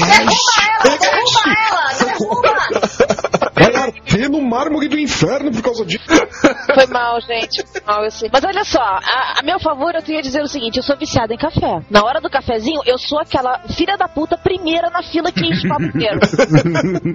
Derruba 0.83 1.41
ela! 1.69 1.93
Derruba 1.97 2.47
ela! 2.49 2.65
Vai 3.39 3.44
arder 4.15 4.29
no 4.29 4.41
mármore 4.41 4.87
do 4.87 4.97
inferno 4.97 5.51
por 5.51 5.61
causa 5.61 5.85
disso. 5.85 6.05
Foi 6.73 6.87
mal, 6.87 7.19
gente. 7.21 7.63
Foi 7.67 7.81
mal, 7.85 8.03
eu 8.03 8.11
sei. 8.11 8.29
Mas 8.31 8.43
olha 8.43 8.63
só, 8.63 8.79
a, 8.79 9.39
a 9.39 9.43
meu 9.43 9.59
favor, 9.59 9.93
eu 9.93 10.01
queria 10.01 10.21
dizer 10.21 10.41
o 10.41 10.47
seguinte: 10.47 10.77
eu 10.77 10.83
sou 10.83 10.97
viciada 10.97 11.33
em 11.33 11.37
café. 11.37 11.81
Na 11.89 12.03
hora 12.03 12.21
do 12.21 12.29
cafezinho, 12.29 12.81
eu 12.85 12.97
sou 12.97 13.19
aquela 13.19 13.59
filha 13.75 13.97
da 13.97 14.07
puta 14.07 14.37
primeira 14.37 14.89
na 14.89 15.03
fila 15.03 15.31
que 15.31 15.45
enche 15.45 15.67
o 15.67 15.69
copo 15.69 15.83
inteiro. 15.83 16.19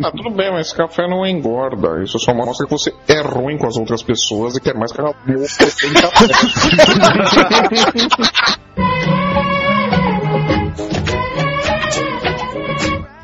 Ah, 0.03 0.11
tudo 0.11 0.31
bem, 0.31 0.51
mas 0.53 0.73
café 0.73 1.07
não 1.09 1.27
engorda. 1.27 2.03
Isso 2.03 2.19
só 2.19 2.33
mostra 2.35 2.67
que 2.67 2.73
você 2.73 2.93
é 3.09 3.21
ruim 3.21 3.59
com 3.59 3.67
as 3.67 3.77
outras 3.77 4.03
pessoas 4.03 4.57
e 4.57 4.61
quer 4.61 4.75
mais 4.75 4.93
que 4.93 5.01
ela 5.01 5.15
sem 5.47 5.91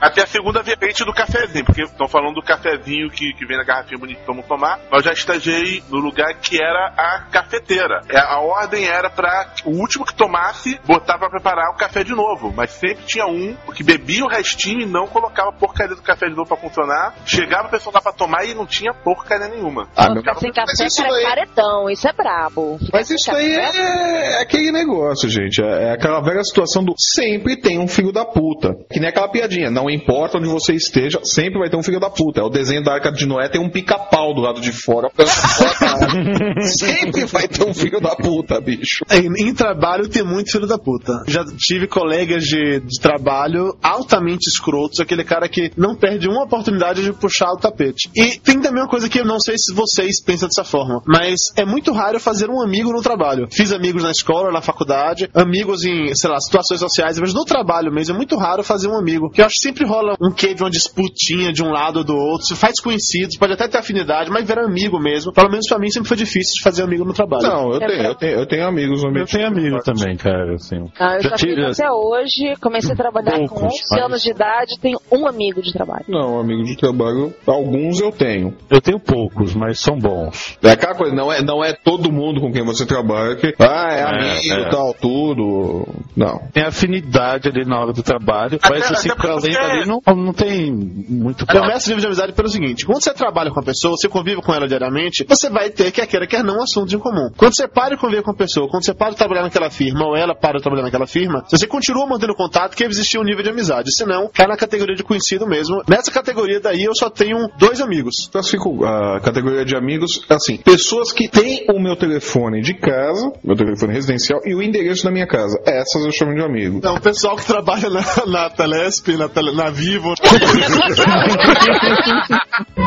Até 0.01 0.23
a 0.23 0.27
segunda 0.27 0.63
vertente 0.63 1.05
do 1.05 1.13
cafezinho, 1.13 1.65
porque 1.65 1.83
estão 1.83 2.07
falando 2.09 2.35
do 2.35 2.43
cafezinho 2.43 3.09
que, 3.11 3.33
que 3.33 3.47
vem 3.47 3.57
na 3.57 3.65
garrafinha 3.65 3.99
bonita 3.99 4.21
que 4.21 4.27
vamos 4.27 4.47
tomar. 4.47 4.79
Mas 4.91 5.01
eu 5.01 5.03
já 5.05 5.13
estagiei 5.13 5.83
no 5.89 5.99
lugar 5.99 6.35
que 6.41 6.61
era 6.63 6.93
a 6.97 7.21
cafeteira. 7.31 8.01
É, 8.11 8.19
A 8.19 8.41
ordem 8.41 8.87
era 8.87 9.09
pra 9.11 9.47
o 9.65 9.71
último 9.71 10.05
que 10.05 10.15
tomasse 10.15 10.79
botar 10.85 11.19
pra 11.19 11.31
preparar 11.31 11.71
o 11.73 11.77
café 11.77 12.05
de 12.05 12.13
novo. 12.15 12.53
Mas 12.55 12.71
sempre 12.73 13.05
tinha 13.07 13.27
um 13.27 13.57
que 13.75 13.83
bebia 13.83 14.25
o 14.25 14.29
restinho 14.29 14.81
e 14.81 14.87
não 14.87 15.07
colocava 15.07 15.53
porcaria 15.53 15.95
do 15.97 16.03
café 16.03 16.27
de 16.29 16.35
novo 16.37 16.49
pra 16.49 16.57
funcionar. 16.57 17.15
Chegava 17.25 17.69
a 17.69 17.71
pessoa 17.71 17.93
lá 17.95 18.01
pra 18.01 18.13
tomar 18.13 18.45
e 18.45 18.55
não 18.55 18.67
tinha 18.67 18.93
porcaria 18.93 19.49
nenhuma. 19.49 19.89
Ah, 19.97 20.11
meu- 20.11 20.23
sem 20.39 20.53
café, 20.53 20.73
mas 20.79 20.81
isso 20.81 21.03
cara, 21.03 21.15
daí- 21.15 21.25
paredão, 21.25 21.91
isso 21.91 22.09
é 22.09 22.13
brabo. 22.13 22.79
Ficar 22.79 22.99
Mas 22.99 23.11
isso 23.11 23.31
aí 23.35 23.57
café- 23.57 23.79
é 23.79 24.43
aquele 24.43 24.71
negócio, 24.73 25.29
gente. 25.29 25.63
É 25.63 25.87
é 25.87 25.93
aquela 25.93 26.21
velha 26.21 26.43
situação 26.43 26.83
do 26.85 26.95
sempre 26.99 27.57
tem 27.57 27.79
um 27.79 27.87
filho 27.87 28.11
da 28.13 28.25
puta. 28.25 28.75
Que 28.91 28.99
nem 28.99 29.09
aquela 29.09 29.29
piadinha. 29.31 29.71
Não 29.71 29.86
importa 29.91 30.39
onde 30.39 30.49
você 30.49 30.75
esteja, 30.75 31.21
sempre 31.23 31.59
vai 31.59 31.69
ter 31.69 31.77
um 31.77 31.83
filho 31.83 32.01
da 32.01 32.11
puta. 32.11 32.41
É 32.41 32.45
o 32.45 32.49
desenho 32.49 32.83
da 32.83 32.95
Arca 32.95 33.11
de 33.11 33.27
Noé, 33.27 33.49
tem 33.49 33.61
um 33.61 33.71
pica-pau 33.71 34.35
do 34.35 34.41
lado 34.41 34.61
de 34.61 34.73
fora. 34.73 35.09
sempre 36.79 37.25
vai 37.27 37.49
ter 37.49 37.65
um 37.65 37.75
filho 37.75 38.01
da 38.01 38.15
puta, 38.17 38.61
bicho. 38.61 39.05
Em, 39.11 39.49
em 39.49 39.55
trabalho 39.55 40.09
tem 40.09 40.23
muito 40.25 40.53
filho 40.53 40.67
da 40.67 40.79
puta. 40.79 41.25
Já 41.27 41.45
tive 41.57 41.87
colegas 41.87 42.45
de, 42.45 42.81
de 42.81 43.01
trabalho 43.01 43.77
altamente 43.83 44.49
escrotos, 44.49 45.01
aquele 45.01 45.25
cara 45.25 45.49
que 45.49 45.71
não 45.77 45.95
perde 45.95 46.29
uma 46.29 46.45
oportunidade 46.45 47.03
de 47.03 47.13
puxar 47.13 47.53
o 47.53 47.57
tapete. 47.57 48.11
E 48.15 48.39
tem 48.39 48.61
também 48.61 48.83
uma 48.83 48.89
coisa 48.89 49.09
que 49.09 49.21
eu 49.21 49.25
não 49.25 49.41
sei 49.41 49.57
se 49.59 49.75
vocês 49.75 50.23
pensam 50.23 50.49
dessa 50.49 50.65
forma, 50.65 51.03
mas 51.07 51.37
é 51.57 51.65
muito 51.65 51.93
raro 51.93 52.19
fazer 52.21 52.51
um 52.51 52.61
amigo 52.61 52.93
no 52.93 53.03
trabalho. 53.03 53.49
Fiz 53.53 53.73
amigos 53.73 54.03
na 54.03 54.11
escola, 54.11 54.51
na 54.51 54.61
faculdade, 54.61 55.29
amigos 55.35 55.85
em, 55.85 56.15
sei 56.15 56.31
lá, 56.31 56.39
situações 56.41 56.81
sociais, 56.81 57.19
mas 57.19 57.35
no 57.35 57.45
trabalho 57.45 57.93
mesmo 57.93 58.15
é 58.15 58.17
muito 58.17 58.37
raro 58.37 58.63
fazer 58.63 58.89
um 58.89 58.99
amigo. 58.99 59.31
Que 59.31 59.41
eu 59.41 59.47
acho 59.47 59.55
que 59.55 59.61
sempre 59.77 59.85
rola 59.85 60.15
um 60.21 60.33
quê 60.33 60.55
de 60.55 60.63
uma 60.63 60.71
disputinha 60.71 61.53
de 61.53 61.63
um 61.63 61.71
lado 61.71 61.99
ou 61.99 62.05
do 62.05 62.15
outro. 62.17 62.47
Se 62.47 62.57
faz 62.57 62.81
conhecidos, 62.81 63.37
pode 63.37 63.53
até 63.53 63.69
ter 63.69 63.79
afinidade, 63.79 64.31
mas 64.31 64.47
virar 64.47 64.65
amigo 64.65 64.99
mesmo. 64.99 65.33
Pelo 65.33 65.51
menos 65.51 65.69
pra 65.69 65.79
mim 65.79 65.91
sempre 65.91 66.09
foi 66.09 66.17
difícil 66.17 66.55
de 66.57 66.63
fazer 66.63 66.83
amigo 66.83 67.05
no 67.05 67.13
trabalho. 67.13 67.43
Não, 67.47 67.73
eu 67.75 67.79
tenho, 67.81 68.03
eu 68.03 68.15
tenho, 68.15 68.33
eu 68.41 68.47
tenho 68.47 68.67
amigos 68.67 69.03
no 69.03 69.17
Eu 69.17 69.27
tenho 69.27 69.47
amigo 69.47 69.79
também, 69.83 70.17
cara, 70.17 70.55
assim. 70.55 70.87
Ah, 70.99 71.17
eu 71.17 71.23
Já 71.23 71.29
já 71.31 71.37
tive- 71.37 71.65
até 71.67 71.91
hoje, 71.91 72.55
comecei 72.61 72.93
a 72.93 72.97
trabalhar 72.97 73.39
com 73.41 73.47
Poucos, 73.49 73.63
11 73.65 73.83
mas- 73.91 74.03
anos 74.03 74.23
de 74.23 74.31
idade, 74.31 74.79
tenho 74.81 74.99
um 75.13 75.27
amigo 75.27 75.61
de 75.61 75.73
trabalho. 75.73 76.05
Não, 76.09 76.39
amigo 76.41 76.63
de 76.65 76.77
trabalho, 76.77 77.35
alguns 77.47 78.01
eu 78.01 78.11
tenho. 78.11 78.55
Eu 78.71 78.81
tenho 78.81 78.99
poucos, 78.99 79.55
mas 79.55 79.79
são 79.81 79.99
bons. 79.99 80.57
É 80.63 80.71
aquela 80.71 80.95
coisa, 80.95 81.15
não 81.15 81.31
é, 81.33 81.43
não 81.43 81.63
é 81.63 81.73
todo 81.75 82.11
mundo 82.11 82.41
com 82.41 82.51
quem 82.53 82.65
você 82.65 82.87
trabalha 82.87 83.37
que, 83.37 83.55
ah, 83.59 83.89
é, 83.93 83.99
É, 84.01 84.03
amigo 84.05 84.67
é. 84.67 84.71
tal, 84.71 84.95
tudo. 84.95 85.87
Não. 86.17 86.39
Tem 86.53 86.63
afinidade 86.65 87.49
ali 87.49 87.65
na 87.65 87.79
hora 87.81 87.93
do 87.93 88.03
trabalho, 88.03 88.59
mas 88.71 88.91
assim, 88.91 89.09
pra 89.15 89.33
além 89.33 89.53
ali 89.71 89.87
não, 89.87 90.01
não 90.15 90.33
tem 90.33 90.73
muito 90.73 91.47
Começa 91.47 91.87
o 91.87 91.89
nível 91.89 92.01
de 92.01 92.07
amizade 92.07 92.33
pelo 92.33 92.49
seguinte: 92.49 92.85
quando 92.85 93.03
você 93.03 93.13
trabalha 93.13 93.51
com 93.51 93.61
a 93.61 93.63
pessoa, 93.63 93.97
você 93.97 94.09
convive 94.09 94.43
com 94.43 94.53
ela 94.53 94.67
diariamente, 94.67 95.25
você 95.29 95.49
vai 95.51 95.71
ter, 95.71 95.91
quer 95.91 96.07
queira, 96.07 96.27
quer 96.27 96.45
não, 96.45 96.63
assuntos 96.63 96.93
em 96.93 96.99
comum. 96.99 97.31
Quando 97.37 97.55
você 97.55 97.69
para 97.69 97.95
de 97.95 98.01
conviver 98.01 98.23
com 98.23 98.31
a 98.31 98.37
pessoa, 98.37 98.69
quando 98.69 98.85
você 98.85 98.95
para 98.95 99.11
de 99.11 99.17
trabalhar 99.17 99.43
naquela 99.43 99.71
firma, 99.71 100.07
ou 100.07 100.17
ela 100.17 100.35
para 100.35 100.59
de 100.59 100.63
trabalhar 100.63 100.85
naquela 100.85 101.07
firma, 101.07 101.45
você 101.49 101.67
continua 101.67 102.07
mantendo 102.07 102.35
contato, 102.35 102.77
que 102.77 102.85
existir 102.85 103.19
um 103.19 103.25
nível 103.25 103.43
de 103.43 103.51
amizade. 103.51 103.95
Senão, 103.95 104.31
cai 104.33 104.47
na 104.47 104.57
categoria 104.57 104.95
de 104.95 105.03
conhecido 105.03 105.47
mesmo. 105.47 105.83
Nessa 105.89 106.11
categoria 106.11 106.61
daí, 106.61 106.85
eu 106.85 106.95
só 106.95 107.11
tenho 107.11 107.49
dois 107.59 107.81
amigos. 107.81 108.29
Classifico 108.31 108.85
a 108.85 109.21
categoria 109.21 109.65
de 109.65 109.77
amigos 109.77 110.25
assim: 110.29 110.57
pessoas 110.59 111.13
que 111.13 111.29
têm 111.29 111.67
o 111.71 111.81
meu 111.81 111.97
telefone 111.97 112.61
de 112.61 112.75
casa, 112.75 113.33
meu 113.43 113.57
telefone 113.57 113.93
residencial 113.93 114.41
e 114.45 114.55
o 114.55 114.63
endereço 114.63 115.05
da 115.05 115.11
minha 115.11 115.27
casa. 115.27 115.59
Essas 115.67 116.05
eu 116.05 116.13
chamo 116.13 116.35
de 116.35 116.43
amigo. 116.43 116.81
Não, 116.83 116.97
o 116.97 117.01
pessoal 117.01 117.37
que 117.37 117.47
trabalha 117.47 117.89
na, 117.91 118.03
na 118.27 118.51
Telesp, 118.51 119.17
na, 119.17 119.29
tele, 119.29 119.53
na 119.57 119.71
Vivo. 119.71 120.15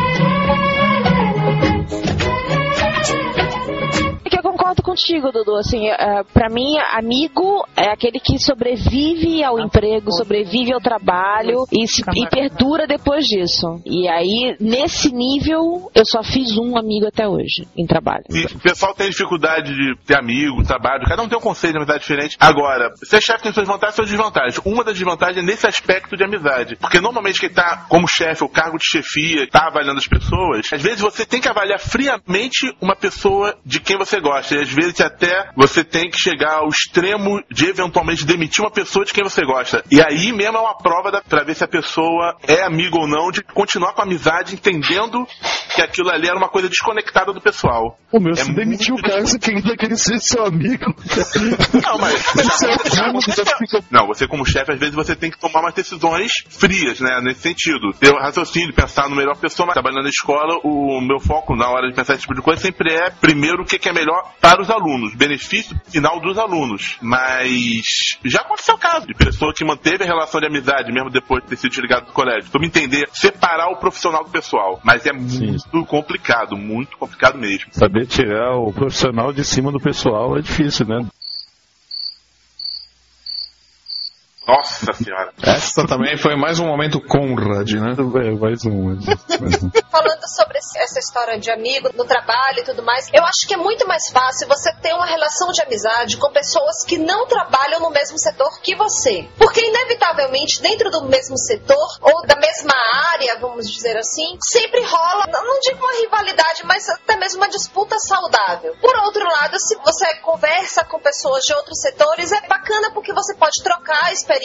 concordo 4.79 4.83
contigo, 4.83 5.31
Dudu. 5.31 5.55
Assim, 5.55 5.87
é, 5.87 6.23
pra 6.33 6.49
mim, 6.49 6.77
amigo 6.93 7.65
é 7.75 7.91
aquele 7.91 8.19
que 8.19 8.37
sobrevive 8.39 9.43
ao 9.43 9.59
emprego, 9.59 10.11
sobrevive 10.11 10.73
ao 10.73 10.79
trabalho 10.79 11.65
e, 11.71 11.87
se- 11.87 12.03
e 12.15 12.27
perdura 12.29 12.87
depois 12.87 13.25
disso. 13.25 13.81
E 13.85 14.07
aí, 14.07 14.55
nesse 14.59 15.13
nível, 15.13 15.91
eu 15.93 16.05
só 16.05 16.23
fiz 16.23 16.57
um 16.57 16.77
amigo 16.77 17.07
até 17.07 17.27
hoje, 17.27 17.67
em 17.77 17.85
trabalho. 17.85 18.23
E 18.29 18.45
o 18.45 18.59
pessoal 18.59 18.93
tem 18.93 19.09
dificuldade 19.09 19.73
de 19.73 19.95
ter 20.05 20.17
amigo, 20.17 20.63
trabalho, 20.63 21.03
cada 21.05 21.21
um 21.21 21.27
tem 21.29 21.37
um 21.37 21.41
conceito 21.41 21.73
de 21.73 21.77
amizade 21.79 21.99
diferente. 21.99 22.37
Agora, 22.39 22.91
ser 23.03 23.21
chefe 23.21 23.43
tem 23.43 23.53
suas 23.53 23.67
vantagens 23.67 23.93
e 23.93 23.95
suas 23.97 24.09
desvantagens. 24.09 24.59
Uma 24.65 24.83
das 24.83 24.93
desvantagens 24.95 25.37
é 25.37 25.41
nesse 25.45 25.67
aspecto 25.67 26.15
de 26.17 26.23
amizade. 26.23 26.75
Porque 26.75 26.99
normalmente 26.99 27.39
quem 27.39 27.49
tá 27.49 27.85
como 27.89 28.07
chefe, 28.07 28.43
o 28.43 28.49
cargo 28.49 28.77
de 28.77 28.85
chefia, 28.85 29.47
tá 29.49 29.67
avaliando 29.67 29.99
as 29.99 30.07
pessoas, 30.07 30.71
às 30.71 30.81
vezes 30.81 31.01
você 31.01 31.25
tem 31.25 31.41
que 31.41 31.47
avaliar 31.47 31.79
friamente 31.79 32.73
uma 32.81 32.95
pessoa 32.95 33.55
de 33.65 33.79
quem 33.79 33.97
você 33.97 34.19
gosta. 34.19 34.55
E 34.55 34.59
às 34.61 34.69
vezes 34.69 34.78
até 35.03 35.49
você 35.55 35.83
tem 35.83 36.09
que 36.09 36.19
chegar 36.19 36.59
ao 36.59 36.69
extremo 36.69 37.41
de 37.49 37.65
eventualmente 37.65 38.25
demitir 38.25 38.63
uma 38.63 38.71
pessoa 38.71 39.05
de 39.05 39.13
quem 39.13 39.23
você 39.23 39.43
gosta. 39.43 39.83
E 39.91 40.01
aí 40.01 40.31
mesmo 40.31 40.57
é 40.57 40.61
uma 40.61 40.77
prova 40.77 41.11
da, 41.11 41.21
pra 41.21 41.43
ver 41.43 41.55
se 41.55 41.63
a 41.63 41.67
pessoa 41.67 42.37
é 42.47 42.63
amigo 42.63 42.97
ou 42.99 43.07
não, 43.07 43.31
de 43.31 43.41
continuar 43.43 43.93
com 43.93 44.01
a 44.01 44.05
amizade, 44.05 44.55
entendendo 44.55 45.25
que 45.73 45.81
aquilo 45.81 46.09
ali 46.09 46.27
era 46.27 46.37
uma 46.37 46.49
coisa 46.49 46.67
desconectada 46.67 47.31
do 47.33 47.41
pessoal. 47.41 47.97
O 48.11 48.19
meu, 48.19 48.33
É 48.33 48.37
se 48.37 48.51
demitiu 48.53 48.95
o 48.95 49.01
cara, 49.01 49.21
você 49.21 49.37
queria 49.37 49.77
que 49.77 49.85
ele 49.85 49.95
seja 49.95 50.19
seu 50.19 50.45
amigo. 50.45 50.85
Não, 51.83 51.97
mas. 51.97 52.23
Não, 53.91 54.07
você 54.07 54.27
como 54.27 54.45
chefe, 54.45 54.71
às 54.71 54.79
vezes 54.79 54.95
você 54.95 55.15
tem 55.15 55.29
que 55.29 55.39
tomar 55.39 55.61
umas 55.61 55.73
decisões 55.73 56.31
frias, 56.49 56.99
né? 56.99 57.19
Nesse 57.21 57.41
sentido. 57.41 57.93
Ter 57.99 58.13
um 58.13 58.19
raciocínio, 58.19 58.73
pensar 58.73 59.09
no 59.09 59.15
melhor 59.15 59.35
pessoa, 59.37 59.67
mas 59.67 59.73
trabalhando 59.73 60.03
na 60.03 60.09
escola, 60.09 60.59
o 60.63 61.01
meu 61.01 61.19
foco 61.19 61.55
na 61.55 61.69
hora 61.69 61.87
de 61.87 61.95
pensar 61.95 62.13
esse 62.13 62.21
tipo 62.21 62.35
de 62.35 62.41
coisa 62.41 62.61
sempre 62.61 62.93
é, 62.93 63.09
primeiro, 63.09 63.63
o 63.63 63.65
que 63.65 63.87
é 63.87 63.93
melhor 63.93 64.33
para 64.41 64.58
os 64.61 64.69
alunos. 64.69 65.15
Benefício 65.15 65.79
final 65.89 66.19
dos 66.19 66.37
alunos. 66.37 66.97
Mas 67.01 68.17
já 68.23 68.41
aconteceu 68.41 68.75
o 68.75 68.79
caso 68.79 69.07
de 69.07 69.13
pessoa 69.13 69.53
que 69.53 69.65
manteve 69.65 70.03
a 70.03 70.07
relação 70.07 70.39
de 70.39 70.47
amizade 70.47 70.91
mesmo 70.91 71.09
depois 71.09 71.43
de 71.43 71.49
ter 71.49 71.55
sido 71.57 71.71
desligado 71.71 72.07
do 72.07 72.11
colégio. 72.11 72.49
Me 72.59 72.67
entender, 72.67 73.07
separar 73.13 73.69
o 73.69 73.77
profissional 73.77 74.23
do 74.23 74.29
pessoal. 74.29 74.79
Mas 74.83 75.05
é 75.05 75.13
muito 75.13 75.85
complicado, 75.85 76.57
muito 76.57 76.97
complicado 76.97 77.37
mesmo. 77.37 77.67
Saber 77.71 78.05
tirar 78.05 78.57
o 78.57 78.73
profissional 78.73 79.31
de 79.31 79.43
cima 79.43 79.71
do 79.71 79.79
pessoal 79.79 80.37
é 80.37 80.41
difícil, 80.41 80.85
né? 80.85 81.05
Nossa 84.49 84.93
senhora. 84.93 85.31
Essa 85.43 85.85
também 85.85 86.17
foi 86.17 86.35
mais 86.35 86.59
um 86.59 86.65
momento 86.65 87.01
Conrad, 87.01 87.71
né? 87.73 87.91
É, 87.91 88.31
mais 88.31 88.65
um. 88.65 88.95
Mais 88.95 89.61
um. 89.61 89.69
Falando 89.89 90.27
sobre 90.35 90.57
essa 90.57 90.99
história 90.99 91.39
de 91.39 91.51
amigo 91.51 91.89
no 91.93 92.05
trabalho 92.05 92.59
e 92.59 92.63
tudo 92.63 92.83
mais, 92.83 93.09
eu 93.13 93.23
acho 93.23 93.47
que 93.47 93.53
é 93.53 93.57
muito 93.57 93.87
mais 93.87 94.09
fácil 94.09 94.47
você 94.47 94.73
ter 94.81 94.93
uma 94.93 95.05
relação 95.05 95.51
de 95.51 95.61
amizade 95.61 96.17
com 96.17 96.31
pessoas 96.31 96.83
que 96.85 96.97
não 96.97 97.27
trabalham 97.27 97.79
no 97.79 97.89
mesmo 97.89 98.17
setor 98.17 98.59
que 98.61 98.75
você. 98.75 99.27
Porque, 99.37 99.61
inevitavelmente, 99.61 100.61
dentro 100.61 100.89
do 100.89 101.05
mesmo 101.05 101.37
setor 101.37 101.87
ou 102.01 102.25
da 102.25 102.35
mesma 102.35 102.73
área, 103.11 103.37
vamos 103.39 103.69
dizer 103.69 103.97
assim, 103.97 104.37
sempre 104.41 104.81
rola, 104.83 105.25
não 105.31 105.49
não 105.49 105.59
digo 105.59 105.79
uma 105.79 105.93
rivalidade, 105.99 106.63
mas 106.65 106.87
até 106.89 107.15
mesmo 107.17 107.39
uma 107.39 107.49
disputa 107.49 107.97
saudável. 107.99 108.75
Por 108.79 108.95
outro 108.99 109.25
lado, 109.25 109.59
se 109.59 109.75
você 109.77 110.15
conversa 110.21 110.83
com 110.85 110.99
pessoas 110.99 111.43
de 111.43 111.53
outros 111.53 111.81
setores, 111.81 112.31
é 112.31 112.47
bacana 112.47 112.91
porque 112.91 113.11
você 113.11 113.33
pode 113.35 113.61
trocar 113.63 114.13
experiências, 114.13 114.38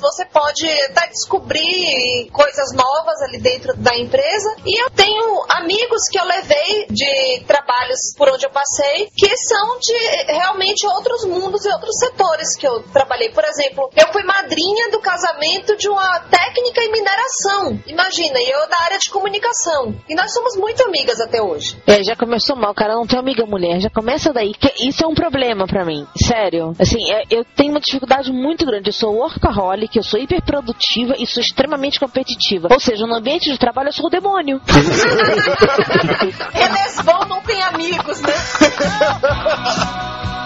você 0.00 0.24
pode 0.26 0.68
até 0.68 1.08
descobrir 1.08 2.28
coisas 2.32 2.72
novas 2.72 3.20
ali 3.22 3.38
dentro 3.38 3.76
da 3.76 3.96
empresa. 3.96 4.56
E 4.64 4.82
eu 4.82 4.90
tenho 4.90 5.44
amigos 5.48 6.08
que 6.10 6.18
eu 6.18 6.24
levei 6.24 6.86
de 6.90 7.44
trabalhos 7.46 8.14
por 8.16 8.28
onde 8.28 8.46
eu 8.46 8.50
passei 8.50 9.08
que 9.16 9.36
são 9.36 9.78
de 9.78 10.32
realmente 10.32 10.86
outros 10.86 11.24
mundos 11.24 11.64
e 11.64 11.72
outros 11.72 11.96
setores 11.98 12.56
que 12.56 12.66
eu 12.66 12.82
trabalhei. 12.92 13.30
Por 13.30 13.44
exemplo, 13.44 13.90
eu 13.96 14.12
fui 14.12 14.22
madrinha 14.22 14.90
do 14.90 15.00
casamento 15.00 15.76
de 15.76 15.88
uma 15.88 16.20
técnica 16.20 16.82
em 16.82 16.92
mineração. 16.92 17.80
Imagina, 17.86 18.38
e 18.40 18.50
eu 18.50 18.68
da 18.68 18.84
área 18.84 18.98
de 18.98 19.10
comunicação. 19.10 19.94
E 20.08 20.14
nós 20.14 20.32
somos 20.32 20.56
muito 20.56 20.82
amigas 20.84 21.20
até 21.20 21.42
hoje. 21.42 21.76
É, 21.86 22.02
já 22.02 22.16
começou 22.16 22.56
mal, 22.56 22.74
cara 22.74 22.94
não 22.94 23.06
tem 23.06 23.18
amiga 23.18 23.44
mulher, 23.46 23.80
já 23.80 23.90
começa 23.90 24.32
daí. 24.32 24.52
Isso 24.80 25.04
é 25.04 25.06
um 25.06 25.14
problema 25.14 25.66
pra 25.66 25.84
mim, 25.84 26.06
sério. 26.16 26.72
Assim, 26.78 27.10
é- 27.12 27.24
eu 27.30 27.44
tenho 27.44 27.70
uma 27.70 27.80
dificuldade 27.80 28.32
muito 28.32 28.64
grande. 28.64 28.88
Eu 28.88 28.92
sou 28.92 29.14
workaholic, 29.30 29.96
eu 29.96 30.02
sou 30.02 30.20
hiperprodutiva 30.20 31.14
e 31.18 31.26
sou 31.26 31.42
extremamente 31.42 31.98
competitiva. 31.98 32.68
Ou 32.70 32.80
seja, 32.80 33.06
no 33.06 33.14
ambiente 33.14 33.50
de 33.50 33.58
trabalho 33.58 33.88
eu 33.88 33.92
sou 33.92 34.06
o 34.06 34.10
demônio. 34.10 34.60
Enesbon 36.54 37.26
não 37.28 37.40
tem 37.42 37.62
amigos, 37.62 38.20
né? 38.20 38.32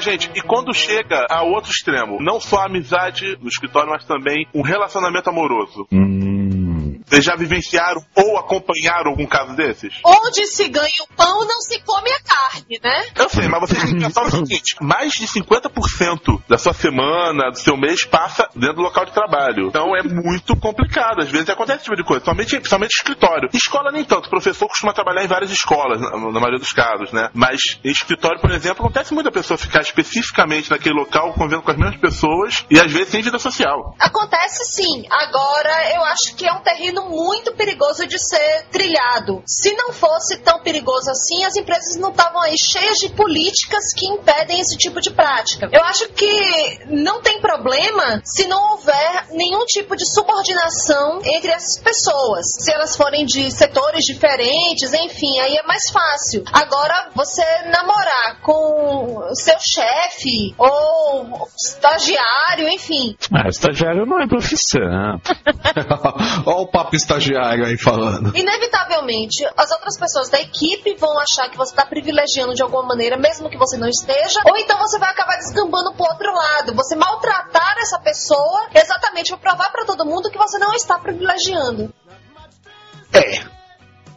Gente, 0.00 0.30
e 0.34 0.40
quando 0.40 0.72
chega 0.72 1.26
a 1.28 1.42
outro 1.42 1.70
extremo, 1.70 2.18
não 2.20 2.40
só 2.40 2.58
a 2.58 2.66
amizade 2.66 3.36
no 3.40 3.48
escritório, 3.48 3.90
mas 3.90 4.04
também 4.04 4.46
um 4.54 4.62
relacionamento 4.62 5.28
amoroso. 5.28 5.86
Vocês 7.08 7.24
já 7.24 7.34
vivenciaram 7.36 8.04
ou 8.14 8.38
acompanharam 8.38 9.10
algum 9.10 9.26
caso 9.26 9.56
desses? 9.56 9.94
Onde 10.04 10.46
se 10.46 10.68
ganha 10.68 11.02
o 11.02 11.14
pão, 11.14 11.40
não 11.46 11.60
se 11.62 11.80
come 11.80 12.10
a 12.10 12.20
carne, 12.22 12.78
né? 12.82 13.06
Eu 13.16 13.28
sei, 13.30 13.48
mas 13.48 13.60
vocês 13.60 13.82
têm 13.82 13.94
que 13.94 14.04
pensar 14.04 14.22
o 14.22 14.30
seguinte: 14.30 14.76
mais 14.80 15.14
de 15.14 15.26
50% 15.26 16.42
da 16.46 16.58
sua 16.58 16.74
semana, 16.74 17.50
do 17.50 17.58
seu 17.58 17.76
mês, 17.76 18.04
passa 18.04 18.48
dentro 18.54 18.76
do 18.76 18.82
local 18.82 19.06
de 19.06 19.12
trabalho. 19.12 19.68
Então 19.68 19.96
é 19.96 20.02
muito 20.02 20.54
complicado. 20.56 21.22
Às 21.22 21.30
vezes 21.30 21.48
acontece 21.48 21.78
esse 21.78 21.84
tipo 21.84 21.96
de 21.96 22.04
coisa, 22.04 22.24
somente, 22.24 22.68
somente 22.68 22.92
escritório. 22.92 23.48
Escola 23.54 23.90
nem 23.90 24.04
tanto. 24.04 24.26
O 24.26 24.30
professor 24.30 24.68
costuma 24.68 24.92
trabalhar 24.92 25.24
em 25.24 25.28
várias 25.28 25.50
escolas, 25.50 26.00
na, 26.00 26.10
na 26.10 26.40
maioria 26.40 26.58
dos 26.58 26.72
casos, 26.72 27.10
né? 27.10 27.30
Mas 27.32 27.58
em 27.82 27.90
escritório, 27.90 28.40
por 28.40 28.50
exemplo, 28.50 28.84
acontece 28.84 29.14
muito 29.14 29.28
a 29.28 29.32
pessoa 29.32 29.56
ficar 29.56 29.80
especificamente 29.80 30.70
naquele 30.70 30.94
local 30.94 31.32
convivendo 31.32 31.62
com 31.62 31.70
as 31.70 31.76
mesmas 31.76 32.00
pessoas 32.00 32.66
e 32.70 32.78
às 32.78 32.92
vezes 32.92 33.08
sem 33.08 33.22
vida 33.22 33.38
social. 33.38 33.94
Acontece 33.98 34.64
sim. 34.64 35.04
Agora, 35.10 35.94
eu 35.94 36.02
acho 36.04 36.36
que 36.36 36.46
é 36.46 36.52
um 36.52 36.60
terreno 36.60 36.97
muito 37.00 37.52
perigoso 37.54 38.06
de 38.06 38.18
ser 38.18 38.66
trilhado. 38.70 39.42
Se 39.46 39.72
não 39.72 39.92
fosse 39.92 40.38
tão 40.38 40.60
perigoso 40.60 41.10
assim, 41.10 41.44
as 41.44 41.56
empresas 41.56 41.96
não 41.96 42.10
estavam 42.10 42.40
aí 42.42 42.56
cheias 42.58 42.98
de 42.98 43.08
políticas 43.10 43.92
que 43.94 44.06
impedem 44.06 44.60
esse 44.60 44.76
tipo 44.76 45.00
de 45.00 45.10
prática. 45.10 45.68
Eu 45.72 45.82
acho 45.84 46.08
que 46.10 46.80
não 46.86 47.20
tem 47.20 47.40
problema 47.40 48.20
se 48.24 48.46
não 48.46 48.72
houver 48.72 49.26
nenhum 49.30 49.64
tipo 49.66 49.96
de 49.96 50.06
subordinação 50.06 51.20
entre 51.24 51.50
essas 51.50 51.80
pessoas. 51.82 52.46
Se 52.60 52.72
elas 52.72 52.96
forem 52.96 53.24
de 53.24 53.50
setores 53.50 54.04
diferentes, 54.04 54.92
enfim, 54.92 55.38
aí 55.40 55.56
é 55.56 55.62
mais 55.62 55.90
fácil. 55.90 56.44
Agora, 56.52 57.10
você 57.14 57.42
namorar 57.70 58.40
com 58.42 59.22
seu 59.34 59.58
chefe 59.60 60.54
ou 60.58 61.48
estagiário, 61.56 62.68
enfim, 62.68 63.16
Ah, 63.32 63.48
estagiário 63.48 64.06
não 64.06 64.20
é 64.20 64.26
profissão. 64.26 64.80
Olha 66.46 66.56
o 66.58 66.66
papo 66.66 66.87
estagiário 66.96 67.66
aí 67.66 67.76
falando. 67.76 68.36
Inevitavelmente, 68.36 69.44
as 69.56 69.70
outras 69.70 69.98
pessoas 69.98 70.28
da 70.28 70.40
equipe 70.40 70.96
vão 70.96 71.18
achar 71.18 71.48
que 71.50 71.56
você 71.56 71.72
está 71.72 71.84
privilegiando 71.86 72.54
de 72.54 72.62
alguma 72.62 72.82
maneira, 72.82 73.16
mesmo 73.16 73.50
que 73.50 73.56
você 73.56 73.76
não 73.76 73.88
esteja, 73.88 74.40
ou 74.44 74.56
então 74.56 74.78
você 74.78 74.98
vai 74.98 75.10
acabar 75.10 75.36
desgambando 75.36 75.92
pro 75.94 76.04
outro 76.04 76.32
lado. 76.32 76.74
Você 76.74 76.94
maltratar 76.96 77.76
essa 77.78 77.98
pessoa 77.98 78.68
exatamente 78.74 79.30
para 79.30 79.38
provar 79.38 79.70
para 79.72 79.84
todo 79.84 80.06
mundo 80.06 80.30
que 80.30 80.38
você 80.38 80.58
não 80.58 80.72
está 80.72 80.98
privilegiando. 80.98 81.92
É. 83.12 83.44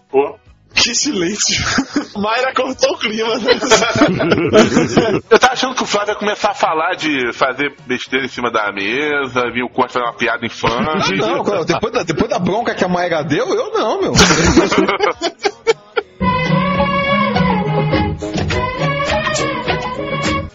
Pô. 0.09 0.37
Que 0.73 0.95
silêncio. 0.95 1.63
Mayra 2.17 2.53
cortou 2.53 2.91
o 2.93 2.97
clima. 2.97 3.37
né? 3.37 3.51
Eu 5.29 5.39
tava 5.39 5.53
achando 5.53 5.75
que 5.75 5.83
o 5.83 5.85
Flávio 5.85 6.13
ia 6.13 6.15
começar 6.15 6.51
a 6.51 6.55
falar 6.55 6.95
de 6.95 7.33
fazer 7.33 7.75
besteira 7.85 8.25
em 8.25 8.29
cima 8.29 8.51
da 8.51 8.71
mesa, 8.71 9.51
vir 9.51 9.63
o 9.63 9.69
Corte 9.69 9.93
fazer 9.93 10.05
uma 10.05 10.15
piada 10.15 10.45
infame. 10.45 10.85
Não, 11.17 11.43
cara, 11.43 11.65
depois 11.65 11.93
da, 11.93 12.03
depois 12.03 12.29
da 12.29 12.39
bronca 12.39 12.73
que 12.73 12.83
a 12.83 12.87
Mayra 12.87 13.23
deu, 13.23 13.47
eu 13.53 13.71
não, 13.71 14.01
meu. 14.01 14.13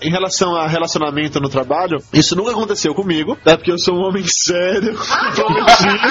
Em 0.06 0.10
relação 0.10 0.54
a 0.54 0.68
relacionamento 0.68 1.40
no 1.40 1.48
trabalho, 1.48 1.98
isso 2.12 2.36
nunca 2.36 2.52
aconteceu 2.52 2.94
comigo, 2.94 3.36
né? 3.44 3.56
Porque 3.56 3.72
eu 3.72 3.78
sou 3.78 3.96
um 3.96 4.06
homem 4.06 4.22
sério, 4.24 4.94
comprometido. 5.34 6.08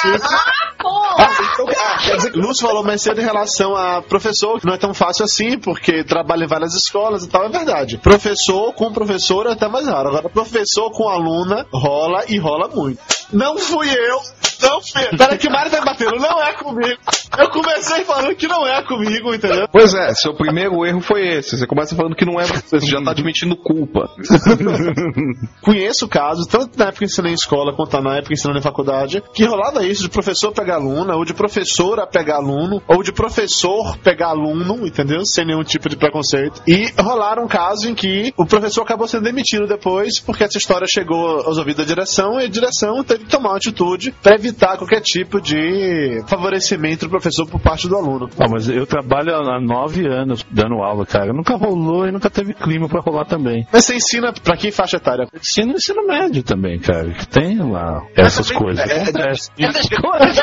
Tipo. 0.00 0.88
Ah, 1.18 1.28
então, 1.52 1.66
ah, 1.68 1.98
quer 1.98 2.16
dizer, 2.16 2.36
Lúcio 2.36 2.68
falou 2.68 2.84
mais 2.84 3.02
cedo 3.02 3.20
em 3.20 3.24
relação 3.24 3.74
a 3.74 4.00
professor, 4.00 4.60
que 4.60 4.66
não 4.66 4.74
é 4.74 4.78
tão 4.78 4.94
fácil 4.94 5.24
assim, 5.24 5.58
porque 5.58 6.04
trabalha 6.04 6.44
em 6.44 6.46
várias 6.46 6.72
escolas 6.76 7.24
e 7.24 7.28
tal, 7.28 7.46
é 7.46 7.48
verdade. 7.48 7.98
Professor 7.98 8.72
com 8.74 8.92
professor 8.92 9.48
é 9.48 9.52
até 9.52 9.66
mais 9.66 9.88
raro. 9.88 10.10
Agora, 10.10 10.28
professor 10.28 10.92
com 10.92 11.08
aluna 11.08 11.66
rola 11.72 12.26
e 12.28 12.38
rola 12.38 12.68
muito. 12.68 13.00
Não 13.32 13.58
fui 13.58 13.90
eu, 13.90 14.20
não 14.62 14.80
fui 14.80 15.02
eu. 15.02 15.18
Pera 15.18 15.36
que 15.36 15.48
o 15.48 15.50
Mário 15.50 15.70
tá 15.72 15.80
batendo, 15.80 16.14
não 16.14 16.40
é 16.40 16.52
comigo. 16.52 17.00
Eu 17.40 17.48
comecei 17.48 18.04
falando 18.04 18.34
que 18.34 18.46
não 18.46 18.66
é 18.66 18.82
comigo, 18.82 19.34
entendeu? 19.34 19.66
Pois 19.72 19.94
é, 19.94 20.12
seu 20.12 20.34
primeiro 20.34 20.84
erro 20.84 21.00
foi 21.00 21.38
esse. 21.38 21.56
Você 21.56 21.66
começa 21.66 21.96
falando 21.96 22.14
que 22.14 22.26
não 22.26 22.38
é 22.38 22.44
você, 22.44 22.78
você 22.78 22.86
já 22.86 23.02
tá 23.02 23.12
admitindo 23.12 23.56
culpa. 23.56 24.10
Conheço 25.62 26.06
casos, 26.06 26.46
tanto 26.46 26.78
na 26.78 26.86
época 26.86 26.98
que 26.98 27.04
ensinei 27.06 27.32
em 27.32 27.34
escola 27.34 27.74
quanto 27.74 27.98
na 28.02 28.16
época 28.16 28.28
que 28.28 28.34
ensinei 28.34 28.58
em 28.58 28.62
faculdade, 28.62 29.22
que 29.32 29.44
rolava 29.44 29.86
isso 29.86 30.02
de 30.02 30.10
professor 30.10 30.52
pegar 30.52 30.74
aluna, 30.74 31.16
ou 31.16 31.24
de 31.24 31.32
professora 31.32 32.06
pegar 32.06 32.36
aluno, 32.36 32.82
ou 32.86 33.02
de 33.02 33.10
professor 33.10 33.96
pegar 33.98 34.28
aluno, 34.28 34.86
entendeu? 34.86 35.24
Sem 35.24 35.46
nenhum 35.46 35.64
tipo 35.64 35.88
de 35.88 35.96
preconceito. 35.96 36.60
E 36.68 36.92
rolaram 37.00 37.44
um 37.44 37.48
caso 37.48 37.88
em 37.88 37.94
que 37.94 38.34
o 38.36 38.44
professor 38.44 38.82
acabou 38.82 39.08
sendo 39.08 39.24
demitido 39.24 39.66
depois, 39.66 40.20
porque 40.20 40.44
essa 40.44 40.58
história 40.58 40.86
chegou 40.86 41.40
aos 41.40 41.56
ouvidos 41.56 41.86
da 41.86 41.94
direção 41.94 42.38
e 42.38 42.44
a 42.44 42.48
direção 42.48 43.02
teve 43.02 43.24
que 43.24 43.30
tomar 43.30 43.50
uma 43.50 43.56
atitude 43.56 44.12
para 44.22 44.34
evitar 44.34 44.76
qualquer 44.76 45.00
tipo 45.00 45.40
de 45.40 46.22
favorecimento 46.26 47.06
do 47.06 47.10
professor 47.10 47.29
por 47.46 47.60
parte 47.60 47.88
do 47.88 47.96
aluno. 47.96 48.28
Ah, 48.38 48.46
mas 48.50 48.68
eu 48.68 48.86
trabalho 48.86 49.34
há 49.34 49.60
nove 49.60 50.06
anos 50.06 50.44
dando 50.50 50.82
aula, 50.82 51.04
cara. 51.06 51.32
Nunca 51.32 51.56
rolou 51.56 52.06
e 52.06 52.12
nunca 52.12 52.28
teve 52.30 52.54
clima 52.54 52.88
pra 52.88 53.00
rolar 53.00 53.24
também. 53.24 53.66
Mas 53.72 53.84
você 53.84 53.96
ensina 53.96 54.32
pra 54.32 54.56
que 54.56 54.70
faixa 54.70 54.96
etária? 54.96 55.26
Ensino 55.34 55.72
ensino 55.74 56.06
médio 56.06 56.42
também, 56.42 56.78
cara. 56.78 57.10
Que 57.12 57.26
tem 57.28 57.58
lá 57.58 58.02
essas 58.16 58.46
também- 58.48 58.62
coisas. 58.62 58.90
é- 58.90 59.02
Acontece. 59.02 59.50
Essas 59.58 59.88
coisas, 59.88 60.40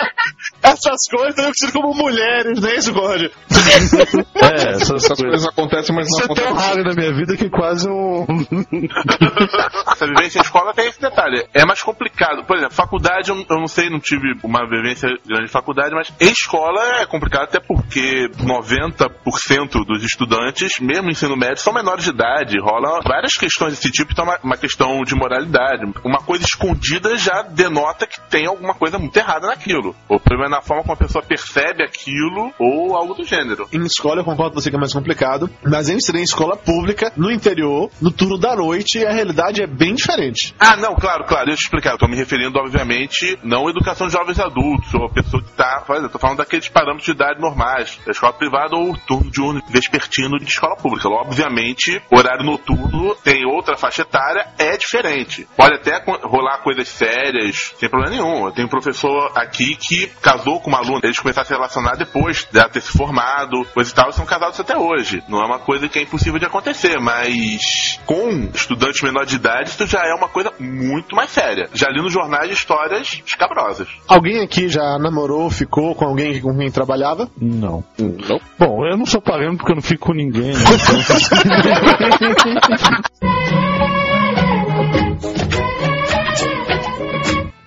essas 0.64 1.02
coisas 1.10 1.38
eu 1.38 1.46
considero 1.46 1.74
como 1.82 1.94
mulheres, 1.96 2.60
não 2.62 2.70
é 2.70 2.76
isso, 2.76 2.94
Gord? 2.94 3.32
É, 4.38 4.70
essas, 4.72 4.92
Essas 5.04 5.20
coisas 5.22 5.48
acontecem, 5.48 5.96
mas 5.96 6.08
não 6.10 6.20
Isso 6.20 6.32
é 6.32 6.36
tão 6.36 6.46
acontecem. 6.46 6.70
raro 6.70 6.84
na 6.84 6.94
minha 6.94 7.14
vida 7.14 7.36
que 7.36 7.50
quase 7.50 7.90
um. 7.90 8.26
Essa 9.92 10.06
vivência 10.06 10.40
em 10.40 10.42
escola 10.42 10.74
tem 10.74 10.88
esse 10.88 11.00
detalhe. 11.02 11.46
É 11.54 11.66
mais 11.66 11.82
complicado. 11.82 12.46
Por 12.46 12.56
exemplo, 12.58 12.74
faculdade, 12.76 13.30
eu, 13.30 13.38
eu 13.38 13.58
não 13.60 13.68
sei, 13.68 13.90
não 13.90 14.00
tive 14.00 14.34
uma 14.44 14.68
vivência 14.70 15.10
grande 15.26 15.46
de 15.46 15.52
faculdade, 15.52 15.94
mas 15.94 16.12
em 16.20 16.32
escola 16.32 16.66
é 16.76 17.05
complicado 17.05 17.43
até 17.43 17.59
porque 17.59 18.30
90% 18.38 19.86
dos 19.86 20.03
estudantes, 20.03 20.80
mesmo 20.80 21.09
ensino 21.09 21.36
médio, 21.36 21.57
são 21.57 21.74
menores 21.74 22.03
de 22.03 22.09
idade. 22.09 22.59
Rola 22.59 23.01
várias 23.03 23.36
questões 23.36 23.74
desse 23.74 23.91
tipo, 23.91 24.11
então 24.11 24.32
é 24.32 24.39
uma, 24.43 24.57
questão 24.57 25.03
de 25.03 25.15
moralidade. 25.15 25.86
Uma 26.03 26.20
coisa 26.20 26.43
escondida 26.43 27.18
já 27.18 27.41
denota 27.41 28.07
que 28.07 28.20
tem 28.30 28.47
alguma 28.47 28.74
coisa 28.74 28.97
muito 28.97 29.15
errada 29.18 29.47
naquilo. 29.47 29.95
O 30.09 30.20
problema 30.20 30.47
é 30.47 30.57
na 30.57 30.61
forma 30.61 30.84
como 30.84 30.93
a 30.93 30.97
pessoa 30.97 31.24
percebe 31.24 31.84
aquilo 31.84 32.51
ou 32.59 32.95
algo 32.95 33.13
do 33.13 33.24
gênero. 33.24 33.68
Em 33.72 33.84
escola, 33.86 34.22
eu 34.22 34.26
concordo 34.26 34.53
com 34.53 34.61
você 34.61 34.70
que 34.70 34.76
é 34.76 34.80
mais 34.80 34.93
complicado, 34.93 35.49
mas 35.63 35.89
eu 35.89 35.95
ensinei 35.95 36.22
em 36.22 36.26
escola 36.26 36.57
pública, 36.57 37.11
no 37.15 37.32
interior, 37.32 37.89
no 38.01 38.11
turno 38.11 38.38
da 38.38 38.55
noite, 38.55 38.99
e 38.99 39.05
a 39.05 39.11
realidade 39.11 39.61
é 39.61 39.68
bem 39.68 39.93
diferente. 39.93 40.55
Ah, 40.59 40.76
não, 40.76 40.95
claro, 40.95 41.24
claro, 41.26 41.45
deixa 41.45 41.61
eu 41.61 41.65
explicar. 41.65 41.91
Eu 41.91 41.97
tô 41.97 42.07
me 42.07 42.15
referindo, 42.15 42.57
obviamente, 42.57 43.38
não 43.43 43.68
à 43.68 43.70
educação 43.70 44.07
de 44.07 44.13
jovens 44.13 44.39
adultos, 44.39 44.93
ou 44.93 45.05
a 45.05 45.09
pessoa 45.09 45.43
que 45.43 45.51
tá. 45.51 45.84
Eu 45.88 46.09
tô 46.09 46.20
falando 46.20 46.41
daqueles 46.58 46.70
parâmetros 46.70 47.05
de 47.05 47.12
idade 47.12 47.39
normais, 47.39 47.99
da 48.05 48.12
escola 48.12 48.34
privada 48.34 48.76
ou 48.76 48.95
turno 48.97 49.32
diurno 49.32 49.62
vespertino 49.70 50.38
de 50.39 50.45
escola 50.45 50.76
pública. 50.76 51.08
Obviamente, 51.08 52.01
horário 52.12 52.45
noturno 52.45 53.16
tem 53.24 53.45
outra 53.45 53.78
faixa 53.78 54.01
etária, 54.01 54.47
é 54.58 54.76
diferente. 54.78 55.47
Pode 55.55 55.76
até 55.76 56.03
rolar 56.24 56.60
coisas 56.60 56.88
sérias, 56.88 57.74
sem 57.78 57.89
problema 57.89 58.16
nenhum. 58.16 58.45
Eu 58.45 58.51
tenho 58.51 58.68
um 58.68 58.70
professor 58.70 59.32
aqui 59.36 59.76
que 59.76 60.08
casou 60.22 60.60
com 60.60 60.70
uma 60.70 60.80
aluna, 60.80 61.01
eles 61.03 61.20
começaram 61.20 61.43
a 61.43 61.47
se 61.47 61.53
relacionar 61.53 61.95
depois 61.95 62.45
dela 62.45 62.70
ter 62.70 62.82
se 62.82 62.91
formado, 62.91 63.66
coisa 63.74 63.91
e 63.91 63.93
tal, 63.93 64.10
e 64.10 64.14
são 64.14 64.26
casados 64.26 64.60
até 64.60 64.78
hoje. 64.78 65.24
Não 65.28 65.41
é 65.41 65.45
uma 65.45 65.60
coisa 65.60 65.88
que 65.88 65.99
é 65.99 66.01
impossível 66.01 66.39
de 66.39 66.45
acontecer, 66.45 66.99
mas 66.99 67.99
com 68.05 68.49
estudantes 68.53 69.01
menores 69.01 69.30
de 69.30 69.36
idade, 69.36 69.70
isso 69.70 69.88
já 69.88 70.01
é 70.05 70.14
uma 70.14 70.30
coisa 70.30 70.51
muito 70.60 71.16
mais 71.16 71.30
séria. 71.30 71.70
Já 71.74 71.89
li 71.89 72.01
nos 72.01 72.14
jornais 72.14 72.51
histórias 72.51 73.22
escabrosas. 73.26 73.88
Alguém 74.08 74.41
aqui 74.41 74.68
já 74.70 74.97
namorou, 74.97 75.49
ficou 75.49 75.93
com 75.95 76.05
alguém 76.05 76.32
com 76.48 76.58
quem 76.58 76.72
trabalhava? 76.72 77.30
Não. 77.39 77.84
Não. 77.98 78.39
Bom, 78.58 78.86
eu 78.86 78.98
não 78.98 79.06
sou 79.06 79.22
parâmetro 79.22 79.58
porque 79.58 79.72
eu 79.72 79.76
não 79.76 79.82
fico 79.82 80.08
com 80.08 80.14
ninguém. 80.14 80.54
Né? 80.54 80.54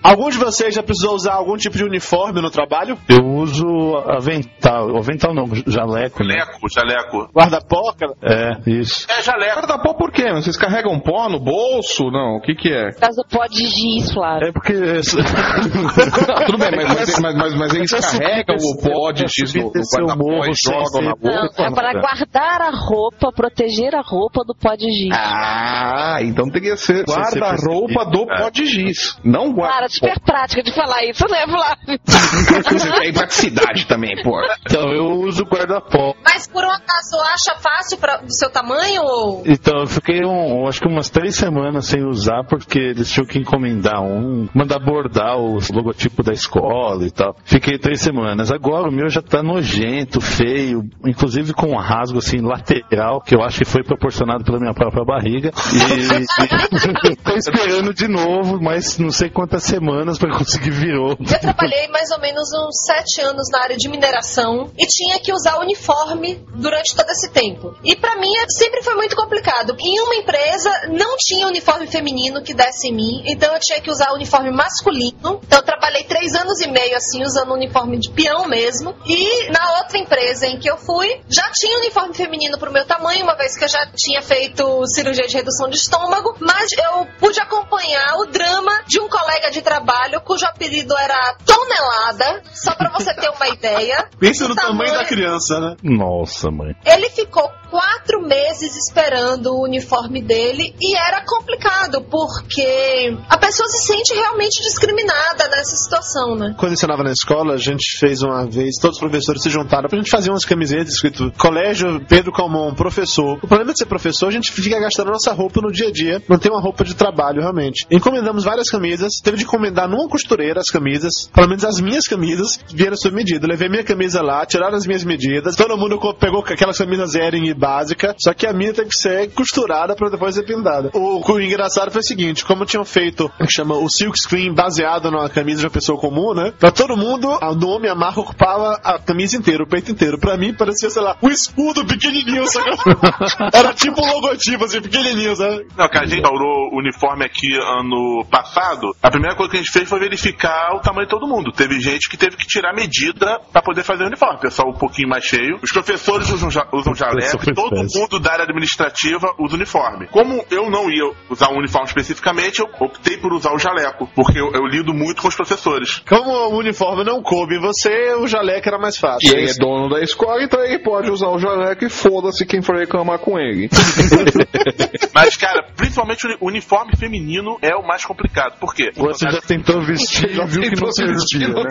Algum 0.03 0.29
de 0.29 0.37
vocês 0.37 0.73
já 0.73 0.81
precisou 0.81 1.13
usar 1.13 1.33
algum 1.33 1.55
tipo 1.55 1.77
de 1.77 1.83
uniforme 1.83 2.41
no 2.41 2.49
trabalho? 2.49 2.97
Eu 3.07 3.23
uso 3.23 3.65
avental. 4.07 4.97
Avental 4.97 5.33
não, 5.33 5.45
jaleco, 5.67 6.23
né? 6.23 6.39
Jaleco, 6.39 6.69
jaleco. 6.69 7.29
Guarda-poca? 7.33 8.07
É, 8.21 8.69
isso. 8.69 9.05
É 9.11 9.21
jaleco. 9.21 9.53
Guarda 9.53 9.77
pó 9.77 9.93
por 9.93 10.11
quê? 10.11 10.31
Vocês 10.33 10.57
carregam 10.57 10.99
pó 10.99 11.29
no 11.29 11.39
bolso? 11.39 12.09
Não, 12.09 12.37
o 12.37 12.41
que 12.41 12.55
que 12.55 12.69
é? 12.69 12.91
Por 12.91 12.99
causa 13.01 13.21
do 13.21 13.27
pó 13.29 13.45
de 13.45 13.65
giz, 13.65 14.11
Flávio. 14.11 14.47
É 14.47 14.51
porque. 14.51 14.73
Não, 14.73 16.45
tudo 16.45 16.57
bem, 16.57 16.71
mas, 16.75 16.87
mas, 16.87 17.19
mas, 17.19 17.35
mas, 17.35 17.55
mas 17.55 17.75
eles 17.75 17.91
carregam 17.91 18.55
o 18.57 18.77
pó 18.81 19.11
de 19.11 19.27
X 19.27 19.53
no, 19.53 19.65
no 19.65 19.71
guarda-pó 19.71 20.45
e 20.47 20.53
jogam 20.55 21.01
na 21.01 21.13
Não, 21.21 21.47
boca. 21.47 21.63
é 21.63 21.71
para 21.71 21.93
guardar 21.93 22.61
a 22.61 22.71
roupa, 22.71 23.31
proteger 23.31 23.93
a 23.93 24.01
roupa 24.01 24.43
do 24.45 24.55
pó 24.55 24.73
de 24.75 24.89
giz. 24.89 25.11
Ah, 25.13 26.17
então 26.21 26.49
teria 26.49 26.71
que 26.73 26.77
ser 26.79 27.03
guarda-roupa 27.05 28.05
do 28.05 28.25
pó 28.25 28.49
de 28.49 28.65
giz. 28.65 29.19
Não 29.23 29.53
Cara, 29.53 29.55
guarda 29.55 29.90
super 29.91 30.19
prática 30.19 30.63
de 30.63 30.71
falar 30.73 31.03
isso, 31.05 31.25
né, 31.27 31.45
Flávio? 31.45 31.99
Você 32.05 32.91
tem 32.99 33.13
praticidade 33.13 33.85
também, 33.85 34.21
pô. 34.23 34.41
Então, 34.65 34.91
eu 34.91 35.11
uso 35.21 35.43
guarda-pó. 35.43 36.13
Mas 36.23 36.47
por 36.47 36.63
um 36.63 36.69
acaso 36.69 37.17
acha 37.33 37.59
fácil 37.59 37.97
pra, 37.97 38.17
do 38.17 38.33
seu 38.33 38.49
tamanho 38.49 39.03
ou. 39.03 39.43
Então, 39.45 39.81
eu 39.81 39.87
fiquei 39.87 40.25
um, 40.25 40.67
acho 40.67 40.79
que 40.79 40.87
umas 40.87 41.09
três 41.09 41.35
semanas 41.35 41.85
sem 41.85 42.03
usar, 42.05 42.43
porque 42.47 42.79
eles 42.79 43.11
tinham 43.11 43.25
que 43.25 43.37
encomendar 43.37 44.01
um, 44.01 44.47
mandar 44.53 44.79
bordar 44.79 45.37
o 45.37 45.59
logotipo 45.73 46.23
da 46.23 46.31
escola 46.31 47.05
e 47.05 47.11
tal. 47.11 47.35
Fiquei 47.43 47.77
três 47.77 48.01
semanas. 48.01 48.51
Agora 48.51 48.87
o 48.87 48.91
meu 48.91 49.09
já 49.09 49.21
tá 49.21 49.43
nojento, 49.43 50.21
feio, 50.21 50.83
inclusive 51.05 51.53
com 51.53 51.71
um 51.71 51.77
rasgo 51.77 52.19
assim 52.19 52.39
lateral, 52.39 53.21
que 53.21 53.35
eu 53.35 53.43
acho 53.43 53.59
que 53.59 53.65
foi 53.65 53.83
proporcionado 53.83 54.43
pela 54.43 54.59
minha 54.59 54.73
própria 54.73 55.03
barriga. 55.03 55.51
E, 55.73 57.11
e 57.11 57.15
tô 57.23 57.35
esperando 57.35 57.93
de 57.93 58.07
novo, 58.07 58.61
mas 58.61 58.97
não 58.97 59.11
sei 59.11 59.29
quantas 59.29 59.63
semanas 59.63 59.80
para 60.19 60.37
conseguir 60.37 60.71
vir 60.71 60.95
outro. 60.95 61.25
Eu 61.31 61.39
trabalhei 61.39 61.87
mais 61.87 62.11
ou 62.11 62.19
menos 62.19 62.49
uns 62.53 62.85
sete 62.85 63.21
anos 63.21 63.49
na 63.51 63.63
área 63.63 63.77
de 63.77 63.89
mineração 63.89 64.71
e 64.77 64.85
tinha 64.85 65.19
que 65.19 65.33
usar 65.33 65.57
uniforme 65.59 66.43
durante 66.55 66.95
todo 66.95 67.09
esse 67.09 67.29
tempo. 67.31 67.75
E 67.83 67.95
pra 67.95 68.15
mim 68.17 68.35
é- 68.37 68.45
sempre 68.49 68.81
foi 68.83 68.95
muito 68.95 69.15
complicado. 69.15 69.75
Em 69.79 69.99
uma 70.01 70.15
empresa 70.15 70.69
não 70.89 71.15
tinha 71.17 71.47
uniforme 71.47 71.87
feminino 71.87 72.41
que 72.41 72.53
desse 72.53 72.87
em 72.89 72.93
mim, 72.93 73.23
então 73.25 73.53
eu 73.53 73.59
tinha 73.59 73.81
que 73.81 73.89
usar 73.89 74.13
uniforme 74.13 74.51
masculino. 74.51 75.39
Então 75.43 75.59
eu 75.59 75.63
trabalhei 75.63 76.03
três 76.03 76.33
anos 76.35 76.59
e 76.61 76.67
meio 76.67 76.95
assim 76.95 77.23
usando 77.23 77.53
uniforme 77.53 77.97
de 77.97 78.09
peão 78.11 78.47
mesmo. 78.47 78.95
E 79.05 79.49
na 79.51 79.77
outra 79.79 79.97
empresa 79.97 80.47
em 80.47 80.57
que 80.59 80.69
eu 80.69 80.77
fui 80.77 81.21
já 81.29 81.49
tinha 81.53 81.77
uniforme 81.77 82.13
feminino 82.13 82.57
pro 82.57 82.71
meu 82.71 82.85
tamanho, 82.85 83.23
uma 83.23 83.35
vez 83.35 83.57
que 83.57 83.63
eu 83.63 83.69
já 83.69 83.85
tinha 83.95 84.21
feito 84.21 84.85
cirurgia 84.87 85.27
de 85.27 85.35
redução 85.35 85.69
de 85.69 85.77
estômago, 85.77 86.35
mas 86.39 86.71
eu 86.73 87.07
pude 87.19 87.39
acompanhar 87.39 88.15
o 88.17 88.25
drama 88.25 88.83
de 88.87 88.99
um 88.99 89.07
colega 89.09 89.49
de 89.51 89.61
trabalho 89.71 90.21
cujo 90.21 90.45
apelido 90.45 90.93
era 90.97 91.35
Tonelada, 91.45 92.43
só 92.53 92.75
pra 92.75 92.89
você 92.89 93.13
ter 93.13 93.29
uma 93.29 93.47
ideia. 93.47 94.05
Pensa 94.19 94.47
no 94.47 94.53
O 94.53 94.55
tamanho 94.55 94.93
da 94.93 95.05
criança, 95.05 95.59
né? 95.59 95.75
Nossa, 95.81 96.51
mãe. 96.51 96.75
Ele 96.85 97.09
ficou 97.09 97.49
quatro 97.69 98.21
meses 98.21 98.75
esperando 98.75 99.53
o 99.53 99.63
uniforme 99.63 100.21
dele 100.21 100.75
e 100.79 100.93
era 100.93 101.23
complicado, 101.25 102.01
porque 102.01 103.17
a 103.29 103.37
pessoa 103.37 103.67
se 103.69 103.87
sente 103.87 104.13
realmente 104.13 104.61
discriminada 104.61 105.47
nessa 105.47 105.77
situação, 105.77 106.35
né? 106.35 106.53
Quando 106.57 106.71
eu 106.71 106.73
ensinava 106.73 107.01
na 107.01 107.11
escola, 107.11 107.53
a 107.53 107.57
gente 107.57 107.97
fez 107.97 108.21
uma 108.21 108.45
vez, 108.45 108.75
todos 108.75 108.97
os 108.97 108.99
professores 108.99 109.41
se 109.41 109.49
juntaram 109.49 109.87
pra 109.87 109.97
gente 109.97 110.11
fazer 110.11 110.29
umas 110.29 110.43
camisetas 110.43 110.95
escrito 110.95 111.31
Colégio 111.37 112.05
Pedro 112.07 112.33
Calmon, 112.33 112.75
professor. 112.75 113.37
O 113.41 113.47
problema 113.47 113.71
de 113.71 113.79
ser 113.79 113.85
professor, 113.85 114.27
a 114.27 114.31
gente 114.31 114.51
fica 114.51 114.77
gastando 114.79 115.09
nossa 115.09 115.31
roupa 115.31 115.61
no 115.61 115.71
dia 115.71 115.87
a 115.87 115.91
dia, 115.91 116.21
não 116.27 116.37
tem 116.37 116.51
uma 116.51 116.61
roupa 116.61 116.83
de 116.83 116.93
trabalho 116.93 117.39
realmente. 117.39 117.87
Encomendamos 117.89 118.43
várias 118.43 118.69
camisas, 118.69 119.13
teve 119.23 119.37
de 119.37 119.43
encomendar 119.43 119.60
numa 119.69 120.07
costureira 120.07 120.59
as 120.59 120.69
camisas, 120.69 121.29
pelo 121.33 121.47
menos 121.47 121.63
as 121.63 121.79
minhas 121.79 122.07
camisas 122.07 122.59
vieram 122.73 122.95
sob 122.95 123.15
medida. 123.15 123.47
Levei 123.47 123.69
minha 123.69 123.83
camisa 123.83 124.21
lá, 124.21 124.45
tiraram 124.45 124.77
as 124.77 124.85
minhas 124.85 125.03
medidas, 125.03 125.55
todo 125.55 125.77
mundo 125.77 125.99
pegou 126.15 126.39
aquelas 126.41 126.77
camisas 126.77 127.15
Ering 127.15 127.47
e 127.47 127.53
básica, 127.53 128.15
só 128.17 128.33
que 128.33 128.47
a 128.47 128.53
minha 128.53 128.73
teve 128.73 128.89
que 128.89 128.97
ser 128.97 129.31
costurada 129.31 129.95
pra 129.95 130.09
depois 130.09 130.35
ser 130.35 130.43
pintada. 130.43 130.89
O, 130.93 131.21
o 131.31 131.41
engraçado 131.41 131.91
foi 131.91 132.01
o 132.01 132.05
seguinte, 132.05 132.45
como 132.45 132.65
tinham 132.65 132.85
feito 132.85 133.31
o 133.39 133.45
que 133.45 133.53
chama 133.53 133.75
o 133.75 133.89
silk 133.89 134.19
screen 134.19 134.53
baseado 134.53 135.11
na 135.11 135.29
camisa 135.29 135.59
de 135.59 135.65
uma 135.65 135.71
pessoa 135.71 135.99
comum, 135.99 136.33
né? 136.33 136.53
Pra 136.59 136.71
todo 136.71 136.95
mundo, 136.97 137.27
o 137.41 137.55
nome, 137.55 137.87
a 137.87 137.95
marca 137.95 138.21
ocupava 138.21 138.79
a 138.83 138.99
camisa 138.99 139.37
inteira, 139.37 139.63
o 139.63 139.67
peito 139.67 139.91
inteiro. 139.91 140.19
Pra 140.19 140.37
mim, 140.37 140.53
parecia, 140.53 140.89
sei 140.89 141.01
lá, 141.01 141.17
um 141.21 141.29
escudo 141.29 141.85
pequenininho, 141.85 142.47
sabe? 142.47 142.71
Era 143.53 143.73
tipo 143.73 144.01
um 144.01 144.13
logotipo, 144.13 144.65
assim, 144.65 144.81
pequenininho, 144.81 145.35
sabe? 145.35 145.67
Não, 145.77 145.89
que 145.89 145.97
a 145.97 146.05
gente 146.05 146.15
instaurou 146.15 146.69
o 146.71 146.79
uniforme 146.79 147.25
aqui 147.25 147.53
ano 147.55 148.25
passado, 148.29 148.95
a 149.01 149.09
primeira 149.09 149.35
coisa 149.35 149.50
que 149.51 149.57
a 149.57 149.59
gente 149.59 149.71
fez 149.71 149.87
foi 149.89 149.99
verificar 149.99 150.73
o 150.75 150.79
tamanho 150.79 151.05
de 151.05 151.11
todo 151.11 151.27
mundo. 151.27 151.51
Teve 151.51 151.79
gente 151.79 152.09
que 152.09 152.17
teve 152.17 152.35
que 152.37 152.45
tirar 152.47 152.73
medida 152.73 153.39
pra 153.51 153.61
poder 153.61 153.83
fazer 153.83 154.03
o 154.03 154.07
uniforme. 154.07 154.35
O 154.37 154.39
pessoal 154.41 154.69
um 154.69 154.77
pouquinho 154.77 155.09
mais 155.09 155.23
cheio. 155.23 155.57
Os 155.61 155.71
professores 155.71 156.29
usam, 156.29 156.49
ja- 156.49 156.67
usam 156.73 156.93
jaleco 156.95 157.49
e 157.49 157.53
todo 157.53 157.75
mundo 157.95 158.19
da 158.19 158.31
área 158.33 158.43
administrativa 158.45 159.33
usa 159.39 159.55
uniforme. 159.55 160.07
Como 160.07 160.43
eu 160.49 160.69
não 160.69 160.89
ia 160.89 161.11
usar 161.29 161.49
um 161.51 161.57
uniforme 161.57 161.87
especificamente, 161.87 162.59
eu 162.59 162.69
optei 162.79 163.17
por 163.17 163.33
usar 163.33 163.53
o 163.53 163.59
jaleco, 163.59 164.09
porque 164.15 164.39
eu, 164.39 164.51
eu 164.53 164.65
lido 164.65 164.93
muito 164.93 165.21
com 165.21 165.27
os 165.27 165.35
professores. 165.35 165.99
Como 166.07 166.29
o 166.31 166.57
uniforme 166.57 167.03
não 167.03 167.21
coube 167.21 167.55
em 167.55 167.59
você, 167.61 168.13
o 168.15 168.27
jaleco 168.27 168.67
era 168.67 168.79
mais 168.79 168.97
fácil. 168.97 169.29
E 169.29 169.35
ele 169.35 169.49
é 169.49 169.53
dono 169.53 169.89
da 169.89 170.01
escola, 170.01 170.41
então 170.43 170.63
ele 170.63 170.79
pode 170.79 171.09
usar 171.11 171.27
o 171.29 171.37
jaleco 171.39 171.85
e 171.85 171.89
foda-se 171.89 172.45
quem 172.45 172.61
for 172.61 172.77
reclamar 172.77 173.19
com 173.19 173.37
ele. 173.39 173.69
Mas, 175.13 175.35
cara, 175.35 175.63
principalmente 175.75 176.25
o 176.39 176.47
uniforme 176.47 176.95
feminino 176.95 177.57
é 177.61 177.75
o 177.75 177.85
mais 177.85 178.05
complicado. 178.05 178.57
Por 178.59 178.73
quê? 178.73 178.91
Você 178.95 179.29
já 179.29 179.40
tentou 179.47 179.81
vestir 179.81 180.29
e 180.29 180.45
viu 180.45 180.61
que 180.61 180.81
não 180.81 180.91
servia, 180.91 181.47
né? 181.47 181.53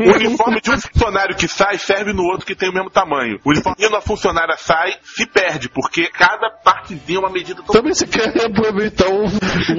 o 0.00 0.16
uniforme 0.16 0.60
de 0.60 0.70
um 0.70 0.78
funcionário 0.78 1.36
que 1.36 1.48
sai 1.48 1.78
serve 1.78 2.12
no 2.12 2.22
outro 2.24 2.46
que 2.46 2.54
tem 2.54 2.70
o 2.70 2.72
mesmo 2.72 2.90
tamanho. 2.90 3.38
O 3.44 3.50
uniforme 3.50 3.76
de 3.78 3.86
uma 3.86 4.00
funcionária 4.00 4.56
sai, 4.56 4.94
se 5.02 5.26
perde, 5.26 5.68
porque 5.68 6.08
cada 6.08 6.50
partezinha 6.50 7.18
é 7.18 7.20
uma 7.20 7.30
medida 7.30 7.62
tão 7.62 7.74
Também 7.74 7.94
você 7.94 8.06
quer 8.06 8.28
aproveitar 8.44 9.08
o, 9.08 9.24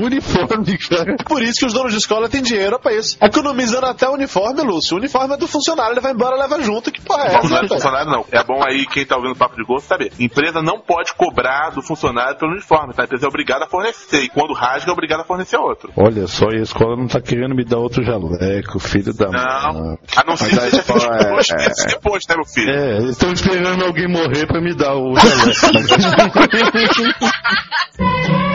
uniforme, 0.03 0.77
cara. 0.77 1.15
Por 1.25 1.41
isso 1.41 1.59
que 1.59 1.65
os 1.65 1.73
donos 1.73 1.91
de 1.91 1.97
escola 1.97 2.29
têm 2.29 2.41
dinheiro 2.41 2.79
pra 2.79 2.93
isso. 2.93 3.17
Economizando 3.21 3.85
até 3.85 4.07
o 4.07 4.13
uniforme, 4.13 4.61
Lúcio. 4.61 4.95
O 4.95 4.99
uniforme 4.99 5.33
é 5.33 5.37
do 5.37 5.47
funcionário, 5.47 5.93
ele 5.93 6.01
vai 6.01 6.11
embora 6.11 6.35
leva 6.35 6.61
junto. 6.61 6.91
Que 6.91 7.01
porra 7.01 7.23
é 7.23 7.35
essa? 7.35 7.49
não 7.49 7.57
é 7.57 7.61
do 7.61 7.67
funcionário, 7.67 8.11
não. 8.11 8.25
É 8.31 8.43
bom 8.43 8.61
aí 8.63 8.85
quem 8.85 9.05
tá 9.05 9.15
ouvindo 9.15 9.33
o 9.33 9.37
papo 9.37 9.55
de 9.55 9.63
gosto 9.63 9.87
saber. 9.87 10.11
Empresa 10.19 10.61
não 10.61 10.79
pode 10.79 11.13
cobrar 11.13 11.71
do 11.71 11.81
funcionário 11.81 12.37
pelo 12.37 12.51
uniforme, 12.51 12.93
tá? 12.93 13.03
A 13.03 13.05
empresa 13.05 13.25
é 13.25 13.29
obrigada 13.29 13.65
a 13.65 13.67
fornecer. 13.67 14.23
E 14.23 14.29
quando 14.29 14.53
rasga, 14.53 14.89
é 14.89 14.93
obrigada 14.93 15.23
a 15.23 15.25
fornecer 15.25 15.57
outro. 15.57 15.68
Olha 15.95 16.27
só, 16.27 16.49
e 16.51 16.59
a 16.59 16.63
escola 16.63 16.95
não 16.95 17.07
tá 17.07 17.19
querendo 17.21 17.55
me 17.55 17.63
dar 17.63 17.77
outro 17.77 18.03
jaleco, 18.03 18.79
filho 18.79 19.13
da 19.13 19.29
Não. 19.29 19.73
mãe. 19.73 19.97
A 20.15 20.23
não 20.25 20.35
ser 20.37 20.49
que 20.49 20.55
seja 20.55 20.77
escola 20.79 21.15
é- 21.15 21.29
dois 21.29 21.47
meses 21.49 21.85
depois, 21.87 22.23
né, 22.27 22.35
meu 22.35 22.45
filho? 22.45 22.69
É, 22.71 22.97
eles 22.97 23.11
estão 23.11 23.31
esperando 23.31 23.83
alguém 23.85 24.07
morrer 24.07 24.45
pra 24.47 24.61
me 24.61 24.73
dar 24.75 24.95
o 24.95 25.13
jaleco. 25.15 26.39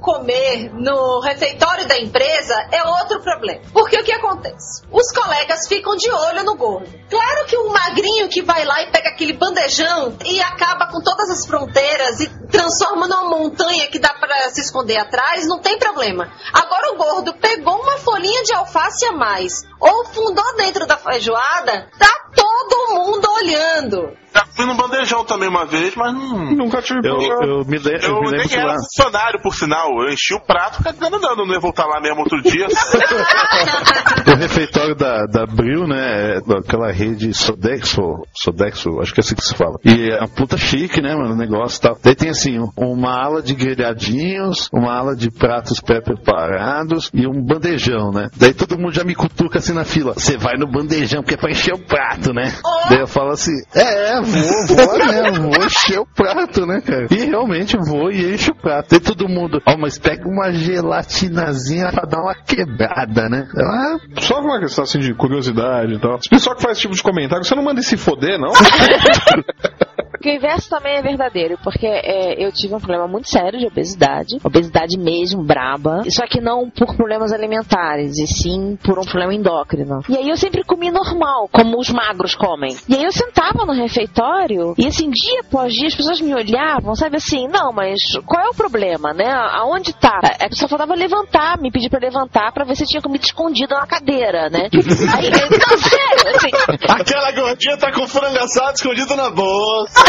comer 0.00 0.72
no 0.72 1.20
refeitório 1.20 1.86
da 1.86 1.98
empresa, 1.98 2.54
é 2.72 2.82
outro 2.84 3.20
problema. 3.20 3.60
Porque 3.72 3.98
o 3.98 4.04
que 4.04 4.12
acontece? 4.12 4.82
Os 4.90 5.12
colegas 5.12 5.66
ficam 5.66 5.96
de 5.96 6.10
olho 6.10 6.44
no 6.44 6.56
gordo. 6.56 6.88
Claro 7.10 7.46
que 7.46 7.56
o 7.56 7.72
magrinho 7.72 8.28
que 8.28 8.42
vai 8.42 8.64
lá 8.64 8.82
e 8.82 8.90
pega 8.90 9.10
aquele 9.10 9.32
bandejão 9.32 10.16
e 10.24 10.40
acaba 10.40 10.86
com 10.86 11.00
todas 11.02 11.30
as 11.30 11.46
fronteiras 11.46 12.20
e 12.20 12.28
transforma 12.48 13.06
numa 13.06 13.28
montanha 13.28 13.86
que 13.88 13.98
dá 13.98 14.14
pra 14.14 14.50
se 14.50 14.60
esconder 14.60 14.96
atrás, 14.98 15.46
não 15.46 15.58
tem 15.58 15.78
problema. 15.78 16.30
Agora 16.52 16.92
o 16.92 16.96
gordo 16.96 17.34
pegou 17.34 17.80
uma 17.80 17.98
folhinha 17.98 18.42
de 18.42 18.54
alface 18.54 19.04
a 19.06 19.12
mais 19.12 19.64
ou 19.80 20.04
fundou 20.06 20.56
dentro 20.56 20.86
da 20.86 20.96
feijoada, 20.96 21.88
tá 21.98 22.08
todo 22.34 22.94
mundo 22.94 23.28
olhando. 23.42 24.12
Já 24.34 24.44
fui 24.54 24.66
num 24.66 24.76
bandejão 24.76 25.24
também 25.24 25.48
uma 25.48 25.64
vez, 25.64 25.94
mas 25.96 26.12
não. 26.14 26.52
Nunca 26.54 26.82
tive 26.82 27.00
Eu, 27.08 27.16
eu 27.20 27.64
me, 27.64 27.78
le- 27.78 27.94
eu 28.04 28.10
Eu 28.16 28.20
me 28.20 28.30
lembro 28.30 28.48
que 28.48 28.54
era 28.56 28.66
lá. 28.66 28.74
funcionário, 28.74 29.40
por 29.42 29.54
sinal. 29.54 29.88
Eu 30.02 30.10
enchi 30.12 30.34
o 30.34 30.40
prato, 30.40 30.76
fica 30.76 30.90
andando, 30.90 31.34
não 31.46 31.46
ia 31.54 31.58
voltar 31.58 31.86
lá 31.86 31.98
mesmo 32.00 32.20
outro 32.20 32.40
dia. 32.42 32.66
O 34.28 34.34
refeitório 34.36 34.94
da, 34.94 35.24
da 35.24 35.46
Bril, 35.46 35.86
né? 35.86 36.34
é 36.36 36.58
Aquela 36.58 36.92
rede 36.92 37.32
Sodexo, 37.32 38.02
Sodexo, 38.34 39.00
acho 39.00 39.14
que 39.14 39.20
é 39.20 39.22
assim 39.22 39.34
que 39.34 39.42
se 39.44 39.54
fala. 39.54 39.78
E 39.84 40.12
é 40.12 40.18
uma 40.18 40.28
puta 40.28 40.58
chique, 40.58 41.00
né, 41.00 41.14
mano? 41.14 41.32
O 41.32 41.36
negócio 41.36 41.78
e 41.78 41.80
tal. 41.80 41.98
Daí 42.02 42.14
tem 42.14 42.28
assim, 42.28 42.58
uma 42.76 43.10
ala 43.24 43.42
de 43.42 43.54
grelhadinhos, 43.54 44.68
uma 44.72 44.92
ala 44.94 45.16
de 45.16 45.30
pratos 45.30 45.80
pré-preparados 45.80 47.10
e 47.14 47.26
um 47.26 47.42
bandejão, 47.42 48.10
né? 48.12 48.28
Daí 48.36 48.52
todo 48.52 48.78
mundo 48.78 48.92
já 48.92 49.02
me 49.04 49.14
cutuca 49.14 49.58
assim 49.58 49.67
na 49.72 49.84
fila. 49.84 50.14
Você 50.14 50.36
vai 50.36 50.56
no 50.56 50.66
bandejão, 50.66 51.22
porque 51.22 51.34
é 51.34 51.38
pra 51.38 51.50
encher 51.50 51.74
o 51.74 51.78
prato, 51.78 52.32
né? 52.32 52.52
Daí 52.88 53.00
eu 53.00 53.06
falo 53.06 53.30
assim, 53.30 53.52
é, 53.74 54.20
vou, 54.20 54.76
vou 54.76 55.06
mesmo, 55.06 55.50
vou 55.50 55.64
encher 55.64 55.98
o 55.98 56.06
prato, 56.06 56.66
né, 56.66 56.80
cara? 56.80 57.06
E 57.10 57.26
realmente 57.26 57.76
vou 57.76 58.10
e 58.10 58.34
encho 58.34 58.52
o 58.52 58.56
prato. 58.56 58.88
Daí 58.90 59.00
todo 59.00 59.28
mundo, 59.28 59.60
ó, 59.66 59.76
mas 59.76 59.98
pega 59.98 60.28
uma 60.28 60.52
gelatinazinha 60.52 61.90
pra 61.92 62.04
dar 62.04 62.20
uma 62.20 62.34
quebrada, 62.34 63.28
né? 63.28 63.48
Ah, 63.56 63.96
Só 64.20 64.40
uma 64.40 64.58
questão 64.60 64.84
assim 64.84 64.98
de 64.98 65.14
curiosidade 65.14 65.94
e 65.94 65.98
tal. 66.00 66.16
Esse 66.16 66.28
pessoal 66.28 66.56
que 66.56 66.62
faz 66.62 66.72
esse 66.72 66.82
tipo 66.82 66.94
de 66.94 67.02
comentário, 67.02 67.44
você 67.44 67.54
não 67.54 67.62
manda 67.62 67.82
se 67.82 67.96
foder, 67.96 68.38
não? 68.38 68.52
Porque 70.18 70.30
o 70.30 70.34
inverso 70.34 70.68
também 70.68 70.96
é 70.96 71.02
verdadeiro, 71.02 71.56
porque 71.62 71.86
é, 71.86 72.44
eu 72.44 72.50
tive 72.50 72.74
um 72.74 72.80
problema 72.80 73.06
muito 73.06 73.28
sério 73.28 73.56
de 73.56 73.66
obesidade, 73.66 74.36
obesidade 74.42 74.98
mesmo, 74.98 75.44
braba, 75.44 76.02
só 76.10 76.26
que 76.26 76.40
não 76.40 76.68
por 76.68 76.96
problemas 76.96 77.32
alimentares, 77.32 78.18
e 78.18 78.26
sim 78.26 78.76
por 78.82 78.98
um 78.98 79.04
problema 79.04 79.32
endócrino. 79.32 79.57
E 80.08 80.16
aí 80.16 80.28
eu 80.28 80.36
sempre 80.36 80.62
comi 80.64 80.90
normal, 80.90 81.48
como 81.50 81.78
os 81.78 81.90
magros 81.90 82.34
comem. 82.34 82.76
E 82.88 82.94
aí 82.94 83.04
eu 83.04 83.12
sentava 83.12 83.64
no 83.64 83.72
refeitório, 83.72 84.74
e 84.76 84.86
assim, 84.86 85.10
dia 85.10 85.40
após 85.40 85.72
dia, 85.72 85.86
as 85.86 85.94
pessoas 85.94 86.20
me 86.20 86.34
olhavam, 86.34 86.94
sabe 86.94 87.16
assim, 87.16 87.46
não, 87.48 87.72
mas 87.72 88.00
qual 88.26 88.46
é 88.46 88.48
o 88.48 88.54
problema, 88.54 89.12
né? 89.12 89.30
Aonde 89.52 89.92
tá? 89.92 90.20
A 90.40 90.48
pessoa 90.48 90.68
falava 90.68 90.94
levantar, 90.94 91.58
me 91.58 91.70
pedir 91.70 91.90
pra 91.90 91.98
levantar 91.98 92.52
pra 92.52 92.64
ver 92.64 92.76
se 92.76 92.84
tinha 92.84 93.02
comida 93.02 93.24
escondida 93.24 93.74
na 93.74 93.86
cadeira, 93.86 94.48
né? 94.50 94.68
Aí, 95.16 95.30
não, 95.30 95.78
sério, 95.78 96.36
assim, 96.36 96.50
Aquela 96.88 97.32
gordinha 97.32 97.76
tá 97.76 97.92
com 97.92 98.06
frango 98.06 98.38
assado 98.38 98.74
escondido 98.74 99.16
na 99.16 99.30
bolsa. 99.30 100.00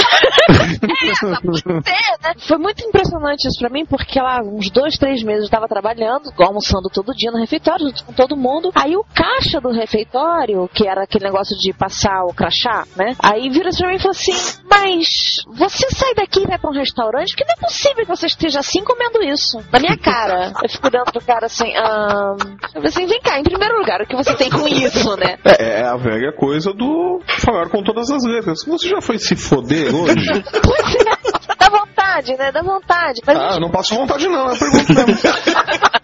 É, 1.86 2.28
né? 2.28 2.34
Foi 2.48 2.58
muito 2.58 2.84
impressionante 2.86 3.48
isso 3.48 3.60
pra 3.60 3.70
mim, 3.70 3.86
porque 3.86 4.20
lá, 4.20 4.40
uns 4.44 4.70
dois, 4.70 4.98
três 4.98 5.24
meses 5.24 5.46
eu 5.46 5.50
tava 5.50 5.68
trabalhando, 5.68 6.32
almoçando 6.38 6.90
todo 6.92 7.14
dia 7.14 7.32
no 7.32 7.40
refeitório, 7.40 7.88
junto 7.88 8.06
com 8.06 8.14
todo 8.14 8.38
mundo. 8.38 8.72
Aí 8.76 8.96
o 8.96 9.04
caixa 9.40 9.62
do 9.62 9.72
refeitório, 9.72 10.70
que 10.74 10.88
era 10.88 11.04
aquele 11.04 11.26
negócio 11.26 11.58
de 11.58 11.74
passar 11.74 12.26
o 12.26 12.34
crachá, 12.34 12.86
né? 12.96 13.16
Aí 13.24 13.50
vira 13.50 13.70
pra 13.76 13.88
mim 13.88 13.96
e 13.96 14.00
falou 14.00 14.12
assim: 14.12 14.34
Mas 14.70 15.38
você 15.48 15.90
sai 15.90 16.14
daqui 16.14 16.44
e 16.44 16.48
vai 16.48 16.60
pra 16.60 16.70
um 16.70 16.74
restaurante? 16.74 17.30
Porque 17.30 17.46
não 17.46 17.54
é 17.58 17.68
possível 17.68 18.06
que 18.06 18.08
você 18.08 18.28
esteja 18.28 18.60
assim 18.60 18.84
comendo 18.84 19.24
isso. 19.24 19.60
Na 19.72 19.80
minha 19.80 19.98
cara. 19.98 20.54
Eu 20.62 20.70
fico 20.70 20.88
olhando 20.88 21.12
pro 21.12 21.22
cara 21.22 21.46
assim, 21.46 21.74
ah. 21.78 22.36
Eu 22.40 22.82
falei 22.82 22.88
assim, 22.88 23.06
vem 23.06 23.22
cá, 23.22 23.40
em 23.40 23.44
primeiro 23.44 23.78
lugar, 23.78 24.02
o 24.02 24.06
que 24.06 24.16
você 24.16 24.36
tem 24.36 24.50
com 24.50 24.68
isso, 24.68 25.16
né? 25.16 25.38
É, 25.46 25.82
é 25.82 25.84
a 25.86 25.96
velha 25.96 26.34
coisa 26.34 26.74
do 26.74 27.22
falar 27.26 27.70
com 27.70 27.82
todas 27.82 28.12
as 28.12 28.24
letras. 28.26 28.64
Você 28.66 28.90
já 28.90 29.02
foi 29.02 29.18
se 29.18 29.36
foder 29.36 29.94
hoje? 29.96 30.44
Pois 30.62 30.96
é, 30.96 31.56
dá 31.58 31.70
vontade, 31.70 32.38
né? 32.38 32.52
Dá 32.52 32.62
vontade. 32.62 33.22
Mas 33.26 33.38
ah, 33.38 33.56
eu 33.56 33.60
não 33.60 33.72
passo 33.72 33.96
vontade 33.96 34.28
não, 34.28 34.52
é 34.52 34.58
pergunta 34.58 35.06
mesmo. 35.06 35.90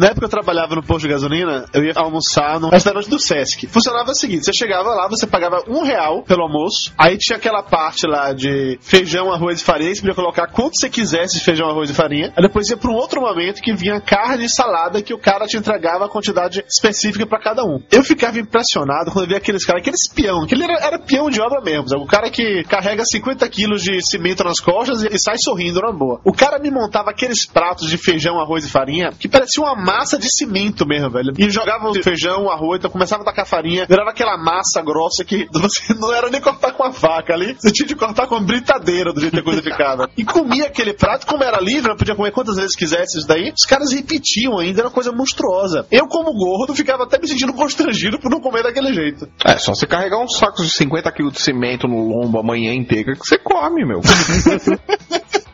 Na 0.00 0.06
época 0.06 0.24
eu 0.24 0.30
trabalhava 0.30 0.74
no 0.74 0.82
posto 0.82 1.02
de 1.02 1.08
gasolina, 1.12 1.66
eu 1.74 1.84
ia 1.84 1.92
almoçar 1.94 2.58
no 2.58 2.70
restaurante 2.70 3.10
do 3.10 3.18
Sesc. 3.18 3.66
Funcionava 3.66 4.12
o 4.12 4.14
seguinte: 4.14 4.46
você 4.46 4.52
chegava 4.54 4.94
lá, 4.94 5.06
você 5.06 5.26
pagava 5.26 5.62
um 5.68 5.82
real 5.82 6.22
pelo 6.22 6.42
almoço, 6.42 6.90
aí 6.96 7.18
tinha 7.18 7.36
aquela 7.36 7.62
parte 7.62 8.06
lá 8.06 8.32
de 8.32 8.78
feijão, 8.80 9.30
arroz 9.30 9.60
e 9.60 9.64
farinha, 9.64 9.94
você 9.94 10.00
podia 10.00 10.14
colocar 10.14 10.46
quanto 10.46 10.80
você 10.80 10.88
quisesse 10.88 11.36
de 11.36 11.44
feijão, 11.44 11.68
arroz 11.68 11.90
e 11.90 11.94
farinha. 11.94 12.32
Aí 12.34 12.42
depois 12.42 12.70
ia 12.70 12.78
pra 12.78 12.90
um 12.90 12.94
outro 12.94 13.20
momento 13.20 13.60
que 13.60 13.74
vinha 13.74 14.00
carne 14.00 14.46
e 14.46 14.48
salada 14.48 15.02
que 15.02 15.12
o 15.12 15.18
cara 15.18 15.44
te 15.44 15.58
entregava 15.58 16.06
a 16.06 16.08
quantidade 16.08 16.64
específica 16.66 17.26
pra 17.26 17.38
cada 17.38 17.62
um. 17.62 17.82
Eu 17.92 18.02
ficava 18.02 18.38
impressionado 18.38 19.10
quando 19.10 19.24
eu 19.24 19.28
via 19.28 19.36
aqueles 19.36 19.66
caras, 19.66 19.82
aqueles 19.82 20.08
peão, 20.14 20.44
aquele 20.44 20.64
era, 20.64 20.78
era 20.82 20.98
peão 20.98 21.28
de 21.28 21.42
obra 21.42 21.60
mesmo, 21.60 21.86
sabe? 21.86 22.02
o 22.02 22.06
cara 22.06 22.30
que 22.30 22.64
carrega 22.64 23.04
50 23.04 23.46
quilos 23.50 23.82
de 23.82 24.00
cimento 24.00 24.42
nas 24.44 24.60
costas 24.60 25.02
e, 25.02 25.08
e 25.08 25.18
sai 25.18 25.36
sorrindo 25.36 25.78
na 25.82 25.92
boa. 25.92 26.22
O 26.24 26.32
cara 26.32 26.58
me 26.58 26.70
montava 26.70 27.10
aqueles 27.10 27.44
pratos 27.44 27.90
de 27.90 27.98
feijão, 27.98 28.40
arroz 28.40 28.64
e 28.64 28.70
farinha 28.70 29.10
que 29.10 29.28
parecia 29.28 29.62
uma 29.62 29.89
massa 29.90 30.18
de 30.18 30.28
cimento 30.30 30.86
mesmo, 30.86 31.10
velho. 31.10 31.32
E 31.36 31.50
jogava 31.50 31.88
o 31.88 32.02
feijão, 32.02 32.48
arroz, 32.48 32.78
então 32.78 32.90
começava 32.90 33.22
a 33.22 33.24
tacar 33.24 33.46
farinha, 33.46 33.86
virava 33.86 34.10
aquela 34.10 34.36
massa 34.38 34.80
grossa 34.82 35.24
que 35.24 35.48
você 35.52 35.94
não 35.94 36.12
era 36.12 36.30
nem 36.30 36.40
cortar 36.40 36.72
com 36.72 36.84
a 36.84 36.92
faca 36.92 37.34
ali, 37.34 37.54
você 37.54 37.72
tinha 37.72 37.86
de 37.86 37.96
cortar 37.96 38.26
com 38.26 38.36
a 38.36 38.40
britadeira 38.40 39.12
do 39.12 39.20
jeito 39.20 39.34
que 39.34 39.40
a 39.40 39.44
coisa 39.44 39.62
ficava. 39.62 40.08
E 40.16 40.24
comia 40.24 40.66
aquele 40.66 40.92
prato, 40.92 41.26
como 41.26 41.42
era 41.42 41.60
livre, 41.60 41.96
podia 41.96 42.14
comer 42.14 42.30
quantas 42.30 42.56
vezes 42.56 42.76
quisesse 42.76 43.18
isso 43.18 43.26
daí, 43.26 43.52
os 43.56 43.66
caras 43.66 43.92
repetiam 43.92 44.58
ainda, 44.58 44.80
era 44.80 44.88
uma 44.88 44.94
coisa 44.94 45.12
monstruosa. 45.12 45.86
Eu, 45.90 46.06
como 46.06 46.32
gordo, 46.32 46.74
ficava 46.74 47.04
até 47.04 47.18
me 47.18 47.26
sentindo 47.26 47.52
constrangido 47.52 48.18
por 48.18 48.30
não 48.30 48.40
comer 48.40 48.62
daquele 48.62 48.92
jeito. 48.92 49.28
É, 49.44 49.58
só 49.58 49.74
você 49.74 49.86
carregar 49.86 50.22
uns 50.22 50.36
sacos 50.36 50.66
de 50.66 50.72
50 50.72 51.10
quilos 51.12 51.32
de 51.32 51.40
cimento 51.40 51.88
no 51.88 52.08
lombo 52.08 52.38
a 52.38 52.42
manhã 52.42 52.72
inteira 52.72 53.14
que 53.14 53.26
você 53.26 53.38
come, 53.38 53.84
meu. 53.84 54.00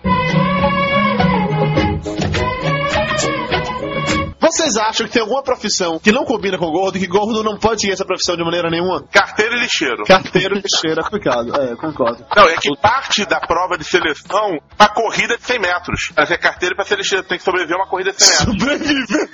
Vocês 4.57 4.79
acham 4.79 5.07
que 5.07 5.13
tem 5.13 5.21
alguma 5.21 5.43
profissão 5.43 5.99
que 5.99 6.11
não 6.11 6.25
combina 6.25 6.57
com 6.57 6.71
gordo 6.71 6.97
e 6.97 7.01
que 7.01 7.07
gordo 7.07 7.45
não 7.45 7.59
pode 7.59 7.87
ir 7.87 7.93
essa 7.93 8.07
profissão 8.07 8.37
de 8.37 8.43
maneira 8.43 8.71
nenhuma? 8.71 9.05
Carteiro 9.13 9.55
e 9.55 9.61
lixeiro. 9.61 10.03
Carteiro 10.05 10.57
e 10.57 10.63
lixeiro 10.63 10.99
é 10.99 11.05
complicado. 11.05 11.55
É, 11.61 11.77
concordo. 11.77 12.25
Não, 12.35 12.49
é 12.49 12.57
que 12.57 12.75
parte 12.81 13.27
da 13.27 13.39
prova 13.39 13.77
de 13.77 13.85
seleção 13.85 14.59
a 14.79 14.89
corrida 14.89 15.35
é 15.35 15.37
de 15.37 15.45
100 15.45 15.59
metros. 15.59 16.11
Pra 16.15 16.25
ser 16.25 16.39
carteiro 16.39 16.75
e 16.75 16.77
pra 16.77 16.87
ser 16.87 16.97
lixeiro 16.97 17.23
tem 17.25 17.37
que 17.37 17.45
sobreviver 17.45 17.77
a 17.77 17.81
uma 17.81 17.87
corrida 17.87 18.13
de 18.13 18.25
100 18.25 18.47
metros. 18.47 18.63
Sobreviver. 18.63 19.29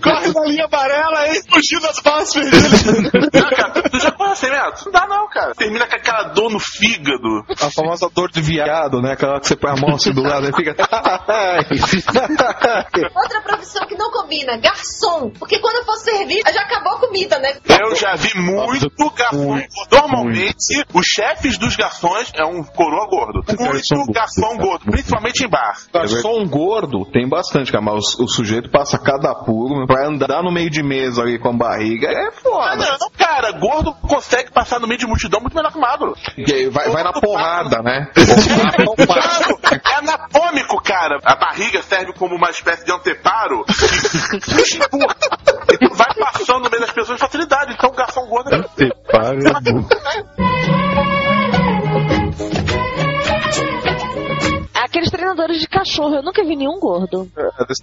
Corre 0.00 0.32
na 0.32 0.44
linha 0.46 0.64
amarela 0.64 1.18
aí, 1.18 1.42
fugindo 1.52 1.82
das 1.82 2.00
balas 2.00 2.32
perdidas. 2.32 2.84
Não, 2.84 3.50
cara, 3.50 3.82
tu 3.90 4.00
já 4.00 4.10
correu 4.10 4.36
100 4.36 4.50
metros? 4.50 4.86
Não 4.86 4.92
dá 4.92 5.06
não, 5.06 5.28
cara. 5.28 5.54
Termina 5.54 5.86
com 5.86 5.96
aquela 5.96 6.22
dor 6.32 6.50
no 6.50 6.58
fígado. 6.58 7.44
A 7.60 7.70
famosa 7.70 8.08
dor 8.08 8.30
de 8.30 8.40
viado, 8.40 9.02
né? 9.02 9.12
Aquela 9.12 9.38
que 9.38 9.48
você 9.48 9.56
põe 9.56 9.70
a 9.70 9.76
mão 9.76 9.96
assim 9.96 10.12
do 10.12 10.22
lado 10.22 10.48
e 10.48 10.56
fica. 10.56 10.74
Outra 13.14 13.42
profissão 13.42 13.86
que 13.86 13.96
não 13.96 14.10
combina, 14.10 14.29
garçom. 14.60 15.30
Porque 15.38 15.58
quando 15.60 15.84
for 15.84 15.96
servir, 15.96 16.42
já 16.52 16.60
acabou 16.62 16.92
a 16.94 17.00
comida, 17.00 17.38
né? 17.38 17.56
Eu 17.80 17.94
já 17.96 18.14
vi 18.14 18.36
muito 18.38 19.10
garçom. 19.14 19.60
Normalmente, 19.90 20.84
os 20.94 21.06
chefes 21.06 21.58
dos 21.58 21.76
garçons 21.76 22.32
é 22.34 22.44
um 22.44 22.62
coroa 22.62 23.06
gordo. 23.08 23.42
Muito 23.58 24.12
garçom 24.12 24.56
gordo, 24.56 24.84
principalmente 24.90 25.44
em 25.44 25.48
bar. 25.48 25.76
Garçom 25.92 26.46
gordo 26.46 27.04
tem 27.06 27.28
bastante, 27.28 27.70
cara, 27.72 27.82
mas 27.84 28.14
o, 28.18 28.24
o 28.24 28.28
sujeito 28.28 28.70
passa 28.70 28.98
cada 28.98 29.30
apuro 29.30 29.86
pra 29.86 30.06
andar 30.08 30.42
no 30.42 30.52
meio 30.52 30.70
de 30.70 30.82
mesa 30.82 31.22
ali 31.22 31.38
com 31.38 31.48
a 31.50 31.52
barriga. 31.52 32.08
É 32.08 32.28
Ah, 32.28 32.32
foda. 32.42 32.96
não, 33.00 33.10
cara, 33.16 33.52
gordo 33.52 33.92
consegue 34.06 34.50
passar 34.50 34.78
no 34.80 34.86
meio 34.86 34.98
de 34.98 35.06
multidão 35.06 35.40
muito 35.40 35.54
melhor 35.54 35.72
que 35.72 35.78
magro. 35.78 36.14
Vai, 36.70 36.88
vai 36.88 37.02
na 37.02 37.12
porrada, 37.12 37.82
né? 37.82 38.08
É 39.90 39.94
anatômico, 39.96 40.80
cara. 40.82 41.18
A 41.24 41.34
barriga 41.36 41.82
serve 41.82 42.12
como 42.14 42.34
uma 42.36 42.50
espécie 42.50 42.84
de 42.84 42.92
anteparo 42.92 43.64
que 43.64 44.18
vai 45.94 46.14
passando 46.14 46.64
no 46.64 46.70
meio 46.70 46.80
das 46.80 46.92
pessoas 46.92 47.20
com 47.20 47.26
facilidade. 47.26 47.72
Então 47.74 47.90
o 47.90 47.92
garçom 47.92 48.26
gordo 48.26 48.54
é. 48.54 48.58
Aqueles 54.74 55.10
treinadores 55.10 55.60
de 55.60 55.68
cachorro, 55.68 56.16
eu 56.16 56.22
nunca 56.22 56.42
vi 56.42 56.56
nenhum 56.56 56.78
gordo. 56.80 57.30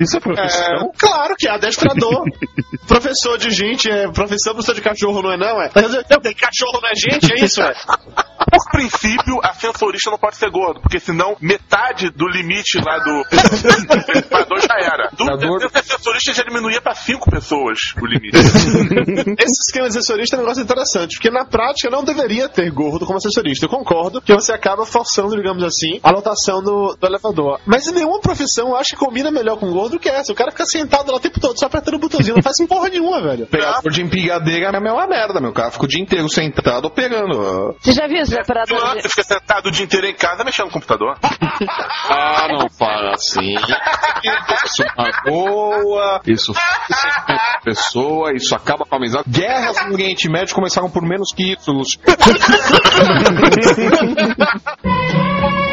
Isso 0.01 0.17
é 0.17 0.19
É, 0.41 0.89
claro 0.97 1.35
que 1.37 1.47
é 1.47 1.51
adestrador. 1.51 2.23
professor 2.87 3.37
de 3.37 3.51
gente, 3.51 3.89
é 3.89 4.11
professor, 4.11 4.53
professor 4.53 4.75
de 4.75 4.81
cachorro, 4.81 5.21
não 5.21 5.31
é 5.31 5.37
não? 5.37 5.61
É? 5.61 5.69
Não, 6.09 6.19
tem 6.19 6.33
cachorro 6.33 6.79
não 6.81 6.89
é 6.89 6.95
gente, 6.95 7.31
é 7.33 7.45
isso? 7.45 7.61
É? 7.61 7.73
Por 8.49 8.71
princípio, 8.71 9.39
ascensorista 9.43 10.09
não 10.11 10.17
pode 10.17 10.37
ser 10.37 10.49
gordo, 10.49 10.81
porque 10.81 10.99
senão 10.99 11.35
metade 11.41 12.09
do 12.11 12.27
limite 12.27 12.79
lá 12.79 12.97
do 12.99 13.23
elevador 14.09 14.61
já 14.61 14.75
era. 14.79 15.09
Do 15.13 15.23
Elevador- 15.23 15.59
terceiro 15.59 15.79
ascensorista 15.79 16.33
já 16.33 16.43
diminuía 16.43 16.81
pra 16.81 16.95
cinco 16.95 17.29
pessoas 17.29 17.77
o 18.01 18.05
limite. 18.05 18.37
Esse 19.39 19.61
esquema 19.67 19.89
de 19.89 19.97
assessorista 19.97 20.35
é 20.35 20.39
um 20.39 20.41
negócio 20.43 20.63
interessante, 20.63 21.15
porque 21.17 21.29
na 21.29 21.45
prática 21.45 21.89
não 21.89 22.03
deveria 22.03 22.47
ter 22.49 22.69
gordo 22.71 23.05
como 23.05 23.17
assessorista. 23.17 23.65
Eu 23.65 23.69
concordo 23.69 24.21
que 24.21 24.33
você 24.33 24.51
acaba 24.53 24.85
forçando, 24.85 25.35
digamos 25.35 25.63
assim, 25.63 25.99
a 26.03 26.11
lotação 26.11 26.61
do, 26.61 26.95
do 26.99 27.07
elevador. 27.07 27.59
Mas 27.65 27.87
em 27.87 27.91
nenhuma 27.93 28.19
profissão 28.19 28.69
eu 28.69 28.75
acho 28.77 28.89
que 28.91 28.95
combina 28.97 29.31
melhor 29.31 29.57
com 29.57 29.71
gordo 29.71 29.91
do 29.93 29.99
que 29.99 30.09
essa. 30.09 30.31
O 30.31 30.35
cara 30.35 30.51
fica 30.51 30.65
sentado 30.65 31.11
lá 31.11 31.17
o 31.17 31.21
tempo 31.21 31.39
todo, 31.39 31.57
só 31.59 31.65
apertando 31.67 31.95
o 31.95 31.99
botãozinho, 31.99 32.35
não 32.35 32.43
faz 32.43 32.57
porra 32.67 32.89
nenhuma, 32.89 33.21
velho. 33.21 33.47
Pegador 33.47 33.91
de 33.91 34.01
empigadeira 34.01 34.65
é 34.65 34.77
a 34.77 34.79
mesma 34.81 35.07
merda, 35.07 35.39
meu. 35.39 35.53
Cara 35.53 35.71
fica 35.71 35.85
o 35.85 35.87
dia 35.87 36.01
inteiro 36.01 36.27
sentado 36.29 36.85
operando. 36.85 37.75
Você 37.81 37.91
já 37.91 38.07
viu 38.07 38.17
os 38.41 38.49
operadores 38.49 39.03
Você 39.03 39.09
fica 39.09 39.23
sentado 39.23 39.67
o 39.67 39.71
dia 39.71 39.85
inteiro 39.85 40.07
em 40.07 40.15
casa 40.15 40.43
mexendo 40.43 40.67
no 40.67 40.71
computador. 40.71 41.17
Ah, 42.09 42.47
não 42.49 42.69
fala 42.69 43.13
assim. 43.13 43.53
Isso 43.53 44.83
é 44.83 45.29
boa, 45.29 46.21
isso 46.25 46.53
a 46.53 47.59
pessoa, 47.63 48.33
isso 48.33 48.55
acaba 48.55 48.85
com 48.85 48.95
a 48.95 48.97
amizade. 48.97 49.25
Guerras 49.27 49.85
no 49.87 49.93
Oriente 49.93 50.29
Médio 50.29 50.55
começaram 50.55 50.89
por 50.89 51.01
menos 51.01 51.33
que 51.33 51.53
isso, 51.53 51.71
Lúcio. 51.71 51.99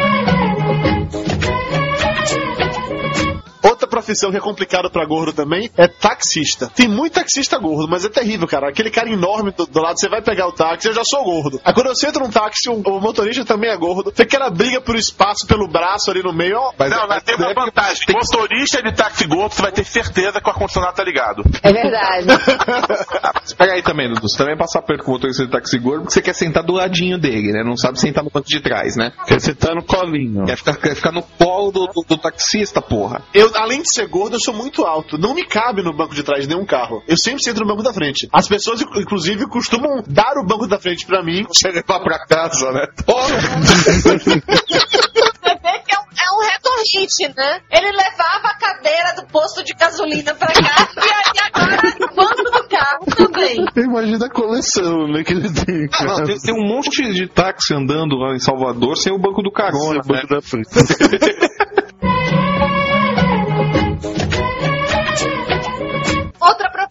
Outra 3.85 4.01
profissão 4.01 4.31
que 4.31 4.37
é 4.37 4.39
complicada 4.39 4.89
pra 4.89 5.05
gordo 5.05 5.31
também 5.31 5.69
é 5.77 5.87
taxista. 5.87 6.71
Tem 6.75 6.87
muito 6.87 7.13
taxista 7.13 7.57
gordo, 7.59 7.87
mas 7.87 8.03
é 8.03 8.09
terrível, 8.09 8.47
cara. 8.47 8.69
Aquele 8.69 8.89
cara 8.89 9.09
enorme 9.09 9.51
do, 9.51 9.65
do 9.67 9.79
lado, 9.79 9.99
você 9.99 10.09
vai 10.09 10.21
pegar 10.23 10.47
o 10.47 10.51
táxi, 10.51 10.87
eu 10.87 10.93
já 10.93 11.03
sou 11.03 11.23
gordo. 11.23 11.61
Aí 11.63 11.71
quando 11.73 11.87
eu 11.87 11.95
sento 11.95 12.19
num 12.19 12.29
táxi, 12.29 12.67
o, 12.67 12.73
o 12.73 12.99
motorista 12.99 13.45
também 13.45 13.69
é 13.69 13.77
gordo. 13.77 14.11
Tem 14.11 14.25
aquela 14.25 14.49
briga 14.49 14.81
por 14.81 14.95
espaço, 14.95 15.45
pelo 15.45 15.67
braço 15.67 16.09
ali 16.09 16.23
no 16.23 16.33
meio, 16.33 16.57
ó. 16.57 16.71
Mas 16.79 16.89
não, 16.89 17.03
é- 17.03 17.07
mas 17.07 17.23
tem 17.23 17.35
uma 17.35 17.53
vantagem. 17.53 18.05
Motorista 18.11 18.81
de 18.81 18.91
táxi 18.95 19.27
gordo, 19.27 19.53
você 19.53 19.61
vai 19.61 19.71
ter 19.71 19.85
certeza 19.85 20.41
que 20.41 20.47
o 20.47 20.51
ar-condicionado 20.51 20.95
tá 20.95 21.03
ligado. 21.03 21.43
É 21.61 21.71
verdade. 21.71 22.25
Pega 23.57 23.73
aí 23.73 23.83
também, 23.83 24.07
Dudu. 24.09 24.27
Você 24.27 24.37
também 24.37 24.57
passa 24.57 24.81
perto 24.81 25.03
com 25.03 25.11
o 25.11 25.13
motorista 25.13 25.45
de 25.45 25.51
táxi 25.51 25.77
gordo 25.77 26.01
porque 26.03 26.13
você 26.13 26.21
quer 26.23 26.33
sentar 26.33 26.63
do 26.63 26.73
ladinho 26.73 27.17
dele, 27.19 27.51
né? 27.51 27.63
Não 27.63 27.77
sabe 27.77 27.99
sentar 27.99 28.23
no 28.23 28.31
banco 28.31 28.47
de 28.47 28.59
trás, 28.59 28.95
né? 28.95 29.11
Quer 29.27 29.39
sentar 29.39 29.75
no 29.75 29.83
colinho. 29.83 30.45
Quer 30.45 30.57
ficar, 30.57 30.75
quer 30.77 30.95
ficar 30.95 31.11
no 31.11 31.21
colo 31.21 31.71
do, 31.71 31.85
do- 31.87 32.05
do 32.07 32.17
taxista, 32.17 32.81
porra. 32.81 33.21
Eu, 33.33 33.51
além 33.75 33.81
de 33.81 33.93
ser 33.93 34.07
gordo, 34.07 34.35
eu 34.35 34.39
sou 34.39 34.53
muito 34.53 34.83
alto. 34.85 35.17
Não 35.17 35.33
me 35.33 35.45
cabe 35.45 35.81
no 35.83 35.93
banco 35.95 36.15
de 36.15 36.23
trás 36.23 36.43
de 36.43 36.49
nenhum 36.49 36.65
carro. 36.65 37.03
Eu 37.07 37.17
sempre 37.17 37.43
sento 37.43 37.59
no 37.59 37.67
banco 37.67 37.83
da 37.83 37.93
frente. 37.93 38.27
As 38.31 38.47
pessoas, 38.47 38.81
inc- 38.81 38.95
inclusive, 38.97 39.45
costumam 39.47 40.01
dar 40.07 40.37
o 40.37 40.45
banco 40.45 40.65
da 40.67 40.79
frente 40.79 41.05
pra 41.05 41.21
mim. 41.23 41.43
Você 41.47 41.69
levar 41.69 41.99
pra 41.99 42.25
casa, 42.25 42.71
né? 42.71 42.85
Você 43.05 44.39
vê 44.39 45.79
que 45.85 45.93
é 45.93 45.99
um, 45.99 46.03
é 46.03 46.31
um 46.31 46.39
recorrente, 46.51 47.27
né? 47.35 47.59
Ele 47.71 47.91
levava 47.91 48.47
a 48.47 48.57
cadeira 48.57 49.13
do 49.17 49.27
posto 49.27 49.63
de 49.63 49.73
gasolina 49.73 50.33
pra 50.35 50.47
cá 50.53 50.87
e 50.95 50.99
aí 51.01 51.51
agora 51.53 51.81
no 51.99 52.07
banco 52.15 52.43
do 52.43 52.67
carro 52.69 53.05
também. 53.15 53.65
Imagina 53.85 54.25
a 54.25 54.29
coleção, 54.29 55.07
né, 55.09 55.23
que 55.23 55.33
ele 55.33 55.51
tem. 55.51 55.87
Ah, 55.93 56.05
não, 56.05 56.23
tem, 56.25 56.37
tem 56.39 56.53
um 56.53 56.67
monte 56.67 57.13
de 57.13 57.27
táxi 57.27 57.73
andando 57.73 58.15
lá 58.15 58.33
em 58.35 58.39
Salvador 58.39 58.97
sem 58.97 59.11
o 59.13 59.19
banco 59.19 59.41
do 59.41 59.51
carona. 59.51 60.01
Banco 60.05 60.13
né? 60.13 60.23
da 60.29 60.41
frente. 60.41 60.69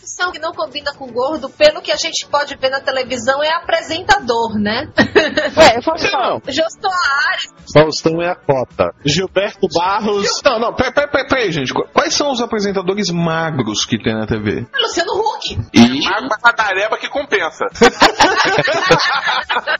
profissão 0.05 0.31
que 0.31 0.39
não 0.39 0.53
combina 0.53 0.93
com 0.95 1.11
gordo, 1.11 1.49
pelo 1.49 1.81
que 1.81 1.91
a 1.91 1.97
gente 1.97 2.27
pode 2.27 2.55
ver 2.57 2.69
na 2.69 2.81
televisão, 2.81 3.43
é 3.43 3.49
apresentador, 3.55 4.59
né? 4.59 4.93
Ué, 5.57 5.81
falar. 5.83 6.41
Jô 6.47 6.63
Soares, 6.69 7.55
Faustão 7.73 8.21
é 8.21 8.31
a 8.31 8.37
cota. 8.37 8.95
Gilberto 9.05 9.67
Barros. 9.75 10.29
Não, 10.45 10.61
não, 10.61 10.75
peraí, 10.75 10.93
peraí, 10.93 11.11
peraí, 11.11 11.29
peraí, 11.29 11.53
gente. 11.53 11.73
Quais 11.73 12.15
são 12.15 12.31
os 12.31 12.41
apresentadores 12.41 13.11
magros 13.11 13.85
que 13.85 13.99
tem 13.99 14.15
na 14.15 14.27
TV? 14.27 14.67
Luciano 14.81 15.13
Huck. 15.13 15.59
E. 15.73 16.07
Água 16.07 16.37
a 16.43 16.53
tareba 16.53 16.99
que 16.99 17.09
compensa. 17.09 17.65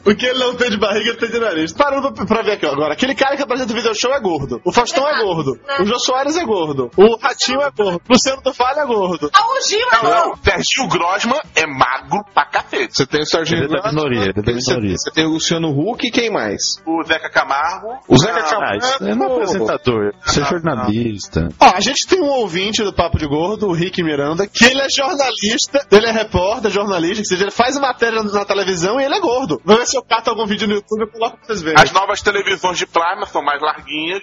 O 0.05 0.15
que 0.15 0.25
ele 0.25 0.39
não 0.39 0.55
tem 0.55 0.69
de 0.69 0.77
barriga, 0.77 1.09
ele 1.09 1.17
tem 1.17 1.29
de 1.29 1.39
nariz. 1.39 1.73
Parando 1.73 2.13
pra, 2.13 2.25
pra 2.25 2.41
ver 2.43 2.53
aqui 2.53 2.65
ó, 2.65 2.71
agora. 2.71 2.93
Aquele 2.93 3.15
cara 3.15 3.35
que 3.35 3.41
apresenta 3.41 3.73
o 3.73 3.75
video 3.75 3.93
show 3.95 4.13
é 4.13 4.19
gordo. 4.19 4.61
O 4.63 4.71
Faustão 4.71 5.07
é 5.07 5.21
gordo. 5.21 5.59
O 5.79 5.85
Jô 5.85 5.99
Soares 5.99 6.37
é 6.37 6.45
gordo. 6.45 6.91
O 6.95 7.17
Ratinho 7.17 7.61
é 7.61 7.71
gordo. 7.71 8.01
O 8.07 8.13
Luciano 8.13 8.41
do 8.41 8.53
Falha 8.53 8.81
é 8.81 8.85
gordo. 8.85 9.31
Ah, 9.33 9.45
o 9.47 9.67
Gil 9.67 9.79
é 9.79 9.95
Não, 9.95 10.01
gordo. 10.03 10.14
Não. 10.15 10.35
Serginho 10.37 10.87
Grosman 10.89 11.39
é 11.55 11.65
magro 11.65 12.23
pra 12.33 12.45
cacete. 12.45 12.95
Você 12.95 13.05
tem 13.05 13.21
o 13.21 13.23
é 13.23 13.67
da 13.67 13.89
minoria, 13.89 14.33
você, 14.33 15.11
tem 15.11 15.25
o 15.25 15.29
Luciano 15.29 15.69
Huck 15.69 16.07
e 16.07 16.11
quem 16.11 16.31
mais? 16.31 16.81
O 16.85 17.03
Zeca 17.03 17.29
Camargo. 17.29 17.97
O 18.07 18.17
Zeca 18.17 18.39
Ah, 18.39 18.43
Camargo. 18.43 18.73
Ah, 18.73 18.77
isso 18.77 19.03
não 19.03 19.27
é 19.27 19.33
apresentador, 19.33 20.13
você 20.23 20.41
é 20.41 20.45
jornalista. 20.45 21.49
Ó, 21.59 21.71
a 21.75 21.79
gente 21.79 22.07
tem 22.07 22.21
um 22.21 22.29
ouvinte 22.29 22.83
do 22.83 22.93
Papo 22.93 23.17
de 23.17 23.27
Gordo, 23.27 23.67
o 23.67 23.73
Rick 23.73 24.01
Miranda, 24.03 24.47
que 24.47 24.65
ele 24.65 24.81
é 24.81 24.89
jornalista, 24.89 25.85
ele 25.91 26.07
é 26.07 26.11
repórter, 26.11 26.71
jornalista, 26.71 27.21
ou 27.21 27.25
seja, 27.25 27.43
ele 27.43 27.51
faz 27.51 27.77
matéria 27.77 28.23
na 28.23 28.45
televisão 28.45 28.99
e 28.99 29.03
ele 29.03 29.15
é 29.15 29.19
gordo. 29.19 29.61
Vamos 29.63 29.81
ver 29.81 29.87
se 29.87 29.97
eu 29.97 30.03
cato 30.03 30.29
algum 30.29 30.45
vídeo 30.45 30.67
no 30.67 30.75
YouTube 30.75 31.03
e 31.03 31.11
coloco 31.11 31.37
pra 31.37 31.45
vocês 31.45 31.61
verem. 31.61 31.81
As 31.81 31.91
novas 31.91 32.21
televisões 32.21 32.77
de 32.77 32.85
plasma 32.85 33.25
são 33.25 33.43
mais 33.43 33.61
larguinhas. 33.61 34.21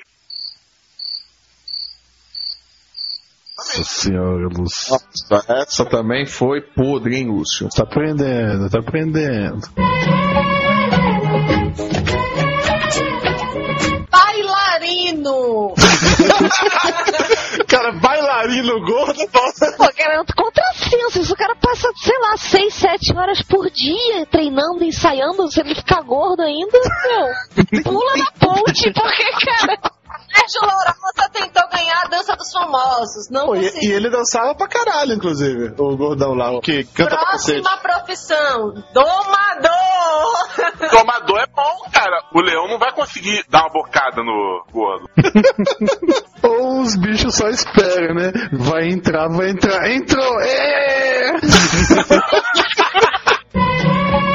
Nossa 3.75 3.85
senhora, 3.85 4.49
Lúcio. 4.55 4.99
Nossa, 5.31 5.53
essa 5.55 5.87
também 5.87 6.27
foi 6.27 6.61
podre, 6.61 7.17
hein, 7.17 7.29
Lúcio? 7.29 7.71
Tá 7.75 7.85
aprendendo, 7.85 8.69
tá 8.69 8.81
aprendendo. 8.81 9.63
Bailarino! 14.11 15.73
cara, 17.67 17.93
bailarino 17.93 18.85
gordo, 18.85 19.27
nossa. 19.33 19.73
Pô, 19.79 19.91
cara, 19.97 20.21
é 20.21 20.25
contrassenso. 20.37 21.25
Se 21.25 21.33
o 21.33 21.37
cara 21.37 21.57
passa, 21.57 21.89
sei 21.97 22.19
lá, 22.19 22.37
6, 22.37 22.75
7 22.75 23.17
horas 23.17 23.41
por 23.41 23.71
dia 23.71 24.27
treinando, 24.27 24.85
ensaiando, 24.85 25.51
se 25.51 25.61
ele 25.61 25.75
ficar 25.75 26.03
gordo 26.03 26.43
ainda, 26.43 26.79
meu, 27.07 27.83
pula 27.83 28.17
na 28.19 28.31
ponte, 28.39 28.93
porque, 28.93 29.25
cara. 29.47 30.02
Sérgio 30.35 30.63
Lourosa 30.63 31.31
tentou 31.33 31.69
ganhar 31.69 32.03
a 32.05 32.09
dança 32.09 32.37
dos 32.37 32.53
famosos. 32.53 33.31
Não 33.31 33.47
Pô, 33.47 33.57
e, 33.57 33.71
e 33.83 33.93
ele 33.93 34.11
dançava 34.11 34.55
pra 34.55 34.67
caralho, 34.67 35.15
inclusive, 35.15 35.75
o 35.79 35.97
gordão 35.97 36.35
lá, 36.35 36.61
que 36.61 36.85
canta 36.85 37.11
pra. 37.11 37.27
Próxima 37.27 37.77
profissão: 37.79 38.75
domador! 38.93 39.83
Tomador 40.91 41.39
é 41.39 41.47
bom, 41.47 41.91
cara. 41.93 42.25
O 42.35 42.41
leão 42.41 42.67
não 42.69 42.79
vai 42.79 42.93
conseguir 42.93 43.45
dar 43.49 43.63
uma 43.63 43.73
bocada 43.73 44.23
no 44.23 44.65
gordo. 44.73 45.09
Ou 46.43 46.81
os 46.81 46.97
bichos 46.97 47.35
só 47.35 47.49
esperam, 47.49 48.15
né? 48.15 48.33
Vai 48.53 48.89
entrar, 48.89 49.29
vai 49.29 49.51
entrar. 49.51 49.91
Entrou! 49.91 50.41
É! 50.41 51.33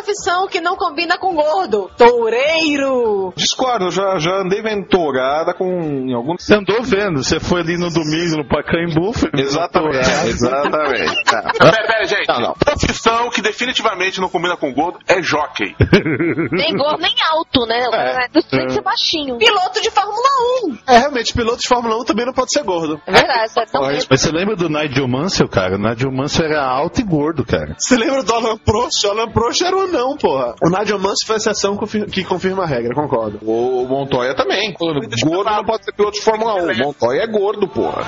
profissão 0.00 0.48
que 0.48 0.60
não 0.60 0.76
combina 0.76 1.18
com 1.18 1.34
gordo: 1.34 1.90
toureiro! 1.96 3.32
Discordo, 3.36 3.86
eu 3.86 3.90
já, 3.90 4.18
já 4.18 4.40
andei 4.40 4.62
ventorada 4.62 5.54
com 5.54 5.66
em 5.70 6.14
algum. 6.14 6.36
Você 6.38 6.54
andou 6.54 6.82
vendo, 6.82 7.22
você 7.22 7.38
foi 7.38 7.60
ali 7.60 7.76
no 7.76 7.90
domingo 7.90 8.36
no 8.38 8.48
Pacaembu, 8.48 9.12
foi 9.12 9.30
Exatamente, 9.34 10.08
exatamente. 10.28 11.24
Tá. 11.24 11.42
Pera, 11.58 11.86
pera, 11.86 12.06
gente. 12.06 12.28
Não, 12.28 12.40
não. 12.40 12.54
Profissão 12.54 13.30
que 13.30 13.42
definitivamente 13.42 14.20
não 14.20 14.28
combina 14.28 14.56
com 14.56 14.72
gordo 14.72 14.98
é 15.06 15.22
jockey. 15.22 15.74
Nem 16.52 16.76
gordo, 16.76 17.00
nem 17.00 17.14
alto, 17.30 17.66
né? 17.66 17.80
É. 17.92 18.28
Tem 18.28 18.66
que 18.66 18.72
ser 18.72 18.82
baixinho. 18.82 19.38
Piloto 19.38 19.80
de 19.80 19.90
Fórmula 19.90 20.16
1! 20.64 20.78
É, 20.86 20.98
realmente, 20.98 21.32
piloto 21.32 21.58
de 21.60 21.68
Fórmula 21.68 21.96
1 22.00 22.04
também 22.04 22.26
não 22.26 22.32
pode 22.32 22.52
ser 22.52 22.62
gordo. 22.62 23.00
É 23.06 23.12
verdade, 23.12 23.52
é 23.58 23.64
tão 23.66 23.82
Mas- 23.82 24.06
Mas 24.08 24.20
você 24.20 24.30
lembra 24.30 24.56
do 24.56 24.68
Nigel 24.68 25.06
Mansell, 25.08 25.48
cara? 25.48 25.76
O 25.76 25.78
Nigel 25.78 26.10
Mansell 26.12 26.46
era 26.46 26.62
alto 26.64 27.00
e 27.00 27.04
gordo, 27.04 27.44
cara. 27.44 27.74
Você 27.78 27.96
lembra 27.96 28.22
do 28.22 28.32
Alan 28.34 28.56
Prost? 28.58 29.04
O 29.06 29.10
Alan 29.10 29.28
Prost 29.30 29.62
era 29.62 29.76
um 29.76 29.80
não, 29.90 30.16
porra. 30.16 30.54
O 30.62 30.68
Nigel 30.68 30.98
Mansell 30.98 31.26
foi 31.26 31.36
a 31.36 31.38
exceção 31.38 31.76
que 31.76 32.24
confirma 32.24 32.64
a 32.64 32.66
regra, 32.66 32.94
concordo. 32.94 33.38
O 33.42 33.86
Montoya 33.86 34.34
também. 34.34 34.72
Gordo 34.72 35.08
não 35.44 35.64
pode 35.64 35.84
ser 35.84 35.92
piloto 35.92 36.18
de 36.18 36.24
Fórmula 36.24 36.54
1. 36.54 36.78
Montoya 36.78 37.22
é 37.22 37.26
gordo, 37.26 37.68
porra. 37.68 38.02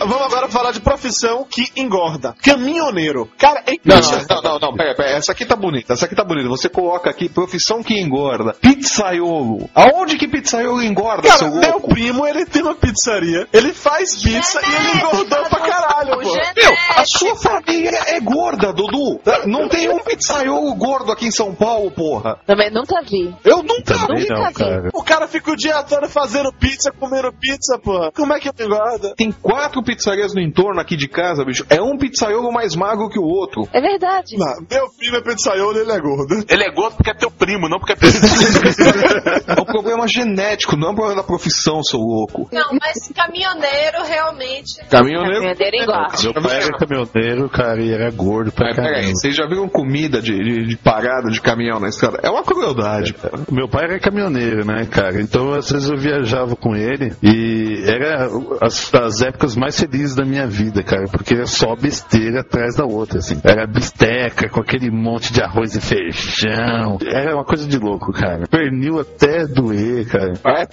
Vamos 0.00 0.22
agora 0.22 0.48
falar 0.48 0.72
de 0.72 0.80
profissão 0.80 1.44
que 1.44 1.70
engorda. 1.76 2.34
Caminhoneiro. 2.42 3.30
Cara, 3.38 3.62
é 3.66 3.72
Não, 3.84 3.96
não, 4.00 4.42
não, 4.42 4.58
não, 4.58 4.74
pera, 4.74 4.94
pera, 4.94 5.10
essa 5.10 5.32
aqui 5.32 5.44
tá 5.44 5.54
bonita, 5.54 5.92
essa 5.92 6.06
aqui 6.06 6.14
tá 6.14 6.24
bonita. 6.24 6.48
Você 6.48 6.68
coloca 6.70 7.10
aqui 7.10 7.28
profissão 7.28 7.82
que 7.82 8.00
engorda. 8.00 8.54
Pizzaiolo. 8.54 9.68
Aonde 9.74 10.16
que 10.16 10.26
pizzaiolo 10.26 10.82
engorda, 10.82 11.28
Cara, 11.28 11.38
seu 11.38 11.54
meu 11.54 11.80
primo, 11.80 12.26
ele 12.26 12.46
tem 12.46 12.62
uma 12.62 12.74
pizzaria, 12.74 13.46
ele 13.52 13.74
faz 13.74 14.16
pizza 14.22 14.60
e 14.60 14.74
ele 14.74 14.98
engordou 14.98 15.44
pra 15.50 15.60
caralho, 15.60 16.18
pô. 16.20 16.34
Meu, 16.34 16.74
a 16.96 17.04
sua 17.04 17.36
família 17.36 17.98
é 18.08 18.20
gorda, 18.20 18.72
Dudu. 18.72 19.20
Não 19.46 19.68
tem 19.68 19.90
um 19.90 19.98
pizzaiolo 19.98 20.74
gordo 20.76 21.12
aqui 21.12 21.26
em 21.26 21.30
São 21.30 21.54
Paulo, 21.54 21.90
porra. 21.90 22.38
Também 22.46 22.70
nunca 22.70 23.02
vi. 23.02 23.34
Eu 23.44 23.62
nunca 23.62 23.98
Também 23.98 24.22
vi. 24.22 24.28
não, 24.28 24.52
cara. 24.52 24.88
O 24.94 25.02
cara 25.02 25.28
fica 25.28 25.50
o 25.52 25.56
dia 25.56 25.82
todo 25.82 26.08
fazendo 26.08 26.52
pizza, 26.52 26.90
comendo 26.98 27.32
pizza, 27.32 27.78
pô. 27.78 28.10
Como 28.12 28.32
é 28.32 28.40
que 28.40 28.50
engorda? 28.62 29.14
Tem 29.16 29.30
quatro 29.30 29.82
pizzarias 29.94 30.34
no 30.34 30.40
entorno 30.40 30.80
aqui 30.80 30.96
de 30.96 31.08
casa, 31.08 31.44
bicho. 31.44 31.64
É 31.68 31.80
um 31.82 31.96
pizzaiolo 31.96 32.52
mais 32.52 32.74
magro 32.74 33.08
que 33.08 33.18
o 33.18 33.24
outro. 33.24 33.68
É 33.72 33.80
verdade. 33.80 34.36
Não, 34.36 34.54
meu 34.70 34.88
primo 34.96 35.16
é 35.16 35.22
pizzaiolo 35.22 35.78
e 35.78 35.80
ele 35.80 35.92
é 35.92 36.00
gordo. 36.00 36.44
Ele 36.48 36.64
é 36.64 36.72
gordo 36.72 36.96
porque 36.96 37.10
é 37.10 37.14
teu 37.14 37.30
primo, 37.30 37.68
não 37.68 37.78
porque 37.78 37.92
é 37.92 37.96
pizzaiolo. 37.96 38.20
É 39.50 39.60
um 39.60 39.64
problema 39.64 40.06
genético, 40.06 40.76
não 40.76 40.88
é 40.88 40.90
um 40.92 40.94
problema 40.94 41.20
da 41.20 41.26
profissão, 41.26 41.82
seu 41.82 41.98
louco. 41.98 42.48
Não, 42.52 42.70
mas 42.80 43.10
caminhoneiro 43.14 44.02
realmente. 44.04 44.80
Caminhoneiro. 44.88 45.40
Caminhoneiro 45.40 45.76
engorda. 45.76 46.22
Meu 46.22 46.42
pai 46.42 46.62
era 46.62 46.78
caminhoneiro, 46.78 47.48
cara, 47.48 47.82
e 47.82 47.92
era 47.92 48.10
gordo 48.10 48.52
pra 48.52 48.74
peraí, 48.74 49.10
vocês 49.10 49.34
já 49.34 49.46
viram 49.46 49.68
comida 49.68 50.20
de, 50.20 50.36
de, 50.36 50.66
de 50.66 50.76
parada 50.76 51.30
de 51.30 51.40
caminhão 51.40 51.80
na 51.80 51.88
estrada? 51.88 52.20
É 52.22 52.30
uma 52.30 52.42
crueldade, 52.42 53.14
cara. 53.14 53.40
Meu 53.50 53.68
pai 53.68 53.84
era 53.84 53.98
caminhoneiro, 53.98 54.64
né, 54.64 54.86
cara? 54.86 55.20
Então, 55.20 55.52
às 55.52 55.70
vezes 55.70 55.90
eu 55.90 55.96
viajava 55.96 56.56
com 56.56 56.74
ele 56.74 57.12
e 57.22 57.82
era 57.86 58.28
as, 58.60 58.92
as 58.94 59.22
épocas 59.22 59.56
mais 59.56 59.74
felizes 59.80 60.14
da 60.14 60.24
minha 60.24 60.46
vida, 60.46 60.82
cara, 60.82 61.06
porque 61.08 61.34
era 61.34 61.46
só 61.46 61.74
besteira 61.74 62.40
atrás 62.40 62.76
da 62.76 62.84
outra, 62.84 63.18
assim. 63.18 63.40
Era 63.42 63.66
bisteca 63.66 64.48
com 64.48 64.60
aquele 64.60 64.90
monte 64.90 65.32
de 65.32 65.42
arroz 65.42 65.74
e 65.74 65.80
feijão. 65.80 66.98
Era 67.02 67.34
uma 67.34 67.44
coisa 67.44 67.66
de 67.66 67.78
louco, 67.78 68.12
cara. 68.12 68.46
Pernil 68.48 69.00
até 69.00 69.46
doer, 69.46 70.06
cara. 70.06 70.34
É, 70.44 70.66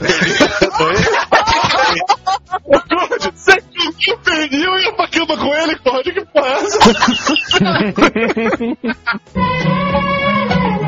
Gordo, 2.64 3.32
você 3.34 3.62
que 3.62 4.18
perdeu 4.18 4.78
e 4.78 4.84
ia 4.84 4.94
pra 4.94 5.08
cama 5.08 5.38
com 5.38 5.54
ele, 5.54 5.76
que 5.76 6.26
porra 6.26 6.58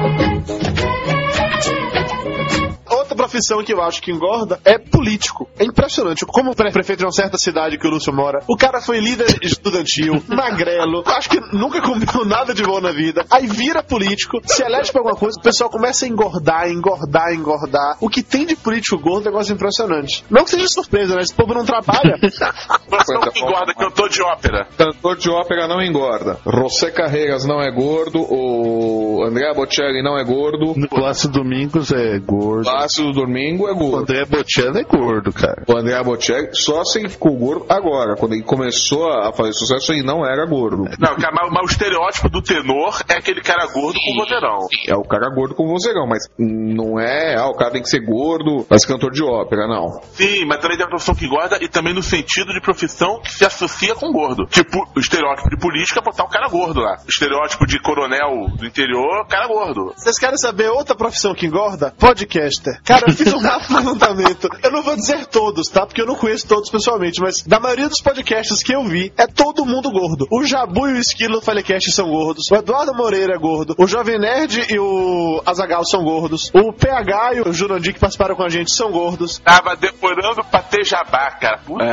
profissão 3.29 3.63
que 3.63 3.71
eu 3.73 3.81
acho 3.81 4.01
que 4.01 4.11
engorda 4.11 4.59
é 4.65 4.77
político. 4.79 5.47
É 5.59 5.63
impressionante. 5.63 6.25
Como 6.25 6.55
pre- 6.55 6.71
prefeito 6.71 6.99
de 6.99 7.05
uma 7.05 7.11
certa 7.11 7.37
cidade 7.37 7.77
que 7.77 7.87
o 7.87 7.91
Lúcio 7.91 8.11
mora, 8.11 8.39
o 8.47 8.57
cara 8.57 8.81
foi 8.81 8.99
líder 8.99 9.37
estudantil, 9.43 10.21
magrelo, 10.27 11.03
acho 11.05 11.29
que 11.29 11.39
nunca 11.55 11.79
comeu 11.81 12.25
nada 12.25 12.53
de 12.53 12.63
bom 12.63 12.81
na 12.81 12.91
vida. 12.91 13.23
Aí 13.31 13.45
vira 13.45 13.83
político, 13.83 14.41
se 14.45 14.63
elege 14.63 14.91
pra 14.91 15.01
alguma 15.01 15.15
coisa, 15.15 15.37
o 15.39 15.43
pessoal 15.43 15.69
começa 15.69 16.05
a 16.05 16.07
engordar, 16.07 16.67
engordar, 16.69 17.33
engordar. 17.33 17.97
O 18.01 18.09
que 18.09 18.23
tem 18.23 18.45
de 18.45 18.55
político 18.55 18.97
gordo 18.99 19.27
é 19.27 19.29
um 19.29 19.33
negócio 19.33 19.53
impressionante. 19.53 20.25
Não 20.29 20.43
que 20.43 20.51
seja 20.51 20.67
surpresa, 20.67 21.15
né? 21.15 21.21
Esse 21.21 21.33
povo 21.35 21.53
não 21.53 21.63
trabalha. 21.65 22.17
Profissão 22.89 23.21
que 23.31 23.39
engorda, 23.39 23.73
cantor 23.75 24.09
de 24.09 24.21
ópera. 24.23 24.67
Cantor 24.77 25.17
de 25.17 25.29
ópera 25.29 25.67
não 25.67 25.81
engorda. 25.81 26.39
José 26.45 26.89
Carreiras 26.91 27.45
não 27.45 27.61
é 27.61 27.71
gordo. 27.71 28.19
O 28.29 29.23
André 29.23 29.53
Bocelli 29.53 30.01
não 30.01 30.17
é 30.17 30.23
gordo. 30.23 30.73
No 30.75 30.87
Plácido 30.89 31.33
Domingos 31.33 31.91
é 31.91 32.17
gordo. 32.19 32.63
Plácido 32.63 33.11
Domingo 33.19 33.67
é 33.67 33.71
O 33.71 33.75
gordo. 33.75 34.11
André 34.11 34.25
Bocelli 34.25 34.79
é 34.79 34.83
gordo, 34.83 35.33
cara. 35.33 35.63
O 35.67 35.77
André 35.77 36.01
Bocelli 36.03 36.49
só 36.53 36.83
se 36.83 36.99
ele 36.99 37.09
ficou 37.09 37.35
gordo 37.35 37.65
agora. 37.69 38.15
Quando 38.15 38.33
ele 38.33 38.43
começou 38.43 39.09
a 39.11 39.31
fazer 39.33 39.53
sucesso, 39.53 39.91
ele 39.91 40.03
não 40.03 40.25
era 40.25 40.45
gordo. 40.45 40.85
Não, 40.99 41.15
cara, 41.15 41.31
mas, 41.33 41.51
mas 41.51 41.63
o 41.63 41.71
estereótipo 41.71 42.29
do 42.29 42.41
tenor 42.41 43.01
é 43.07 43.13
aquele 43.13 43.41
cara 43.41 43.65
gordo 43.67 43.99
com 43.99 44.15
vozeirão. 44.15 44.67
É 44.87 44.95
o 44.95 45.03
cara 45.03 45.29
gordo 45.33 45.55
com 45.55 45.67
vozeirão, 45.67 46.07
mas 46.07 46.23
não 46.37 46.99
é, 46.99 47.35
ah, 47.35 47.47
o 47.47 47.55
cara 47.55 47.71
tem 47.71 47.81
que 47.81 47.89
ser 47.89 47.99
gordo, 48.05 48.65
mas 48.69 48.85
cantor 48.85 49.11
de 49.11 49.23
ópera, 49.23 49.67
não. 49.67 50.01
Sim, 50.13 50.45
mas 50.45 50.59
também 50.59 50.77
tem 50.77 50.85
a 50.85 50.89
profissão 50.89 51.15
que 51.15 51.25
engorda 51.25 51.57
e 51.61 51.67
também 51.67 51.93
no 51.93 52.03
sentido 52.03 52.53
de 52.53 52.61
profissão 52.61 53.19
que 53.21 53.31
se 53.31 53.45
associa 53.45 53.95
com 53.95 54.11
gordo. 54.11 54.45
Tipo, 54.45 54.77
o 54.95 54.99
estereótipo 54.99 55.49
de 55.49 55.57
política 55.57 55.99
é 55.99 56.03
botar 56.03 56.23
o 56.23 56.29
cara 56.29 56.47
gordo 56.47 56.79
lá. 56.79 56.97
O 57.05 57.09
estereótipo 57.09 57.65
de 57.65 57.79
coronel 57.81 58.47
do 58.55 58.65
interior, 58.65 59.27
cara 59.27 59.47
gordo. 59.47 59.93
Vocês 59.95 60.17
querem 60.17 60.37
saber 60.37 60.69
outra 60.69 60.95
profissão 60.95 61.33
que 61.33 61.45
engorda? 61.45 61.93
Podcaster. 61.97 62.81
Cara, 62.83 63.08
fiz 63.11 63.33
um 63.33 63.39
rápido 63.39 63.75
levantamento. 63.75 64.49
Eu 64.63 64.71
não 64.71 64.81
vou 64.83 64.95
dizer 64.95 65.25
todos, 65.27 65.67
tá? 65.67 65.85
Porque 65.85 66.01
eu 66.01 66.05
não 66.05 66.15
conheço 66.15 66.47
todos 66.47 66.69
pessoalmente, 66.69 67.19
mas 67.21 67.43
da 67.43 67.59
maioria 67.59 67.87
dos 67.89 68.01
podcasts 68.01 68.61
que 68.63 68.73
eu 68.73 68.83
vi, 68.83 69.11
é 69.17 69.27
todo 69.27 69.65
mundo 69.65 69.91
gordo. 69.91 70.27
O 70.31 70.43
Jabu 70.43 70.87
e 70.87 70.93
o 70.93 70.97
Esquilo 70.97 71.39
do 71.39 71.41
Falecast 71.41 71.91
são 71.91 72.07
gordos. 72.09 72.49
O 72.51 72.55
Eduardo 72.55 72.93
Moreira 72.93 73.33
é 73.35 73.37
gordo. 73.37 73.75
O 73.77 73.87
Jovem 73.87 74.19
Nerd 74.19 74.65
e 74.69 74.79
o 74.79 75.41
Azagal 75.45 75.83
são 75.85 76.03
gordos. 76.03 76.49
O 76.53 76.73
PH 76.73 77.35
e 77.35 77.41
o 77.41 77.53
Jurandir 77.53 77.93
que 77.93 77.99
participaram 77.99 78.35
com 78.35 78.43
a 78.43 78.49
gente 78.49 78.73
são 78.73 78.91
gordos. 78.91 79.39
Tava 79.39 79.75
demorando 79.75 80.43
pra 80.49 80.61
ter 80.61 80.83
jabá, 80.83 81.31
cara. 81.31 81.57
Puta 81.59 81.83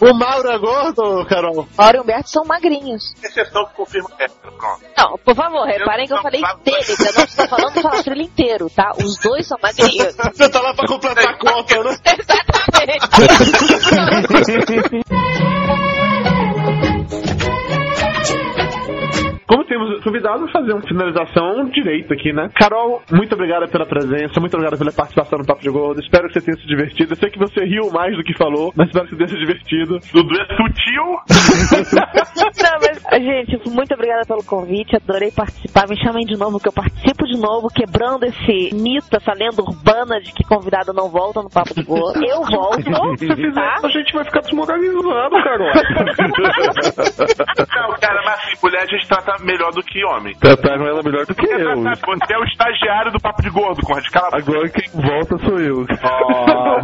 O 0.00 0.14
Mauro 0.14 0.50
é 0.50 0.58
gordo, 0.58 1.26
Carol? 1.26 1.66
Mauro 1.76 1.96
e 1.96 2.00
Humberto 2.00 2.30
são 2.30 2.44
magrinhos. 2.44 3.12
exceção 3.22 3.64
que 3.66 3.74
confirma 3.74 4.10
é, 4.18 4.26
pronto. 4.28 4.82
Não, 4.96 5.18
por 5.18 5.34
favor, 5.34 5.64
reparem 5.66 6.06
que 6.06 6.12
eu 6.12 6.22
falei 6.22 6.40
deles. 6.64 6.98
Eu 6.98 7.14
não 7.14 7.24
estou 7.24 7.48
falando 7.48 7.74
do 7.74 7.82
Falastrelho 7.82 8.22
inteiro, 8.22 8.65
tá? 8.70 8.92
Os 8.96 9.18
dois 9.18 9.46
são 9.46 9.58
magrinhos. 9.62 10.14
Você 10.34 10.48
tá 10.48 10.60
lá 10.60 10.74
pra 10.74 10.86
completar 10.86 11.28
a 11.28 11.38
conta, 11.38 11.82
né? 11.82 11.96
Como 19.46 19.64
temos 19.64 20.02
convidado, 20.02 20.48
fazer 20.48 20.72
uma 20.72 20.82
finalização 20.82 21.66
direito 21.66 22.12
aqui, 22.12 22.32
né? 22.32 22.50
Carol, 22.56 23.00
muito 23.12 23.32
obrigada 23.34 23.68
pela 23.68 23.86
presença, 23.86 24.40
muito 24.40 24.54
obrigada 24.54 24.76
pela 24.76 24.90
participação 24.90 25.38
no 25.38 25.46
Papo 25.46 25.62
de 25.62 25.70
Gordo. 25.70 26.00
Espero 26.00 26.26
que 26.28 26.34
você 26.34 26.40
tenha 26.46 26.56
se 26.56 26.66
divertido. 26.66 27.12
Eu 27.12 27.16
sei 27.16 27.30
que 27.30 27.38
você 27.38 27.64
riu 27.64 27.88
mais 27.92 28.16
do 28.16 28.24
que 28.24 28.36
falou, 28.36 28.72
mas 28.74 28.88
espero 28.88 29.06
que 29.06 29.12
você 29.12 29.18
tenha 29.18 29.28
se 29.28 29.38
divertido. 29.38 30.00
Dudu 30.12 30.34
é 30.34 30.46
sutil. 30.56 31.20
Não, 32.36 32.76
mas, 32.80 33.00
gente, 33.22 33.70
muito 33.70 33.94
obrigada 33.94 34.26
pelo 34.26 34.42
convite. 34.42 34.96
Adorei 34.96 35.30
participar. 35.30 35.86
Me 35.88 35.96
chamem 36.02 36.26
de 36.26 36.36
novo, 36.36 36.58
que 36.58 36.66
eu 36.68 36.72
participo 36.72 37.24
de 37.26 37.38
novo, 37.38 37.68
quebrando 37.68 38.24
esse 38.24 38.74
mito, 38.74 39.16
essa 39.16 39.32
lenda 39.32 39.62
urbana 39.62 40.20
de 40.20 40.32
que 40.32 40.42
convidado 40.44 40.92
não 40.92 41.08
volta 41.08 41.40
no 41.42 41.50
Papo 41.50 41.72
de 41.74 41.84
Gordo. 41.84 42.20
Eu 42.24 42.42
volto. 42.44 42.82
Se 43.18 43.26
fizer 43.26 43.52
tá? 43.52 43.80
a 43.82 43.88
gente 43.88 44.12
vai 44.12 44.24
ficar 44.24 44.40
desmoralizado, 44.40 45.36
Carol. 45.44 45.66
Não, 47.76 47.94
cara, 48.00 48.22
mas 48.24 48.40
assim, 48.40 48.56
mulher 48.62 48.82
a 48.82 48.86
gente 48.86 49.06
trata 49.08 49.35
melhor 49.40 49.72
do 49.72 49.82
que 49.82 50.04
homem. 50.04 50.34
Trataram 50.38 50.86
ela 50.86 51.02
melhor 51.02 51.26
do 51.26 51.34
que 51.34 51.46
eu. 51.46 51.82
Você 51.82 52.34
é 52.34 52.38
o 52.38 52.44
estagiário 52.44 53.12
do 53.12 53.20
Papo 53.20 53.42
de 53.42 53.50
Gordo, 53.50 53.82
Conrad. 53.82 54.04
Cala 54.10 54.28
a 54.28 54.38
boca. 54.38 54.52
Agora 54.52 54.68
quem 54.68 54.90
volta 54.92 55.38
sou 55.38 55.58
eu. 55.58 55.86
Ah, 56.02 56.80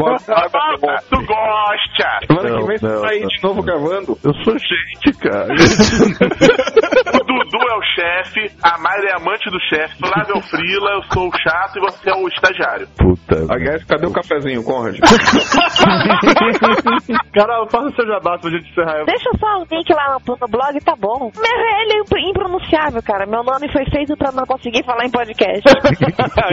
tu 1.08 1.16
gosta! 1.24 2.18
Semana 2.26 2.60
que 2.60 2.66
vem 2.66 2.78
você 2.78 2.86
não, 2.86 3.02
tá 3.02 3.08
aí 3.08 3.26
de 3.26 3.42
novo 3.42 3.62
gravando. 3.62 4.18
Eu 4.24 4.34
sou 4.44 4.58
gente, 4.58 5.18
cara. 5.18 5.48
É 8.22 8.24
chefe, 8.24 8.50
a 8.62 8.78
Mayra 8.78 9.08
é 9.10 9.16
amante 9.16 9.50
do 9.50 9.58
chefe, 9.60 9.96
Flávio 9.98 10.34
é 10.34 10.38
o 10.38 10.42
Frila, 10.42 10.90
eu 10.92 11.02
sou 11.12 11.28
o 11.28 11.32
chato 11.38 11.76
e 11.76 11.80
você 11.80 12.10
é 12.10 12.14
o 12.14 12.28
estagiário. 12.28 12.86
Puta. 12.96 13.52
Aliás, 13.52 13.82
cadê 13.84 14.06
o 14.06 14.12
cafezinho, 14.12 14.62
Conrad? 14.62 14.96
Carol, 17.34 17.68
faça 17.70 17.86
o 17.86 17.94
seu 17.94 18.06
jabá 18.06 18.38
pra 18.38 18.50
gente 18.50 18.70
encerrar. 18.70 19.04
Deixa 19.04 19.30
só 19.38 19.58
o 19.58 19.66
link 19.70 19.92
lá 19.92 20.16
no, 20.18 20.36
no 20.40 20.48
blog, 20.48 20.80
tá 20.84 20.94
bom. 20.96 21.30
Meu, 21.34 21.80
ele 21.80 21.92
é 21.94 21.98
impr- 22.00 22.18
impronunciável, 22.30 23.02
cara. 23.02 23.26
Meu 23.26 23.42
nome 23.42 23.70
foi 23.72 23.84
feito 23.86 24.16
pra 24.16 24.30
não 24.32 24.44
conseguir 24.44 24.84
falar 24.84 25.04
em 25.06 25.10
podcast. 25.10 25.62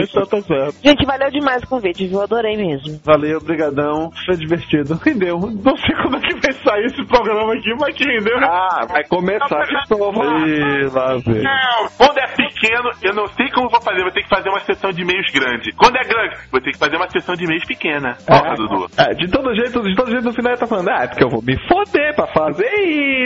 então 0.00 0.26
tá 0.26 0.40
certo. 0.40 0.74
Gente, 0.82 1.04
valeu 1.06 1.30
demais 1.30 1.62
o 1.62 1.68
convite, 1.68 2.06
viu? 2.06 2.22
Adorei 2.22 2.56
mesmo. 2.56 2.98
Valeu, 3.04 3.40
brigadão. 3.40 4.10
Foi 4.26 4.36
divertido. 4.36 4.98
Rendeu. 5.04 5.38
Não 5.38 5.76
sei 5.76 5.94
como 6.02 6.16
é 6.16 6.20
que 6.20 6.34
vai 6.34 6.52
sair 6.64 6.84
esse 6.86 7.04
programa 7.06 7.52
aqui, 7.54 7.72
mas 7.78 7.94
que 7.94 8.04
rendeu. 8.04 8.38
Ah, 8.42 8.86
vai 8.88 9.04
começar 9.04 9.64
de 9.66 9.96
novo. 9.98 10.22
Ih, 10.46 10.88
lá 10.92 11.16
vem. 11.24 11.42
Não, 11.60 11.88
quando 11.98 12.18
é 12.18 12.26
pequeno, 12.28 12.90
eu 13.02 13.14
não 13.14 13.26
sei 13.26 13.50
como 13.50 13.68
vou 13.68 13.80
fazer, 13.82 14.02
vou 14.02 14.12
ter 14.12 14.22
que 14.22 14.28
fazer 14.28 14.48
uma 14.48 14.60
sessão 14.60 14.90
de 14.90 15.02
e-mails 15.02 15.30
grande. 15.32 15.72
Quando 15.72 15.96
é 15.96 16.04
grande, 16.04 16.36
vou 16.50 16.60
ter 16.60 16.72
que 16.72 16.78
fazer 16.78 16.96
uma 16.96 17.08
sessão 17.10 17.34
de 17.34 17.44
e-mails 17.44 17.64
pequena. 17.66 18.16
Porra, 18.26 18.54
Dudu. 18.54 18.86
É, 18.96 19.14
de 19.14 19.30
todo 19.30 19.54
jeito, 19.54 19.82
de 19.82 19.94
todo 19.94 20.10
jeito 20.10 20.24
no 20.24 20.32
final 20.32 20.52
ele 20.52 20.60
tá 20.60 20.66
falando, 20.66 20.88
ah, 20.88 21.04
é 21.04 21.08
porque 21.08 21.24
eu 21.24 21.28
vou 21.28 21.42
me 21.42 21.56
foder 21.68 22.14
pra 22.14 22.26
fazer 22.28 22.72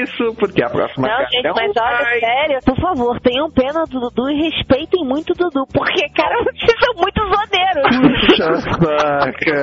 isso, 0.03 0.35
porque 0.39 0.63
a 0.65 0.69
próxima 0.71 1.07
Não, 1.07 1.15
cara 1.15 1.29
gente, 1.31 1.47
é 1.47 1.53
um 1.53 1.55
mas 1.55 1.73
olha, 1.77 2.21
sério, 2.21 2.59
por 2.65 2.81
favor, 2.81 3.21
tenham 3.21 3.51
pena 3.51 3.85
do 3.85 4.01
Dudu 4.01 4.31
e 4.31 4.51
respeitem 4.51 5.05
muito 5.05 5.31
o 5.31 5.37
Dudu, 5.37 5.67
porque, 5.73 6.09
cara, 6.11 6.35
vocês 6.43 6.79
são 6.81 6.95
muito 6.97 7.21
zoneiros. 7.23 7.85
Puxa 8.27 8.55
saca. 8.75 9.63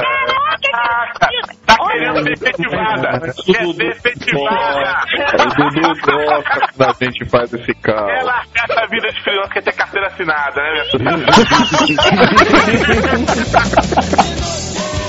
Caraca, 0.00 0.48
Tá 1.66 1.76
querendo 1.86 2.22
ser 2.22 2.32
efetivada. 2.32 3.20
Quer 3.20 3.66
ser 3.66 3.86
efetivada. 3.86 4.98
O 5.38 5.70
Dudu 5.70 5.88
gosta 6.04 6.60
quando 6.76 6.90
a 6.90 7.04
gente 7.04 7.30
faz 7.30 7.52
esse 7.52 7.74
É 8.06 8.22
largar 8.22 8.64
essa 8.70 8.86
vida 8.88 9.08
de 9.10 9.22
freelancer 9.22 9.52
quer 9.54 9.62
ter 9.62 9.72
carteira 9.72 10.06
assinada, 10.06 10.62
né, 10.62 10.72
minha 10.72 10.84
filha? 10.84 11.10